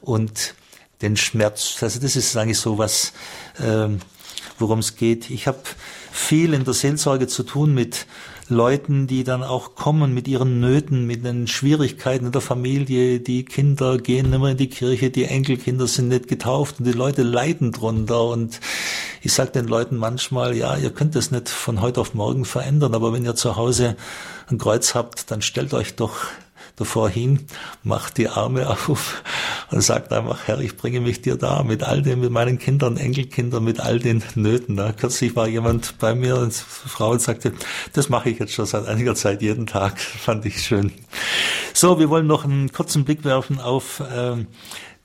und 0.00 0.54
den 1.02 1.16
Schmerz. 1.16 1.76
Also 1.80 2.00
das 2.00 2.16
ist 2.16 2.36
eigentlich 2.36 2.58
so 2.58 2.78
was, 2.78 3.12
ähm, 3.62 4.00
worum 4.58 4.80
es 4.80 4.96
geht. 4.96 5.30
Ich 5.30 5.46
habe 5.46 5.60
viel 6.10 6.52
in 6.52 6.64
der 6.64 6.74
Seelsorge 6.74 7.28
zu 7.28 7.44
tun 7.44 7.74
mit 7.74 8.06
Leuten, 8.50 9.06
die 9.06 9.24
dann 9.24 9.42
auch 9.42 9.74
kommen 9.74 10.12
mit 10.12 10.28
ihren 10.28 10.60
Nöten, 10.60 11.06
mit 11.06 11.24
den 11.24 11.46
Schwierigkeiten 11.46 12.26
in 12.26 12.32
der 12.32 12.40
Familie. 12.40 13.20
Die 13.20 13.44
Kinder 13.44 13.98
gehen 13.98 14.32
immer 14.32 14.50
in 14.50 14.56
die 14.56 14.68
Kirche, 14.68 15.10
die 15.10 15.24
Enkelkinder 15.24 15.86
sind 15.86 16.08
nicht 16.08 16.28
getauft 16.28 16.78
und 16.78 16.84
die 16.84 16.92
Leute 16.92 17.22
leiden 17.22 17.72
drunter. 17.72 18.24
Und 18.24 18.60
ich 19.22 19.32
sage 19.32 19.52
den 19.52 19.66
Leuten 19.66 19.96
manchmal, 19.96 20.56
ja, 20.56 20.76
ihr 20.76 20.90
könnt 20.90 21.14
das 21.14 21.30
nicht 21.30 21.48
von 21.48 21.80
heute 21.80 22.00
auf 22.00 22.14
morgen 22.14 22.44
verändern, 22.44 22.94
aber 22.94 23.12
wenn 23.12 23.24
ihr 23.24 23.34
zu 23.34 23.56
Hause 23.56 23.96
ein 24.50 24.58
Kreuz 24.58 24.94
habt, 24.94 25.30
dann 25.30 25.42
stellt 25.42 25.72
euch 25.72 25.96
doch 25.96 26.26
davor 26.76 27.08
hin, 27.08 27.46
macht 27.82 28.18
die 28.18 28.28
Arme 28.28 28.68
auf 28.88 29.22
und 29.70 29.82
sagt 29.82 30.12
einfach, 30.12 30.46
Herr, 30.46 30.60
ich 30.60 30.76
bringe 30.76 31.00
mich 31.00 31.22
dir 31.22 31.36
da 31.36 31.62
mit 31.62 31.82
all 31.82 32.02
dem, 32.02 32.20
mit 32.20 32.30
meinen 32.30 32.58
Kindern, 32.58 32.96
Enkelkindern, 32.96 33.62
mit 33.62 33.80
all 33.80 33.98
den 33.98 34.22
Nöten. 34.34 34.76
Da. 34.76 34.92
Kürzlich 34.92 35.36
war 35.36 35.46
jemand 35.46 35.98
bei 35.98 36.14
mir, 36.14 36.36
eine 36.36 36.50
Frau, 36.50 37.12
und 37.12 37.22
sagte, 37.22 37.52
das 37.92 38.08
mache 38.08 38.30
ich 38.30 38.38
jetzt 38.38 38.52
schon 38.52 38.66
seit 38.66 38.86
einiger 38.86 39.14
Zeit 39.14 39.42
jeden 39.42 39.66
Tag. 39.66 40.00
Fand 40.00 40.44
ich 40.44 40.62
schön. 40.62 40.92
So, 41.72 41.98
wir 41.98 42.10
wollen 42.10 42.26
noch 42.26 42.44
einen 42.44 42.72
kurzen 42.72 43.04
Blick 43.04 43.24
werfen 43.24 43.60
auf 43.60 44.02
ähm, 44.12 44.48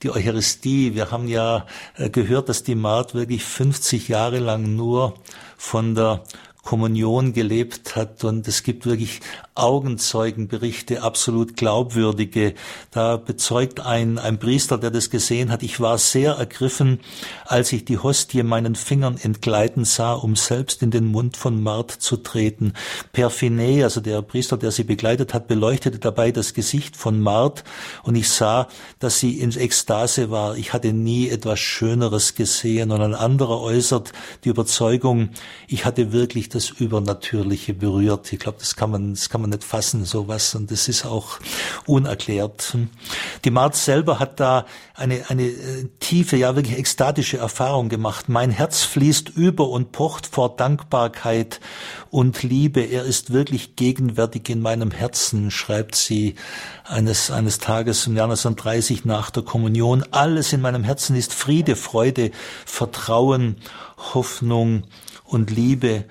die 0.02 0.10
Eucharistie. 0.10 0.96
Wir 0.96 1.12
haben 1.12 1.28
ja 1.28 1.66
äh, 1.98 2.10
gehört, 2.10 2.50
dass 2.50 2.64
die 2.64 2.76
Maat 2.76 3.14
wirklich 3.14 3.44
50 3.44 4.08
Jahre 4.08 4.40
lang 4.40 4.76
nur 4.76 5.16
von 5.58 5.96
der 5.96 6.24
Kommunion 6.64 7.34
gelebt 7.34 7.96
hat 7.96 8.24
und 8.24 8.48
es 8.48 8.64
gibt 8.64 8.88
wirklich 8.88 9.22
Augenzeugenberichte, 9.56 11.02
absolut 11.02 11.56
glaubwürdige. 11.56 12.56
Da 12.92 13.16
bezeugt 13.16 13.80
ein, 13.80 14.20
ein 14.20 14.38
Priester, 14.38 14.78
der 14.78 14.92
das 14.92 15.10
gesehen 15.10 15.50
hat, 15.50 15.64
ich 15.64 15.80
war 15.80 15.98
sehr 15.98 16.34
ergriffen, 16.34 17.00
als 17.46 17.72
ich 17.72 17.86
die 17.86 17.98
Hostie 17.98 18.44
meinen 18.44 18.76
Fingern 18.76 19.18
entgleiten 19.18 19.86
sah, 19.86 20.14
um 20.14 20.36
selbst 20.36 20.84
in 20.84 20.92
den 20.92 21.06
Mund 21.06 21.38
von 21.38 21.64
Mart 21.64 21.92
zu 21.92 22.18
treten. 22.18 22.74
Perfine, 23.14 23.86
also 23.86 24.02
der 24.02 24.22
Priester, 24.22 24.58
der 24.58 24.72
sie 24.72 24.84
begleitet 24.84 25.34
hat, 25.34 25.48
beleuchtete 25.48 26.00
dabei 26.00 26.32
das 26.32 26.54
Gesicht 26.54 26.98
von 26.98 27.22
Mart 27.22 27.64
und 28.04 28.16
ich 28.16 28.30
sah, 28.30 28.68
dass 29.00 29.20
sie 29.20 29.40
in 29.40 29.56
Ekstase 29.56 30.32
war. 30.32 30.58
Ich 30.58 30.74
hatte 30.74 30.92
nie 30.92 31.30
etwas 31.30 31.60
Schöneres 31.60 32.36
gesehen 32.36 32.92
und 32.92 33.02
ein 33.02 33.16
anderer 33.16 33.62
äußert 33.62 34.12
die 34.44 34.50
Überzeugung, 34.50 35.30
ich 35.68 35.86
hatte 35.86 36.12
wirklich 36.12 36.50
das 36.50 36.70
Übernatürliche 36.70 37.74
berührt. 37.74 38.34
Ich 38.34 38.40
glaube, 38.40 38.58
das 38.60 38.76
kann 38.76 38.92
man, 38.92 39.14
das 39.14 39.30
kann 39.30 39.42
man 39.42 39.45
nicht 39.48 39.64
fassen, 39.64 40.06
sowas. 40.06 40.56
Und 40.56 40.72
das 40.72 40.88
ist 40.88 41.06
auch 41.06 41.40
unerklärt. 41.86 42.78
Die 43.44 43.52
Marz 43.52 43.86
selber 43.86 44.20
hat 44.20 44.40
da 44.40 44.66
eine, 44.96 45.30
eine 45.30 45.44
äh, 45.44 45.90
tiefe, 46.00 46.38
ja 46.38 46.56
wirklich 46.56 46.78
ekstatische 46.78 47.38
Erfahrung 47.38 47.90
gemacht. 47.90 48.30
Mein 48.30 48.52
Herz 48.52 48.84
fließt 48.84 49.30
über 49.30 49.70
und 49.70 49.92
pocht 49.92 50.28
vor 50.28 50.56
Dankbarkeit 50.56 51.60
und 52.10 52.44
Liebe. 52.44 52.82
Er 52.82 53.04
ist 53.04 53.34
wirklich 53.34 53.76
gegenwärtig 53.76 54.50
in 54.50 54.62
meinem 54.62 54.92
Herzen, 54.92 55.52
schreibt 55.52 55.96
sie 55.96 56.36
eines, 56.86 57.32
eines 57.32 57.58
Tages 57.58 58.08
im 58.08 58.16
Jahr 58.16 58.26
1930 58.26 59.06
nach 59.06 59.30
der 59.32 59.44
Kommunion. 59.44 60.04
Alles 60.12 60.54
in 60.54 60.62
meinem 60.62 60.84
Herzen 60.84 61.16
ist 61.16 61.34
Friede, 61.34 61.76
Freude, 61.76 62.32
Vertrauen, 62.66 63.58
Hoffnung 64.14 64.84
und 65.26 65.52
Liebe. 65.52 66.06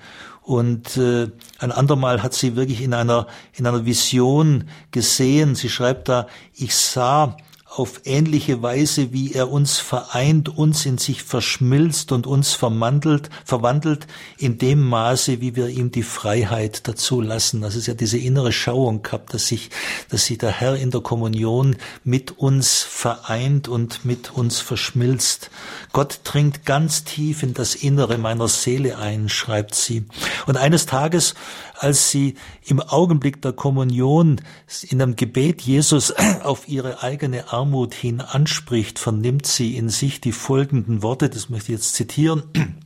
Und 0.45 0.95
äh, 0.97 1.27
ein 1.57 1.71
andermal 1.71 2.21
hat 2.21 2.35
sie 2.35 2.55
wirklich 2.55 2.81
in 2.81 2.93
einer, 2.93 3.25
in 3.53 3.65
einer 3.65 3.85
Vision 3.85 4.65
gesehen. 4.91 5.55
Sie 5.55 5.69
schreibt 5.69 6.07
da, 6.07 6.27
ich 6.53 6.75
sah 6.75 7.35
auf 7.75 8.01
ähnliche 8.05 8.61
Weise, 8.61 9.11
wie 9.11 9.33
er 9.33 9.51
uns 9.51 9.77
vereint, 9.77 10.57
uns 10.57 10.85
in 10.85 10.97
sich 10.97 11.23
verschmilzt 11.23 12.13
und 12.13 12.25
uns 12.25 12.53
verwandelt, 12.53 13.29
verwandelt 13.43 14.07
in 14.37 14.57
dem 14.57 14.81
Maße, 14.81 15.41
wie 15.41 15.57
wir 15.57 15.67
ihm 15.67 15.91
die 15.91 16.03
Freiheit 16.03 16.87
dazu 16.87 17.19
lassen. 17.19 17.59
Das 17.59 17.75
ist 17.75 17.87
ja 17.87 17.93
diese 17.93 18.17
innere 18.17 18.53
Schauung 18.53 19.01
gehabt, 19.01 19.33
dass 19.33 19.47
sich, 19.47 19.71
dass 20.09 20.25
sich 20.25 20.37
der 20.37 20.51
Herr 20.51 20.77
in 20.77 20.89
der 20.89 21.01
Kommunion 21.01 21.75
mit 22.05 22.37
uns 22.37 22.81
vereint 22.81 23.67
und 23.67 24.05
mit 24.05 24.31
uns 24.31 24.59
verschmilzt. 24.59 25.49
Gott 25.91 26.21
dringt 26.23 26.65
ganz 26.65 27.03
tief 27.03 27.43
in 27.43 27.53
das 27.53 27.75
Innere 27.75 28.17
meiner 28.17 28.47
Seele 28.47 28.97
ein, 28.99 29.27
schreibt 29.27 29.75
sie. 29.75 30.05
Und 30.47 30.55
eines 30.55 30.85
Tages, 30.85 31.35
als 31.77 32.09
sie 32.09 32.35
im 32.65 32.79
Augenblick 32.79 33.41
der 33.41 33.53
Kommunion 33.53 34.41
in 34.89 35.01
einem 35.01 35.15
Gebet 35.15 35.61
Jesus 35.61 36.13
auf 36.43 36.67
ihre 36.67 37.03
eigene 37.03 37.51
Armut 37.51 37.93
hin 37.93 38.21
anspricht, 38.21 38.99
vernimmt 38.99 39.45
sie 39.45 39.75
in 39.75 39.89
sich 39.89 40.21
die 40.21 40.31
folgenden 40.31 41.01
Worte, 41.01 41.29
das 41.29 41.49
möchte 41.49 41.71
ich 41.71 41.79
jetzt 41.79 41.95
zitieren. 41.95 42.43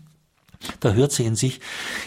Da 0.82 0.91
hört 0.91 1.14
sie 1.14 1.26
in 1.26 1.38
sich, 1.38 1.62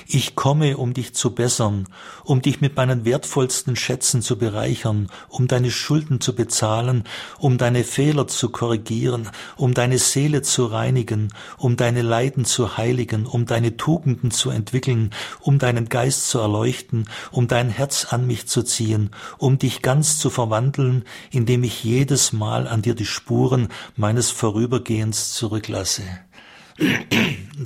ich 0.07 0.35
komme, 0.35 0.77
um 0.77 0.93
dich 0.93 1.15
zu 1.15 1.35
bessern, 1.35 1.89
um 2.23 2.43
dich 2.43 2.61
mit 2.61 2.77
meinen 2.77 3.07
wertvollsten 3.07 3.77
Schätzen 3.77 4.21
zu 4.21 4.37
bereichern, 4.37 5.09
um 5.29 5.49
deine 5.49 5.71
Schulden 5.71 6.21
zu 6.21 6.35
bezahlen, 6.35 7.05
um 7.39 7.57
deine 7.57 7.83
Fehler 7.83 8.29
zu 8.29 8.51
korrigieren, 8.51 9.31
um 9.57 9.73
deine 9.73 9.97
Seele 9.97 10.43
zu 10.43 10.67
reinigen, 10.67 11.33
um 11.57 11.77
deine 11.77 12.03
Leiden 12.03 12.45
zu 12.45 12.77
heiligen, 12.77 13.25
um 13.25 13.47
deine 13.47 13.79
Tugenden 13.79 14.31
zu 14.31 14.51
entwickeln, 14.51 15.11
um 15.41 15.59
deinen 15.59 15.89
Geist 15.89 16.29
zu 16.29 16.39
erleuchten, 16.39 17.09
um 17.31 17.49
dein 17.49 17.71
Herz 17.71 18.07
an 18.11 18.27
mich 18.27 18.49
zu 18.49 18.63
ziehen, 18.63 19.11
um 19.39 19.59
dich 19.59 19.81
ganz 19.81 20.19
zu 20.19 20.29
verwandeln, 20.29 21.05
indem 21.31 21.65
ich 21.65 21.85
jedes 21.85 22.35
Mal 22.35 22.69
an 22.69 22.83
dir 22.83 22.95
die 22.95 23.07
Spuren 23.07 23.69
meines 23.97 24.31
Vorübergehens 24.31 25.33
zurücklasse. 25.33 26.03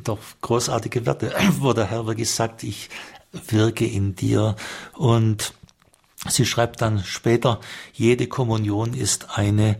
Doch 0.04 0.18
großartige 0.40 1.06
Werte, 1.06 1.32
wo 1.60 1.72
der 1.72 1.90
Herr 1.90 2.06
wirklich 2.06 2.30
sagt, 2.30 2.62
ich 2.62 2.88
wirke 3.48 3.86
in 3.86 4.14
dir. 4.14 4.56
Und 4.94 5.54
sie 6.28 6.46
schreibt 6.46 6.80
dann 6.80 7.04
später, 7.04 7.60
jede 7.92 8.26
Kommunion 8.26 8.94
ist 8.94 9.36
eine 9.38 9.76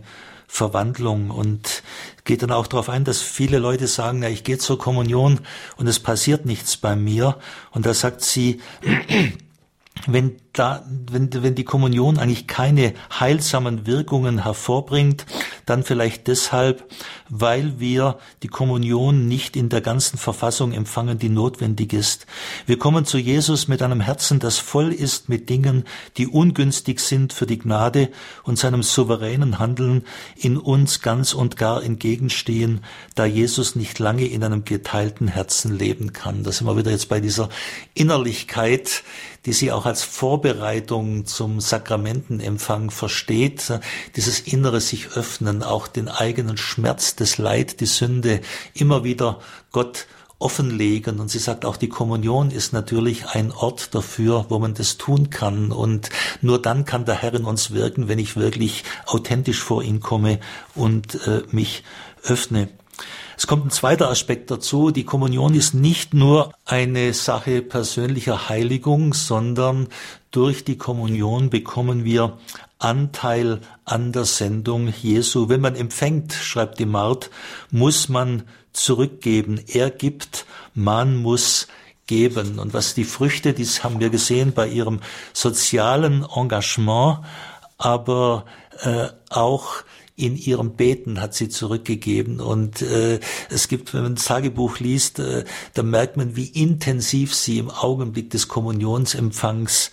Verwandlung 0.47 1.29
und 1.29 1.83
geht 2.23 2.41
dann 2.41 2.51
auch 2.51 2.67
darauf 2.67 2.89
ein, 2.89 3.03
dass 3.03 3.21
viele 3.21 3.59
Leute 3.59 3.87
sagen, 3.87 4.23
ja, 4.23 4.29
ich 4.29 4.43
gehe 4.43 4.57
zur 4.57 4.79
Kommunion 4.79 5.41
und 5.75 5.87
es 5.87 5.99
passiert 5.99 6.45
nichts 6.45 6.77
bei 6.77 6.95
mir. 6.95 7.37
Und 7.71 7.85
da 7.85 7.93
sagt 7.93 8.21
sie, 8.21 8.61
wenn 10.07 10.37
da, 10.57 10.83
wenn, 11.11 11.29
wenn 11.43 11.55
die 11.55 11.63
Kommunion 11.63 12.17
eigentlich 12.17 12.47
keine 12.47 12.93
heilsamen 13.19 13.85
Wirkungen 13.85 14.43
hervorbringt, 14.43 15.25
dann 15.65 15.83
vielleicht 15.83 16.27
deshalb, 16.27 16.85
weil 17.29 17.79
wir 17.79 18.17
die 18.41 18.47
Kommunion 18.47 19.27
nicht 19.27 19.55
in 19.55 19.69
der 19.69 19.81
ganzen 19.81 20.17
Verfassung 20.17 20.71
empfangen, 20.71 21.19
die 21.19 21.29
notwendig 21.29 21.93
ist. 21.93 22.25
Wir 22.65 22.79
kommen 22.79 23.05
zu 23.05 23.17
Jesus 23.17 23.67
mit 23.67 23.81
einem 23.81 24.01
Herzen, 24.01 24.39
das 24.39 24.57
voll 24.57 24.93
ist 24.93 25.29
mit 25.29 25.49
Dingen, 25.49 25.83
die 26.17 26.27
ungünstig 26.27 26.99
sind 27.01 27.33
für 27.33 27.45
die 27.45 27.59
Gnade 27.59 28.09
und 28.43 28.57
seinem 28.57 28.81
souveränen 28.81 29.59
Handeln 29.59 30.03
in 30.35 30.57
uns 30.57 31.01
ganz 31.01 31.33
und 31.33 31.57
gar 31.57 31.83
entgegenstehen, 31.83 32.81
da 33.15 33.25
Jesus 33.25 33.75
nicht 33.75 33.99
lange 33.99 34.25
in 34.25 34.43
einem 34.43 34.63
geteilten 34.65 35.27
Herzen 35.27 35.77
leben 35.77 36.13
kann. 36.13 36.43
Da 36.43 36.51
sind 36.51 36.65
wir 36.65 36.77
wieder 36.77 36.91
jetzt 36.91 37.09
bei 37.09 37.19
dieser 37.19 37.49
Innerlichkeit, 37.93 39.03
die 39.45 39.53
sie 39.53 39.71
auch 39.71 39.85
als 39.85 40.03
Vorbereitung 40.47 41.25
zum 41.25 41.59
Sakramentenempfang 41.59 42.89
versteht, 42.89 43.81
dieses 44.15 44.39
innere 44.39 44.79
sich 44.79 45.09
öffnen, 45.09 45.61
auch 45.61 45.87
den 45.89 46.07
eigenen 46.07 46.55
Schmerz, 46.55 47.17
das 47.17 47.37
Leid, 47.37 47.81
die 47.81 47.85
Sünde 47.85 48.39
immer 48.73 49.03
wieder 49.03 49.41
Gott 49.73 50.07
offenlegen. 50.39 51.19
Und 51.19 51.29
sie 51.29 51.39
sagt 51.39 51.65
auch, 51.65 51.75
die 51.75 51.89
Kommunion 51.89 52.49
ist 52.49 52.71
natürlich 52.71 53.25
ein 53.25 53.51
Ort 53.51 53.93
dafür, 53.93 54.45
wo 54.47 54.57
man 54.57 54.73
das 54.73 54.97
tun 54.97 55.29
kann. 55.29 55.73
Und 55.73 56.11
nur 56.41 56.61
dann 56.61 56.85
kann 56.85 57.03
der 57.03 57.21
Herr 57.21 57.33
in 57.33 57.43
uns 57.43 57.71
wirken, 57.71 58.07
wenn 58.07 58.19
ich 58.19 58.37
wirklich 58.37 58.85
authentisch 59.05 59.59
vor 59.59 59.83
ihn 59.83 59.99
komme 59.99 60.39
und 60.75 61.27
äh, 61.27 61.43
mich 61.51 61.83
öffne. 62.23 62.69
Es 63.37 63.45
kommt 63.45 63.67
ein 63.67 63.69
zweiter 63.69 64.09
Aspekt 64.09 64.49
dazu. 64.49 64.89
Die 64.89 65.03
Kommunion 65.03 65.53
ist 65.53 65.75
nicht 65.75 66.15
nur 66.15 66.51
eine 66.65 67.13
Sache 67.13 67.61
persönlicher 67.61 68.49
Heiligung, 68.49 69.13
sondern 69.13 69.89
durch 70.31 70.65
die 70.65 70.79
Kommunion 70.79 71.51
bekommen 71.51 72.03
wir 72.03 72.39
Anteil 72.79 73.61
an 73.85 74.11
der 74.11 74.25
Sendung 74.25 74.87
Jesu. 74.87 75.49
Wenn 75.49 75.61
man 75.61 75.75
empfängt, 75.75 76.33
schreibt 76.33 76.79
die 76.79 76.87
Mart, 76.87 77.29
muss 77.69 78.09
man 78.09 78.41
zurückgeben. 78.73 79.61
Er 79.67 79.91
gibt, 79.91 80.47
man 80.73 81.15
muss 81.15 81.67
geben. 82.07 82.57
Und 82.57 82.73
was 82.73 82.95
die 82.95 83.03
Früchte, 83.03 83.53
dies 83.53 83.83
haben 83.83 83.99
wir 83.99 84.09
gesehen 84.09 84.53
bei 84.53 84.67
ihrem 84.67 84.99
sozialen 85.33 86.25
Engagement, 86.35 87.19
aber 87.77 88.45
äh, 88.81 89.09
auch 89.29 89.83
in 90.17 90.35
ihrem 90.35 90.71
Beten 90.71 91.21
hat 91.21 91.35
sie 91.35 91.47
zurückgegeben. 91.47 92.39
Und 92.39 92.81
äh, 92.81 93.19
es 93.51 93.67
gibt, 93.67 93.93
wenn 93.93 94.01
man 94.01 94.15
das 94.15 94.25
Tagebuch 94.25 94.79
liest, 94.79 95.19
äh, 95.19 95.45
da 95.75 95.83
merkt 95.83 96.17
man, 96.17 96.35
wie 96.35 96.47
intensiv 96.47 97.35
sie 97.35 97.59
im 97.59 97.69
Augenblick 97.69 98.31
des 98.31 98.47
Kommunionsempfangs 98.47 99.91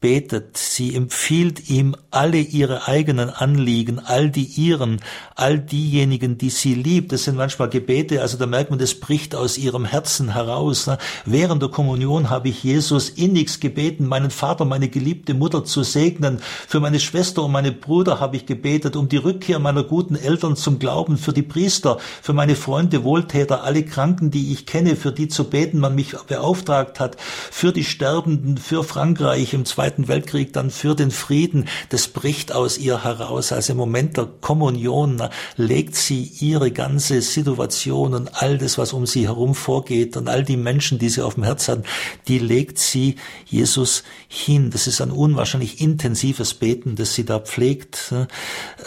betet, 0.00 0.58
sie 0.58 0.94
empfiehlt 0.94 1.70
ihm 1.70 1.96
alle 2.10 2.38
ihre 2.38 2.86
eigenen 2.86 3.30
Anliegen, 3.30 3.98
all 3.98 4.30
die 4.30 4.44
ihren, 4.44 5.00
all 5.34 5.58
diejenigen, 5.58 6.36
die 6.36 6.50
sie 6.50 6.74
liebt. 6.74 7.12
Das 7.12 7.24
sind 7.24 7.36
manchmal 7.36 7.70
Gebete, 7.70 8.20
also 8.20 8.36
da 8.36 8.44
merkt 8.44 8.68
man, 8.68 8.78
das 8.78 8.94
bricht 8.94 9.34
aus 9.34 9.56
ihrem 9.56 9.86
Herzen 9.86 10.34
heraus. 10.34 10.86
Ne? 10.86 10.98
Während 11.24 11.62
der 11.62 11.70
Kommunion 11.70 12.28
habe 12.28 12.50
ich 12.50 12.62
Jesus 12.62 13.08
innigst 13.08 13.62
gebeten, 13.62 14.06
meinen 14.06 14.30
Vater, 14.30 14.66
meine 14.66 14.88
geliebte 14.88 15.32
Mutter 15.32 15.64
zu 15.64 15.82
segnen. 15.82 16.40
Für 16.68 16.80
meine 16.80 17.00
Schwester 17.00 17.42
und 17.42 17.52
meine 17.52 17.72
Brüder 17.72 18.20
habe 18.20 18.36
ich 18.36 18.44
gebetet, 18.44 18.96
um 18.96 19.08
die 19.08 19.16
Rückkehr 19.16 19.58
meiner 19.58 19.82
guten 19.82 20.14
Eltern 20.14 20.56
zum 20.56 20.78
Glauben, 20.78 21.16
für 21.16 21.32
die 21.32 21.42
Priester, 21.42 21.98
für 22.20 22.34
meine 22.34 22.54
Freunde, 22.54 23.02
Wohltäter, 23.02 23.64
alle 23.64 23.82
Kranken, 23.82 24.30
die 24.30 24.52
ich 24.52 24.66
kenne, 24.66 24.94
für 24.94 25.12
die 25.12 25.28
zu 25.28 25.44
beten 25.44 25.78
man 25.78 25.94
mich 25.94 26.14
beauftragt 26.26 27.00
hat, 27.00 27.16
für 27.18 27.72
die 27.72 27.84
Sterbenden, 27.84 28.58
für 28.58 28.84
Frankreich 28.84 29.54
im 29.54 29.64
Zweiten 29.64 29.85
Zweiten 29.86 30.08
Weltkrieg 30.08 30.52
dann 30.52 30.72
für 30.72 30.96
den 30.96 31.12
Frieden, 31.12 31.68
das 31.90 32.08
bricht 32.08 32.50
aus 32.50 32.76
ihr 32.76 33.04
heraus. 33.04 33.52
Also 33.52 33.70
im 33.70 33.76
Moment 33.78 34.16
der 34.16 34.26
Kommunion 34.26 35.22
legt 35.56 35.94
sie 35.94 36.24
ihre 36.40 36.72
ganze 36.72 37.22
Situation 37.22 38.12
und 38.14 38.42
all 38.42 38.58
das, 38.58 38.78
was 38.78 38.92
um 38.92 39.06
sie 39.06 39.28
herum 39.28 39.54
vorgeht 39.54 40.16
und 40.16 40.28
all 40.28 40.42
die 40.42 40.56
Menschen, 40.56 40.98
die 40.98 41.08
sie 41.08 41.22
auf 41.22 41.34
dem 41.34 41.44
Herz 41.44 41.68
hat, 41.68 41.84
die 42.26 42.40
legt 42.40 42.78
sie 42.78 43.14
Jesus 43.44 44.02
hin. 44.26 44.72
Das 44.72 44.88
ist 44.88 45.00
ein 45.00 45.12
unwahrscheinlich 45.12 45.80
intensives 45.80 46.54
Beten, 46.54 46.96
das 46.96 47.14
sie 47.14 47.24
da 47.24 47.38
pflegt. 47.38 48.12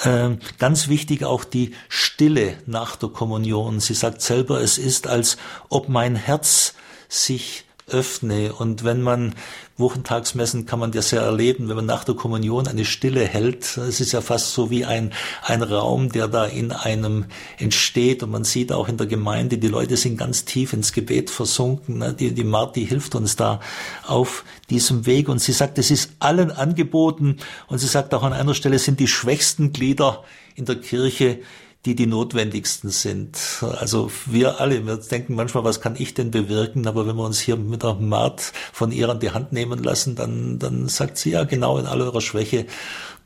Ähm, 0.04 0.40
ganz 0.58 0.90
wichtig 0.90 1.24
auch 1.24 1.46
die 1.46 1.72
Stille 1.88 2.58
nach 2.66 2.98
der 2.98 3.08
Kommunion. 3.08 3.80
Sie 3.80 3.94
sagt 3.94 4.22
selber, 4.22 4.60
es 4.60 4.78
ist, 4.78 5.08
als 5.08 5.38
ob 5.70 5.88
mein 5.88 6.18
Herz 6.18 6.74
sich 7.08 7.64
öffne. 7.92 8.54
Und 8.54 8.84
wenn 8.84 9.02
man 9.02 9.36
Wochentagsmessen 9.80 10.66
kann 10.66 10.80
man 10.80 10.92
das 10.92 11.12
ja 11.12 11.22
erleben, 11.22 11.70
wenn 11.70 11.78
man 11.78 11.86
nach 11.86 12.04
der 12.04 12.16
Kommunion 12.16 12.68
eine 12.68 12.84
Stille 12.84 13.26
hält. 13.26 13.78
Es 13.78 14.02
ist 14.02 14.12
ja 14.12 14.20
fast 14.20 14.54
so 14.54 14.70
wie 14.70 14.84
ein, 14.84 15.14
ein 15.42 15.64
Raum, 15.64 16.12
der 16.12 16.28
da 16.28 16.46
in 16.46 16.72
einem 16.72 17.26
entsteht. 17.58 18.22
Und 18.22 18.32
man 18.32 18.44
sieht 18.44 18.74
auch 18.74 18.90
in 18.90 18.98
der 18.98 19.08
Gemeinde, 19.08 19.58
die 19.58 19.70
Leute 19.70 19.96
sind 19.96 20.18
ganz 20.18 20.44
tief 20.44 20.74
ins 20.74 20.92
Gebet 20.92 21.30
versunken. 21.30 22.16
Die, 22.18 22.34
die 22.34 22.44
Marti 22.44 22.86
hilft 22.86 23.16
uns 23.16 23.38
da 23.38 23.62
auf 24.06 24.44
diesem 24.70 25.06
Weg. 25.06 25.30
Und 25.30 25.40
sie 25.40 25.54
sagt, 25.54 25.78
es 25.78 25.92
ist 25.92 26.12
allen 26.20 26.52
angeboten. 26.52 27.38
Und 27.68 27.80
sie 27.80 27.88
sagt 27.88 28.14
auch 28.14 28.24
an 28.24 28.34
einer 28.34 28.54
Stelle 28.54 28.80
sind 28.80 29.00
die 29.00 29.08
schwächsten 29.08 29.72
Glieder 29.72 30.24
in 30.56 30.66
der 30.66 30.76
Kirche 30.76 31.40
die 31.86 31.96
die 31.96 32.08
notwendigsten 32.08 32.90
sind. 32.90 33.38
Also 33.62 34.12
wir 34.26 34.60
alle, 34.60 34.86
wir 34.86 34.98
denken 34.98 35.36
manchmal, 35.36 35.64
was 35.64 35.80
kann 35.80 35.96
ich 35.98 36.14
denn 36.14 36.30
bewirken? 36.30 36.88
Aber 36.88 37.08
wenn 37.08 37.16
wir 37.16 37.24
uns 37.24 37.40
hier 37.40 37.56
mit 37.56 37.84
der 37.84 37.94
Mart 37.96 38.52
von 38.74 38.92
ihr 38.92 39.10
an 39.10 39.20
die 39.20 39.32
Hand 39.32 39.54
nehmen 39.54 39.82
lassen, 39.82 40.16
dann, 40.16 40.60
dann 40.60 40.90
sagt 40.90 41.18
sie 41.18 41.32
ja 41.32 41.46
genau 41.46 41.78
in 41.78 41.86
all 41.86 42.02
eurer 42.02 42.22
Schwäche, 42.22 42.66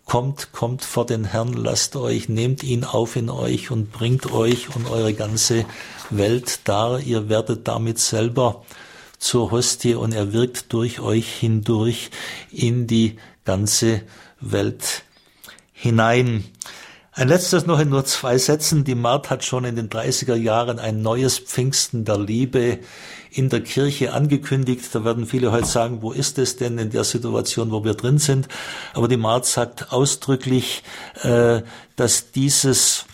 kommt, 0.05 0.51
kommt 0.51 0.83
vor 0.83 1.05
den 1.05 1.23
Herrn, 1.23 1.53
lasst 1.53 1.95
euch, 1.95 2.29
nehmt 2.29 2.63
ihn 2.63 2.83
auf 2.83 3.15
in 3.15 3.29
euch 3.29 3.71
und 3.71 3.91
bringt 3.91 4.31
euch 4.31 4.75
und 4.75 4.89
eure 4.89 5.13
ganze 5.13 5.65
Welt 6.09 6.59
dar. 6.65 6.99
Ihr 6.99 7.29
werdet 7.29 7.67
damit 7.67 7.99
selber 7.99 8.63
zur 9.17 9.51
Hostie 9.51 9.95
und 9.95 10.13
er 10.13 10.33
wirkt 10.33 10.73
durch 10.73 10.99
euch 10.99 11.33
hindurch 11.33 12.11
in 12.51 12.85
die 12.85 13.17
ganze 13.45 14.01
Welt 14.41 15.03
hinein. 15.71 16.43
Ein 17.15 17.27
letztes 17.27 17.67
noch 17.67 17.79
in 17.79 17.89
nur 17.89 18.05
zwei 18.05 18.39
Sätzen. 18.39 18.85
Die 18.85 18.95
Mart 18.95 19.29
hat 19.29 19.43
schon 19.43 19.65
in 19.65 19.75
den 19.75 19.87
30er 19.87 20.33
Jahren 20.33 20.79
ein 20.79 21.03
neues 21.03 21.37
Pfingsten 21.37 22.05
der 22.05 22.17
Liebe 22.17 22.79
in 23.29 23.49
der 23.49 23.61
Kirche 23.61 24.13
angekündigt. 24.13 24.83
Da 24.93 25.05
werden 25.05 25.27
viele 25.27 25.51
heute 25.51 25.67
sagen, 25.67 26.01
wo 26.01 26.11
ist 26.11 26.39
es 26.39 26.55
denn 26.55 26.79
in 26.79 26.89
der 26.89 27.03
Situation, 27.03 27.69
wo 27.69 27.83
wir 27.83 27.93
drin 27.93 28.17
sind? 28.17 28.47
Aber 28.95 29.07
die 29.07 29.17
Mart 29.17 29.45
sagt 29.45 29.93
ausdrücklich, 29.93 30.81
äh, 31.21 31.61
dass 31.95 32.31
dieses 32.31 33.05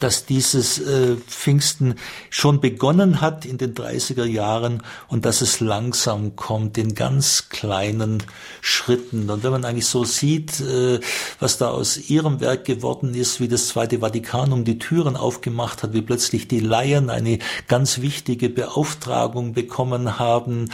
dass 0.00 0.26
dieses 0.26 0.78
äh, 0.80 1.16
Pfingsten 1.16 1.94
schon 2.30 2.60
begonnen 2.60 3.20
hat 3.20 3.44
in 3.44 3.58
den 3.58 3.74
30er 3.74 4.24
Jahren 4.24 4.82
und 5.08 5.24
dass 5.24 5.40
es 5.40 5.60
langsam 5.60 6.36
kommt 6.36 6.78
in 6.78 6.94
ganz 6.94 7.48
kleinen 7.48 8.22
Schritten. 8.60 9.30
Und 9.30 9.44
wenn 9.44 9.52
man 9.52 9.64
eigentlich 9.64 9.86
so 9.86 10.04
sieht, 10.04 10.60
äh, 10.60 11.00
was 11.38 11.58
da 11.58 11.68
aus 11.68 11.96
ihrem 12.10 12.40
Werk 12.40 12.64
geworden 12.64 13.14
ist, 13.14 13.40
wie 13.40 13.48
das 13.48 13.68
Zweite 13.68 13.98
Vatikanum 14.00 14.64
die 14.64 14.78
Türen 14.78 15.16
aufgemacht 15.16 15.82
hat, 15.82 15.92
wie 15.92 16.02
plötzlich 16.02 16.48
die 16.48 16.60
Laien 16.60 17.10
eine 17.10 17.38
ganz 17.68 18.00
wichtige 18.00 18.48
Beauftragung 18.48 19.52
bekommen 19.52 20.18
haben, 20.18 20.70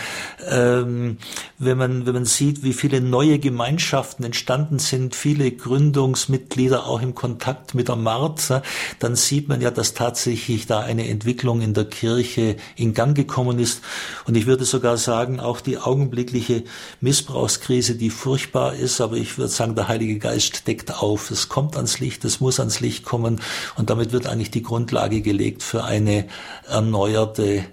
ähm, 0.48 1.18
wenn 1.58 1.78
man 1.78 2.06
wenn 2.06 2.14
man 2.14 2.24
sieht, 2.24 2.62
wie 2.62 2.72
viele 2.72 3.00
neue 3.00 3.38
Gemeinschaften 3.38 4.24
entstanden 4.24 4.78
sind, 4.78 5.14
viele 5.14 5.50
Gründungsmitglieder 5.50 6.86
auch 6.86 7.02
im 7.02 7.14
Kontakt 7.14 7.74
mit 7.74 7.88
der 7.88 7.96
Mart, 7.96 8.62
dann 8.98 9.15
sieht 9.16 9.48
man 9.48 9.60
ja, 9.60 9.70
dass 9.70 9.94
tatsächlich 9.94 10.66
da 10.66 10.80
eine 10.80 11.08
Entwicklung 11.08 11.60
in 11.60 11.74
der 11.74 11.86
Kirche 11.86 12.56
in 12.76 12.94
Gang 12.94 13.16
gekommen 13.16 13.58
ist. 13.58 13.82
Und 14.26 14.36
ich 14.36 14.46
würde 14.46 14.64
sogar 14.64 14.96
sagen, 14.96 15.40
auch 15.40 15.60
die 15.60 15.78
augenblickliche 15.78 16.64
Missbrauchskrise, 17.00 17.96
die 17.96 18.10
furchtbar 18.10 18.74
ist, 18.74 19.00
aber 19.00 19.16
ich 19.16 19.38
würde 19.38 19.50
sagen, 19.50 19.74
der 19.74 19.88
Heilige 19.88 20.18
Geist 20.18 20.66
deckt 20.66 20.94
auf. 20.94 21.30
Es 21.30 21.48
kommt 21.48 21.76
ans 21.76 22.00
Licht, 22.00 22.24
es 22.24 22.40
muss 22.40 22.60
ans 22.60 22.80
Licht 22.80 23.04
kommen 23.04 23.40
und 23.76 23.90
damit 23.90 24.12
wird 24.12 24.26
eigentlich 24.26 24.50
die 24.50 24.62
Grundlage 24.62 25.20
gelegt 25.20 25.62
für 25.62 25.84
eine 25.84 26.26
erneuerte 26.68 27.64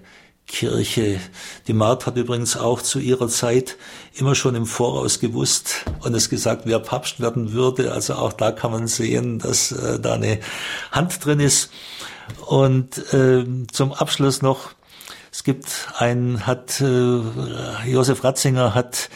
Kirche. 0.46 1.20
Die 1.66 1.72
Mart 1.72 2.06
hat 2.06 2.16
übrigens 2.16 2.56
auch 2.56 2.82
zu 2.82 2.98
ihrer 2.98 3.28
Zeit 3.28 3.76
immer 4.14 4.34
schon 4.34 4.54
im 4.54 4.66
Voraus 4.66 5.20
gewusst 5.20 5.84
und 6.00 6.14
es 6.14 6.28
gesagt, 6.28 6.62
wer 6.64 6.78
Papst 6.78 7.20
werden 7.20 7.52
würde. 7.52 7.92
Also 7.92 8.14
auch 8.14 8.32
da 8.32 8.52
kann 8.52 8.70
man 8.70 8.86
sehen, 8.86 9.38
dass 9.38 9.72
äh, 9.72 9.98
da 9.98 10.14
eine 10.14 10.38
Hand 10.92 11.24
drin 11.24 11.40
ist. 11.40 11.70
Und 12.46 13.12
äh, 13.12 13.44
zum 13.72 13.92
Abschluss 13.92 14.42
noch, 14.42 14.70
es 15.32 15.44
gibt 15.44 15.88
ein, 15.98 16.46
hat 16.46 16.80
äh, 16.80 17.20
Josef 17.86 18.22
Ratzinger 18.22 18.74
hat 18.74 19.10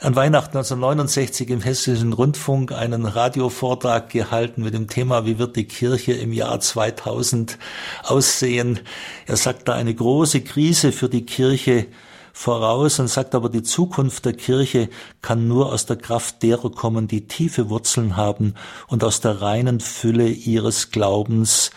an 0.00 0.16
Weihnachten 0.16 0.56
1969 0.56 1.50
im 1.50 1.60
Hessischen 1.60 2.12
Rundfunk 2.12 2.72
einen 2.72 3.06
Radiovortrag 3.06 4.10
gehalten 4.10 4.62
mit 4.62 4.74
dem 4.74 4.88
Thema, 4.88 5.24
wie 5.24 5.38
wird 5.38 5.56
die 5.56 5.66
Kirche 5.66 6.12
im 6.12 6.32
Jahr 6.32 6.60
2000 6.60 7.58
aussehen. 8.02 8.80
Er 9.26 9.36
sagt 9.36 9.68
da 9.68 9.74
eine 9.74 9.94
große 9.94 10.40
Krise 10.42 10.92
für 10.92 11.08
die 11.08 11.24
Kirche 11.24 11.86
voraus 12.32 12.98
und 12.98 13.06
sagt 13.06 13.36
aber, 13.36 13.48
die 13.48 13.62
Zukunft 13.62 14.24
der 14.24 14.32
Kirche 14.32 14.88
kann 15.22 15.46
nur 15.46 15.72
aus 15.72 15.86
der 15.86 15.96
Kraft 15.96 16.42
derer 16.42 16.70
kommen, 16.70 17.06
die 17.06 17.28
tiefe 17.28 17.70
Wurzeln 17.70 18.16
haben 18.16 18.54
und 18.88 19.04
aus 19.04 19.20
der 19.20 19.40
reinen 19.40 19.78
Fülle 19.78 20.26
ihres 20.28 20.90
Glaubens 20.90 21.70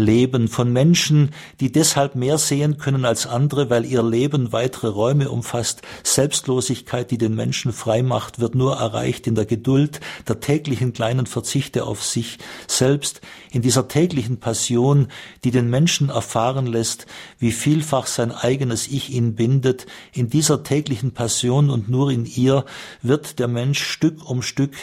Leben 0.00 0.48
von 0.48 0.72
Menschen, 0.72 1.30
die 1.60 1.70
deshalb 1.70 2.14
mehr 2.14 2.38
sehen 2.38 2.78
können 2.78 3.04
als 3.04 3.26
andere, 3.26 3.70
weil 3.70 3.84
ihr 3.84 4.02
Leben 4.02 4.52
weitere 4.52 4.88
Räume 4.88 5.30
umfasst. 5.30 5.82
Selbstlosigkeit, 6.02 7.10
die 7.10 7.18
den 7.18 7.34
Menschen 7.34 7.72
frei 7.72 8.02
macht, 8.02 8.40
wird 8.40 8.54
nur 8.54 8.76
erreicht 8.76 9.26
in 9.26 9.34
der 9.34 9.46
Geduld, 9.46 10.00
der 10.26 10.40
täglichen 10.40 10.92
kleinen 10.92 11.26
Verzichte 11.26 11.84
auf 11.84 12.02
sich 12.04 12.38
selbst, 12.66 13.20
in 13.52 13.62
dieser 13.62 13.88
täglichen 13.88 14.40
Passion, 14.40 15.08
die 15.44 15.50
den 15.50 15.70
Menschen 15.70 16.08
erfahren 16.08 16.66
lässt, 16.66 17.06
wie 17.38 17.52
vielfach 17.52 18.06
sein 18.06 18.32
eigenes 18.32 18.88
Ich 18.88 19.10
ihn 19.10 19.34
bindet. 19.34 19.86
In 20.12 20.28
dieser 20.28 20.62
täglichen 20.62 21.12
Passion 21.12 21.70
und 21.70 21.88
nur 21.88 22.10
in 22.10 22.26
ihr 22.26 22.64
wird 23.02 23.38
der 23.38 23.48
Mensch 23.48 23.82
Stück 23.82 24.28
um 24.28 24.42
Stück 24.42 24.74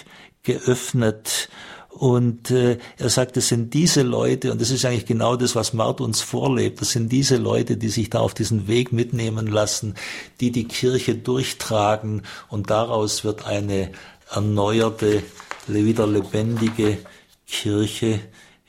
geöffnet 0.43 1.49
und 1.97 2.51
äh, 2.51 2.77
er 2.97 3.09
sagt, 3.09 3.37
es 3.37 3.47
sind 3.47 3.73
diese 3.73 4.03
Leute, 4.03 4.51
und 4.51 4.61
das 4.61 4.69
ist 4.69 4.85
eigentlich 4.85 5.05
genau 5.07 5.35
das, 5.35 5.55
was 5.55 5.73
Mart 5.73 5.99
uns 5.99 6.21
vorlebt, 6.21 6.79
das 6.81 6.91
sind 6.91 7.11
diese 7.11 7.37
Leute, 7.37 7.75
die 7.75 7.89
sich 7.89 8.09
da 8.09 8.19
auf 8.19 8.33
diesen 8.33 8.67
Weg 8.67 8.93
mitnehmen 8.93 9.47
lassen, 9.47 9.95
die 10.39 10.51
die 10.51 10.65
Kirche 10.65 11.15
durchtragen 11.15 12.21
und 12.49 12.69
daraus 12.69 13.23
wird 13.23 13.47
eine 13.47 13.91
erneuerte, 14.29 15.23
wieder 15.67 16.05
lebendige 16.05 16.99
Kirche 17.47 18.19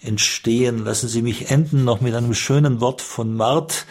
entstehen. 0.03 0.85
Lassen 0.85 1.09
Sie 1.09 1.23
mich 1.23 1.51
enden 1.51 1.85
noch 1.85 2.01
mit 2.01 2.15
einem 2.15 2.35
schönen 2.35 2.81
Wort 2.81 3.03
von 3.03 3.35
Mart. 3.35 3.87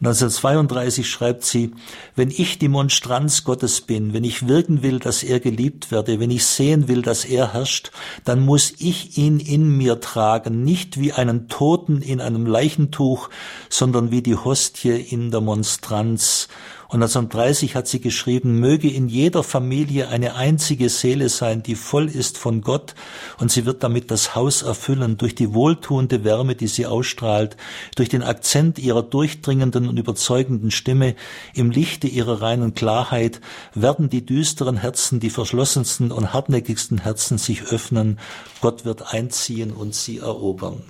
1932 0.00 1.10
schreibt 1.10 1.44
sie, 1.44 1.72
wenn 2.14 2.30
ich 2.30 2.60
die 2.60 2.68
Monstranz 2.68 3.42
Gottes 3.42 3.80
bin, 3.80 4.12
wenn 4.12 4.22
ich 4.22 4.46
wirken 4.46 4.82
will, 4.82 5.00
dass 5.00 5.24
er 5.24 5.40
geliebt 5.40 5.90
werde, 5.90 6.20
wenn 6.20 6.30
ich 6.30 6.46
sehen 6.46 6.86
will, 6.86 7.02
dass 7.02 7.24
er 7.24 7.52
herrscht, 7.52 7.90
dann 8.24 8.44
muss 8.44 8.72
ich 8.78 9.18
ihn 9.18 9.40
in 9.40 9.76
mir 9.76 10.00
tragen, 10.00 10.62
nicht 10.62 11.00
wie 11.00 11.12
einen 11.12 11.48
Toten 11.48 12.00
in 12.00 12.20
einem 12.20 12.46
Leichentuch, 12.46 13.28
sondern 13.68 14.12
wie 14.12 14.22
die 14.22 14.36
Hostie 14.36 15.00
in 15.00 15.32
der 15.32 15.40
Monstranz. 15.40 16.46
Und 16.90 17.02
1930 17.02 17.74
hat 17.74 17.86
sie 17.86 18.00
geschrieben, 18.00 18.60
möge 18.60 18.90
in 18.90 19.08
jeder 19.08 19.42
Familie 19.42 20.08
eine 20.08 20.36
einzige 20.36 20.88
Seele 20.88 21.28
sein, 21.28 21.62
die 21.62 21.74
voll 21.74 22.08
ist 22.08 22.38
von 22.38 22.62
Gott, 22.62 22.94
und 23.38 23.52
sie 23.52 23.66
wird 23.66 23.82
damit 23.82 24.10
das 24.10 24.34
Haus 24.34 24.62
erfüllen 24.62 25.18
durch 25.18 25.34
die 25.34 25.52
wohltuende 25.52 26.24
Wärme, 26.24 26.54
die 26.54 26.66
sie 26.66 26.86
ausstrahlt, 26.86 27.58
durch 27.94 28.08
den 28.08 28.22
Akzent 28.22 28.78
ihrer 28.78 29.02
durchdringenden 29.02 29.86
und 29.86 29.98
überzeugenden 29.98 30.70
Stimme, 30.70 31.14
im 31.52 31.70
Lichte 31.70 32.08
ihrer 32.08 32.40
reinen 32.40 32.72
Klarheit 32.72 33.42
werden 33.74 34.08
die 34.08 34.24
düsteren 34.24 34.78
Herzen, 34.78 35.20
die 35.20 35.30
verschlossensten 35.30 36.10
und 36.10 36.32
hartnäckigsten 36.32 37.02
Herzen 37.02 37.36
sich 37.36 37.64
öffnen. 37.64 38.18
Gott 38.62 38.86
wird 38.86 39.12
einziehen 39.12 39.72
und 39.72 39.94
sie 39.94 40.18
erobern. 40.18 40.82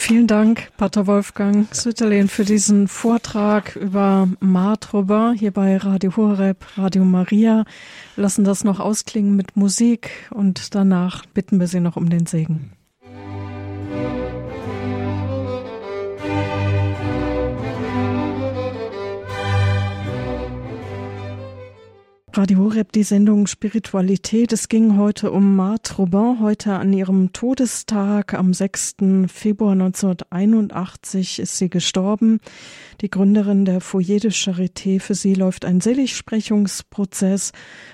Vielen 0.00 0.28
Dank, 0.28 0.70
Pater 0.78 1.06
Wolfgang 1.06 1.66
Sütterlin, 1.74 2.28
für 2.28 2.44
diesen 2.44 2.86
Vortrag 2.88 3.76
über 3.76 4.28
Mart 4.40 4.94
Robin 4.94 5.34
hier 5.34 5.50
bei 5.50 5.76
Radio 5.76 6.16
Horeb, 6.16 6.64
Radio 6.76 7.04
Maria. 7.04 7.64
Wir 8.14 8.22
lassen 8.22 8.44
das 8.44 8.64
noch 8.64 8.80
ausklingen 8.80 9.34
mit 9.36 9.56
Musik 9.56 10.10
und 10.30 10.74
danach 10.74 11.26
bitten 11.26 11.58
wir 11.60 11.66
Sie 11.66 11.80
noch 11.80 11.96
um 11.96 12.08
den 12.08 12.24
Segen. 12.26 12.77
Radio 22.38 22.60
Horeb, 22.60 22.92
die 22.92 23.02
Sendung 23.02 23.48
Spiritualität. 23.48 24.52
Es 24.52 24.68
ging 24.68 24.96
heute 24.96 25.32
um 25.32 25.56
Marthe 25.56 25.96
Robin, 25.96 26.38
heute 26.38 26.74
an 26.74 26.92
ihrem 26.92 27.32
Todestag 27.32 28.32
am 28.32 28.54
6. 28.54 28.94
Februar 29.26 29.72
1981 29.72 31.40
ist 31.40 31.58
sie 31.58 31.68
gestorben. 31.68 32.38
Die 33.00 33.10
Gründerin 33.10 33.64
der 33.64 33.80
Foyer 33.80 34.20
de 34.20 34.30
Charité. 34.30 35.00
Für 35.00 35.16
sie 35.16 35.34
läuft 35.34 35.64
ein 35.64 35.80
Seligsprechungsprozess. 35.80 37.50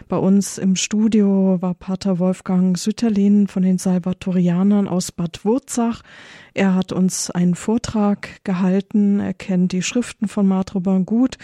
Bei 0.09 0.19
uns 0.19 0.59
im 0.59 0.77
Studio 0.77 1.57
war 1.63 1.73
Pater 1.73 2.19
Wolfgang 2.19 2.77
Sütterlin 2.77 3.47
von 3.47 3.63
den 3.63 3.79
Salvatorianern 3.79 4.89
aus 4.89 5.11
Bad 5.11 5.47
Wurzach. 5.47 6.03
Er 6.57 6.77
hat 6.77 6.93
uns 6.93 7.33
einen 7.33 7.57
Vortrag 7.57 8.45
gehalten. 8.45 9.19
Er 9.19 9.35
kennt 9.35 9.73
die 9.73 9.83
Schriften 9.83 10.29
von 10.29 10.47
Marthe 10.47 10.75
Robin 10.75 11.05
gut, 11.05 11.37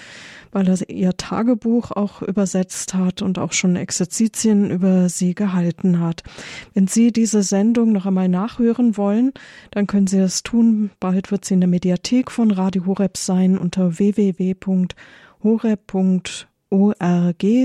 weil 0.53 0.69
er 0.69 0.89
ihr 0.89 1.17
Tagebuch 1.17 1.91
auch 1.91 2.23
übersetzt 2.23 2.95
hat 2.95 3.21
und 3.21 3.37
auch 3.41 3.53
schon 3.53 3.75
Exerzitien 3.75 4.71
über 4.71 5.09
sie 5.09 5.35
gehalten 5.35 5.99
hat. 5.99 6.23
Wenn 6.75 6.87
Sie 6.87 7.13
diese 7.13 7.43
Sendung 7.43 7.91
noch 7.91 8.07
einmal 8.07 8.29
nachhören 8.29 8.97
wollen, 8.97 9.33
dann 9.73 9.89
können 9.89 10.07
Sie 10.07 10.19
das 10.19 10.45
tun. 10.45 10.91
Bald 11.01 11.33
wird 11.33 11.45
sie 11.45 11.55
in 11.55 11.61
der 11.61 11.69
Mediathek 11.69 12.31
von 12.31 12.53
Radio 12.53 12.87
Horeb 12.87 13.17
sein 13.17 13.59
unter 13.59 13.99
www.horeb.org, 13.99 14.69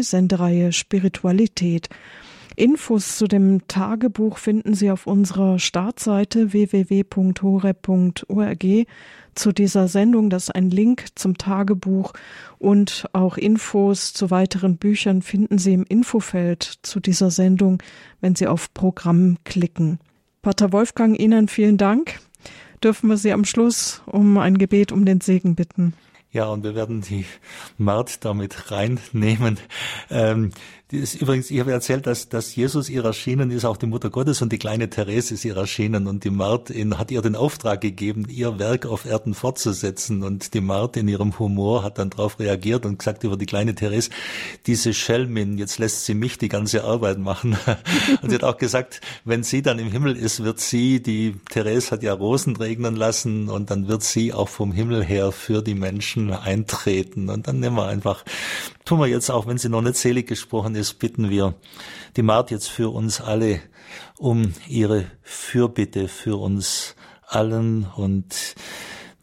Sendereihe 0.02 0.72
Spiritualität. 0.72 1.89
Infos 2.56 3.18
zu 3.18 3.28
dem 3.28 3.68
Tagebuch 3.68 4.38
finden 4.38 4.74
Sie 4.76 4.89
auf 4.89 5.08
unserer 5.08 5.60
Startseite 5.60 6.53
www.horeb.org. 6.53 7.06
Zu 9.36 9.51
dieser 9.51 9.89
Sendung, 9.89 10.30
das 10.30 10.43
ist 10.43 10.56
ein 10.56 10.70
Link 10.70 11.08
zum 11.16 11.38
Tagebuch 11.38 12.14
und 12.58 13.10
auch 13.12 13.38
Infos 13.38 14.14
zu 14.14 14.32
weiteren 14.32 14.78
Büchern 14.78 15.22
finden 15.22 15.58
Sie 15.58 15.74
im 15.74 15.84
Infofeld 15.84 16.80
zu 16.84 17.01
dieser 17.01 17.30
Sendung, 17.30 17.84
wenn 18.22 18.36
Sie 18.36 18.47
auf 18.47 18.74
Programm 18.74 19.38
klicken. 19.43 19.99
Pater 20.41 20.72
Wolfgang, 20.72 21.20
Ihnen 21.20 21.49
vielen 21.49 21.78
Dank. 21.78 22.22
Dürfen 22.82 23.10
wir 23.10 23.18
Sie 23.18 23.34
am 23.34 23.43
Schluss 23.43 24.01
um 24.06 24.38
ein 24.38 24.58
Gebet 24.58 24.93
um 24.93 25.06
den 25.06 25.20
Segen 25.20 25.56
bitten? 25.56 25.93
Ja, 26.36 26.47
und 26.47 26.64
wir 26.64 26.76
werden 26.76 26.99
die 27.01 27.26
Mart 27.78 28.26
damit 28.26 28.70
reinnehmen. 28.70 29.58
Ähm, 30.10 30.51
ist 30.91 31.19
übrigens, 31.19 31.49
ich 31.49 31.59
habe 31.59 31.71
erzählt, 31.71 32.05
dass, 32.05 32.29
dass 32.29 32.55
Jesus 32.55 32.89
ihr 32.89 33.03
erschienen 33.03 33.49
ist, 33.49 33.65
auch 33.65 33.77
die 33.77 33.88
Mutter 33.88 34.11
Gottes 34.11 34.43
und 34.43 34.51
die 34.51 34.59
kleine 34.59 34.88
Therese 34.88 35.33
ist 35.33 35.43
ihr 35.43 35.57
erschienen 35.57 36.05
und 36.05 36.23
die 36.23 36.29
Martin 36.29 36.99
hat 36.99 37.09
ihr 37.09 37.23
den 37.23 37.36
Auftrag 37.36 37.81
gegeben, 37.81 38.27
ihr 38.29 38.59
Werk 38.59 38.86
auf 38.86 39.05
Erden 39.05 39.33
fortzusetzen 39.33 40.21
und 40.21 40.53
die 40.53 40.61
Martin 40.61 41.07
in 41.07 41.07
ihrem 41.07 41.39
Humor 41.39 41.83
hat 41.83 41.97
dann 41.97 42.11
darauf 42.11 42.39
reagiert 42.39 42.86
und 42.86 42.99
gesagt 42.99 43.23
über 43.23 43.36
die 43.36 43.47
kleine 43.47 43.73
Therese, 43.73 44.11
diese 44.67 44.93
Schelmin, 44.93 45.57
jetzt 45.57 45.79
lässt 45.79 46.05
sie 46.05 46.13
mich 46.13 46.38
die 46.38 46.49
ganze 46.49 46.83
Arbeit 46.83 47.17
machen. 47.17 47.57
und 48.21 48.29
sie 48.29 48.36
hat 48.36 48.43
auch 48.43 48.57
gesagt, 48.57 49.01
wenn 49.23 49.41
sie 49.41 49.63
dann 49.63 49.79
im 49.79 49.91
Himmel 49.91 50.15
ist, 50.15 50.43
wird 50.43 50.59
sie, 50.59 51.01
die 51.01 51.33
Therese 51.49 51.89
hat 51.89 52.03
ja 52.03 52.13
Rosen 52.13 52.55
regnen 52.57 52.95
lassen 52.95 53.49
und 53.49 53.71
dann 53.71 53.88
wird 53.88 54.03
sie 54.03 54.33
auch 54.33 54.49
vom 54.49 54.71
Himmel 54.71 55.03
her 55.03 55.31
für 55.31 55.63
die 55.63 55.73
Menschen 55.73 56.31
eintreten 56.31 57.29
und 57.29 57.47
dann 57.47 57.59
nehmen 57.59 57.75
wir 57.75 57.88
einfach 57.88 58.23
tun 58.86 58.99
wir 58.99 59.07
jetzt 59.07 59.31
auch, 59.31 59.47
wenn 59.47 59.57
sie 59.57 59.67
noch 59.67 59.81
nicht 59.81 59.97
selig 59.97 60.27
gesprochen 60.27 60.74
ist, 60.76 60.95
bitten 60.95 61.30
wir 61.30 61.55
die 62.15 62.21
Mart 62.21 62.51
jetzt 62.51 62.69
für 62.69 62.93
uns 62.93 63.21
alle 63.21 63.61
um 64.17 64.53
ihre 64.67 65.05
Fürbitte 65.23 66.07
für 66.07 66.39
uns 66.39 66.95
allen 67.28 67.86
und 67.95 68.55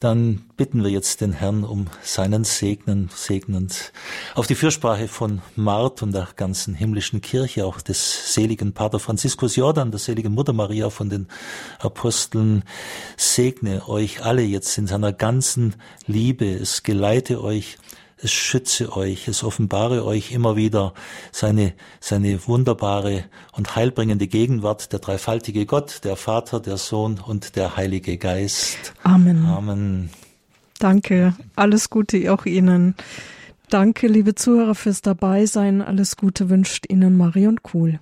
dann 0.03 0.46
bitten 0.57 0.82
wir 0.82 0.90
jetzt 0.90 1.20
den 1.20 1.30
Herrn 1.30 1.62
um 1.62 1.86
seinen 2.03 2.42
Segnen, 2.42 3.09
segnend 3.14 3.92
auf 4.34 4.48
die 4.48 4.57
Fürsprache 4.57 5.07
von 5.07 5.42
Mart 5.55 6.03
und 6.03 6.12
der 6.12 6.26
ganzen 6.34 6.74
himmlischen 6.74 7.20
Kirche, 7.20 7.64
auch 7.64 7.80
des 7.80 8.34
seligen 8.34 8.72
Pater 8.72 8.98
Franziskus 8.98 9.55
Jordan, 9.55 9.92
der 9.92 10.00
seligen 10.00 10.34
Mutter 10.34 10.53
Maria 10.53 10.90
von 10.90 11.09
den 11.09 11.28
Aposteln. 11.78 12.64
Segne 13.16 13.88
euch 13.88 14.24
alle 14.24 14.42
jetzt 14.42 14.76
in 14.76 14.88
seiner 14.88 15.12
ganzen 15.12 15.76
Liebe. 16.09 16.46
Es 16.53 16.82
geleite 16.82 17.40
euch 17.40 17.78
es 18.23 18.33
schütze 18.33 18.97
euch, 18.97 19.29
es 19.29 19.43
offenbare 19.43 20.05
euch 20.05 20.33
immer 20.33 20.57
wieder 20.57 20.95
seine, 21.33 21.75
seine 22.01 22.47
wunderbare 22.47 23.25
und 23.53 23.75
heilbringende 23.75 24.29
Gegenwart, 24.29 24.93
der 24.93 25.01
dreifaltige 25.01 25.66
Gott, 25.66 26.01
der 26.05 26.16
Vater, 26.16 26.61
der 26.61 26.77
Sohn 26.77 27.18
und 27.18 27.57
der 27.57 27.77
Heilige 27.77 28.16
Geist. 28.18 28.95
Amen. 29.03 29.45
Amen. 29.47 30.11
Danke. 30.79 31.35
Alles 31.57 31.91
Gute 31.91 32.33
auch 32.33 32.47
Ihnen. 32.47 32.95
Danke, 33.68 34.07
liebe 34.07 34.35
Zuhörer, 34.35 34.75
fürs 34.75 35.01
Dabeisein. 35.01 35.83
Alles 35.83 36.16
Gute 36.16 36.51
wünscht 36.51 36.87
Ihnen 36.89 37.16
Marion 37.16 37.62
Kuhl. 37.62 38.01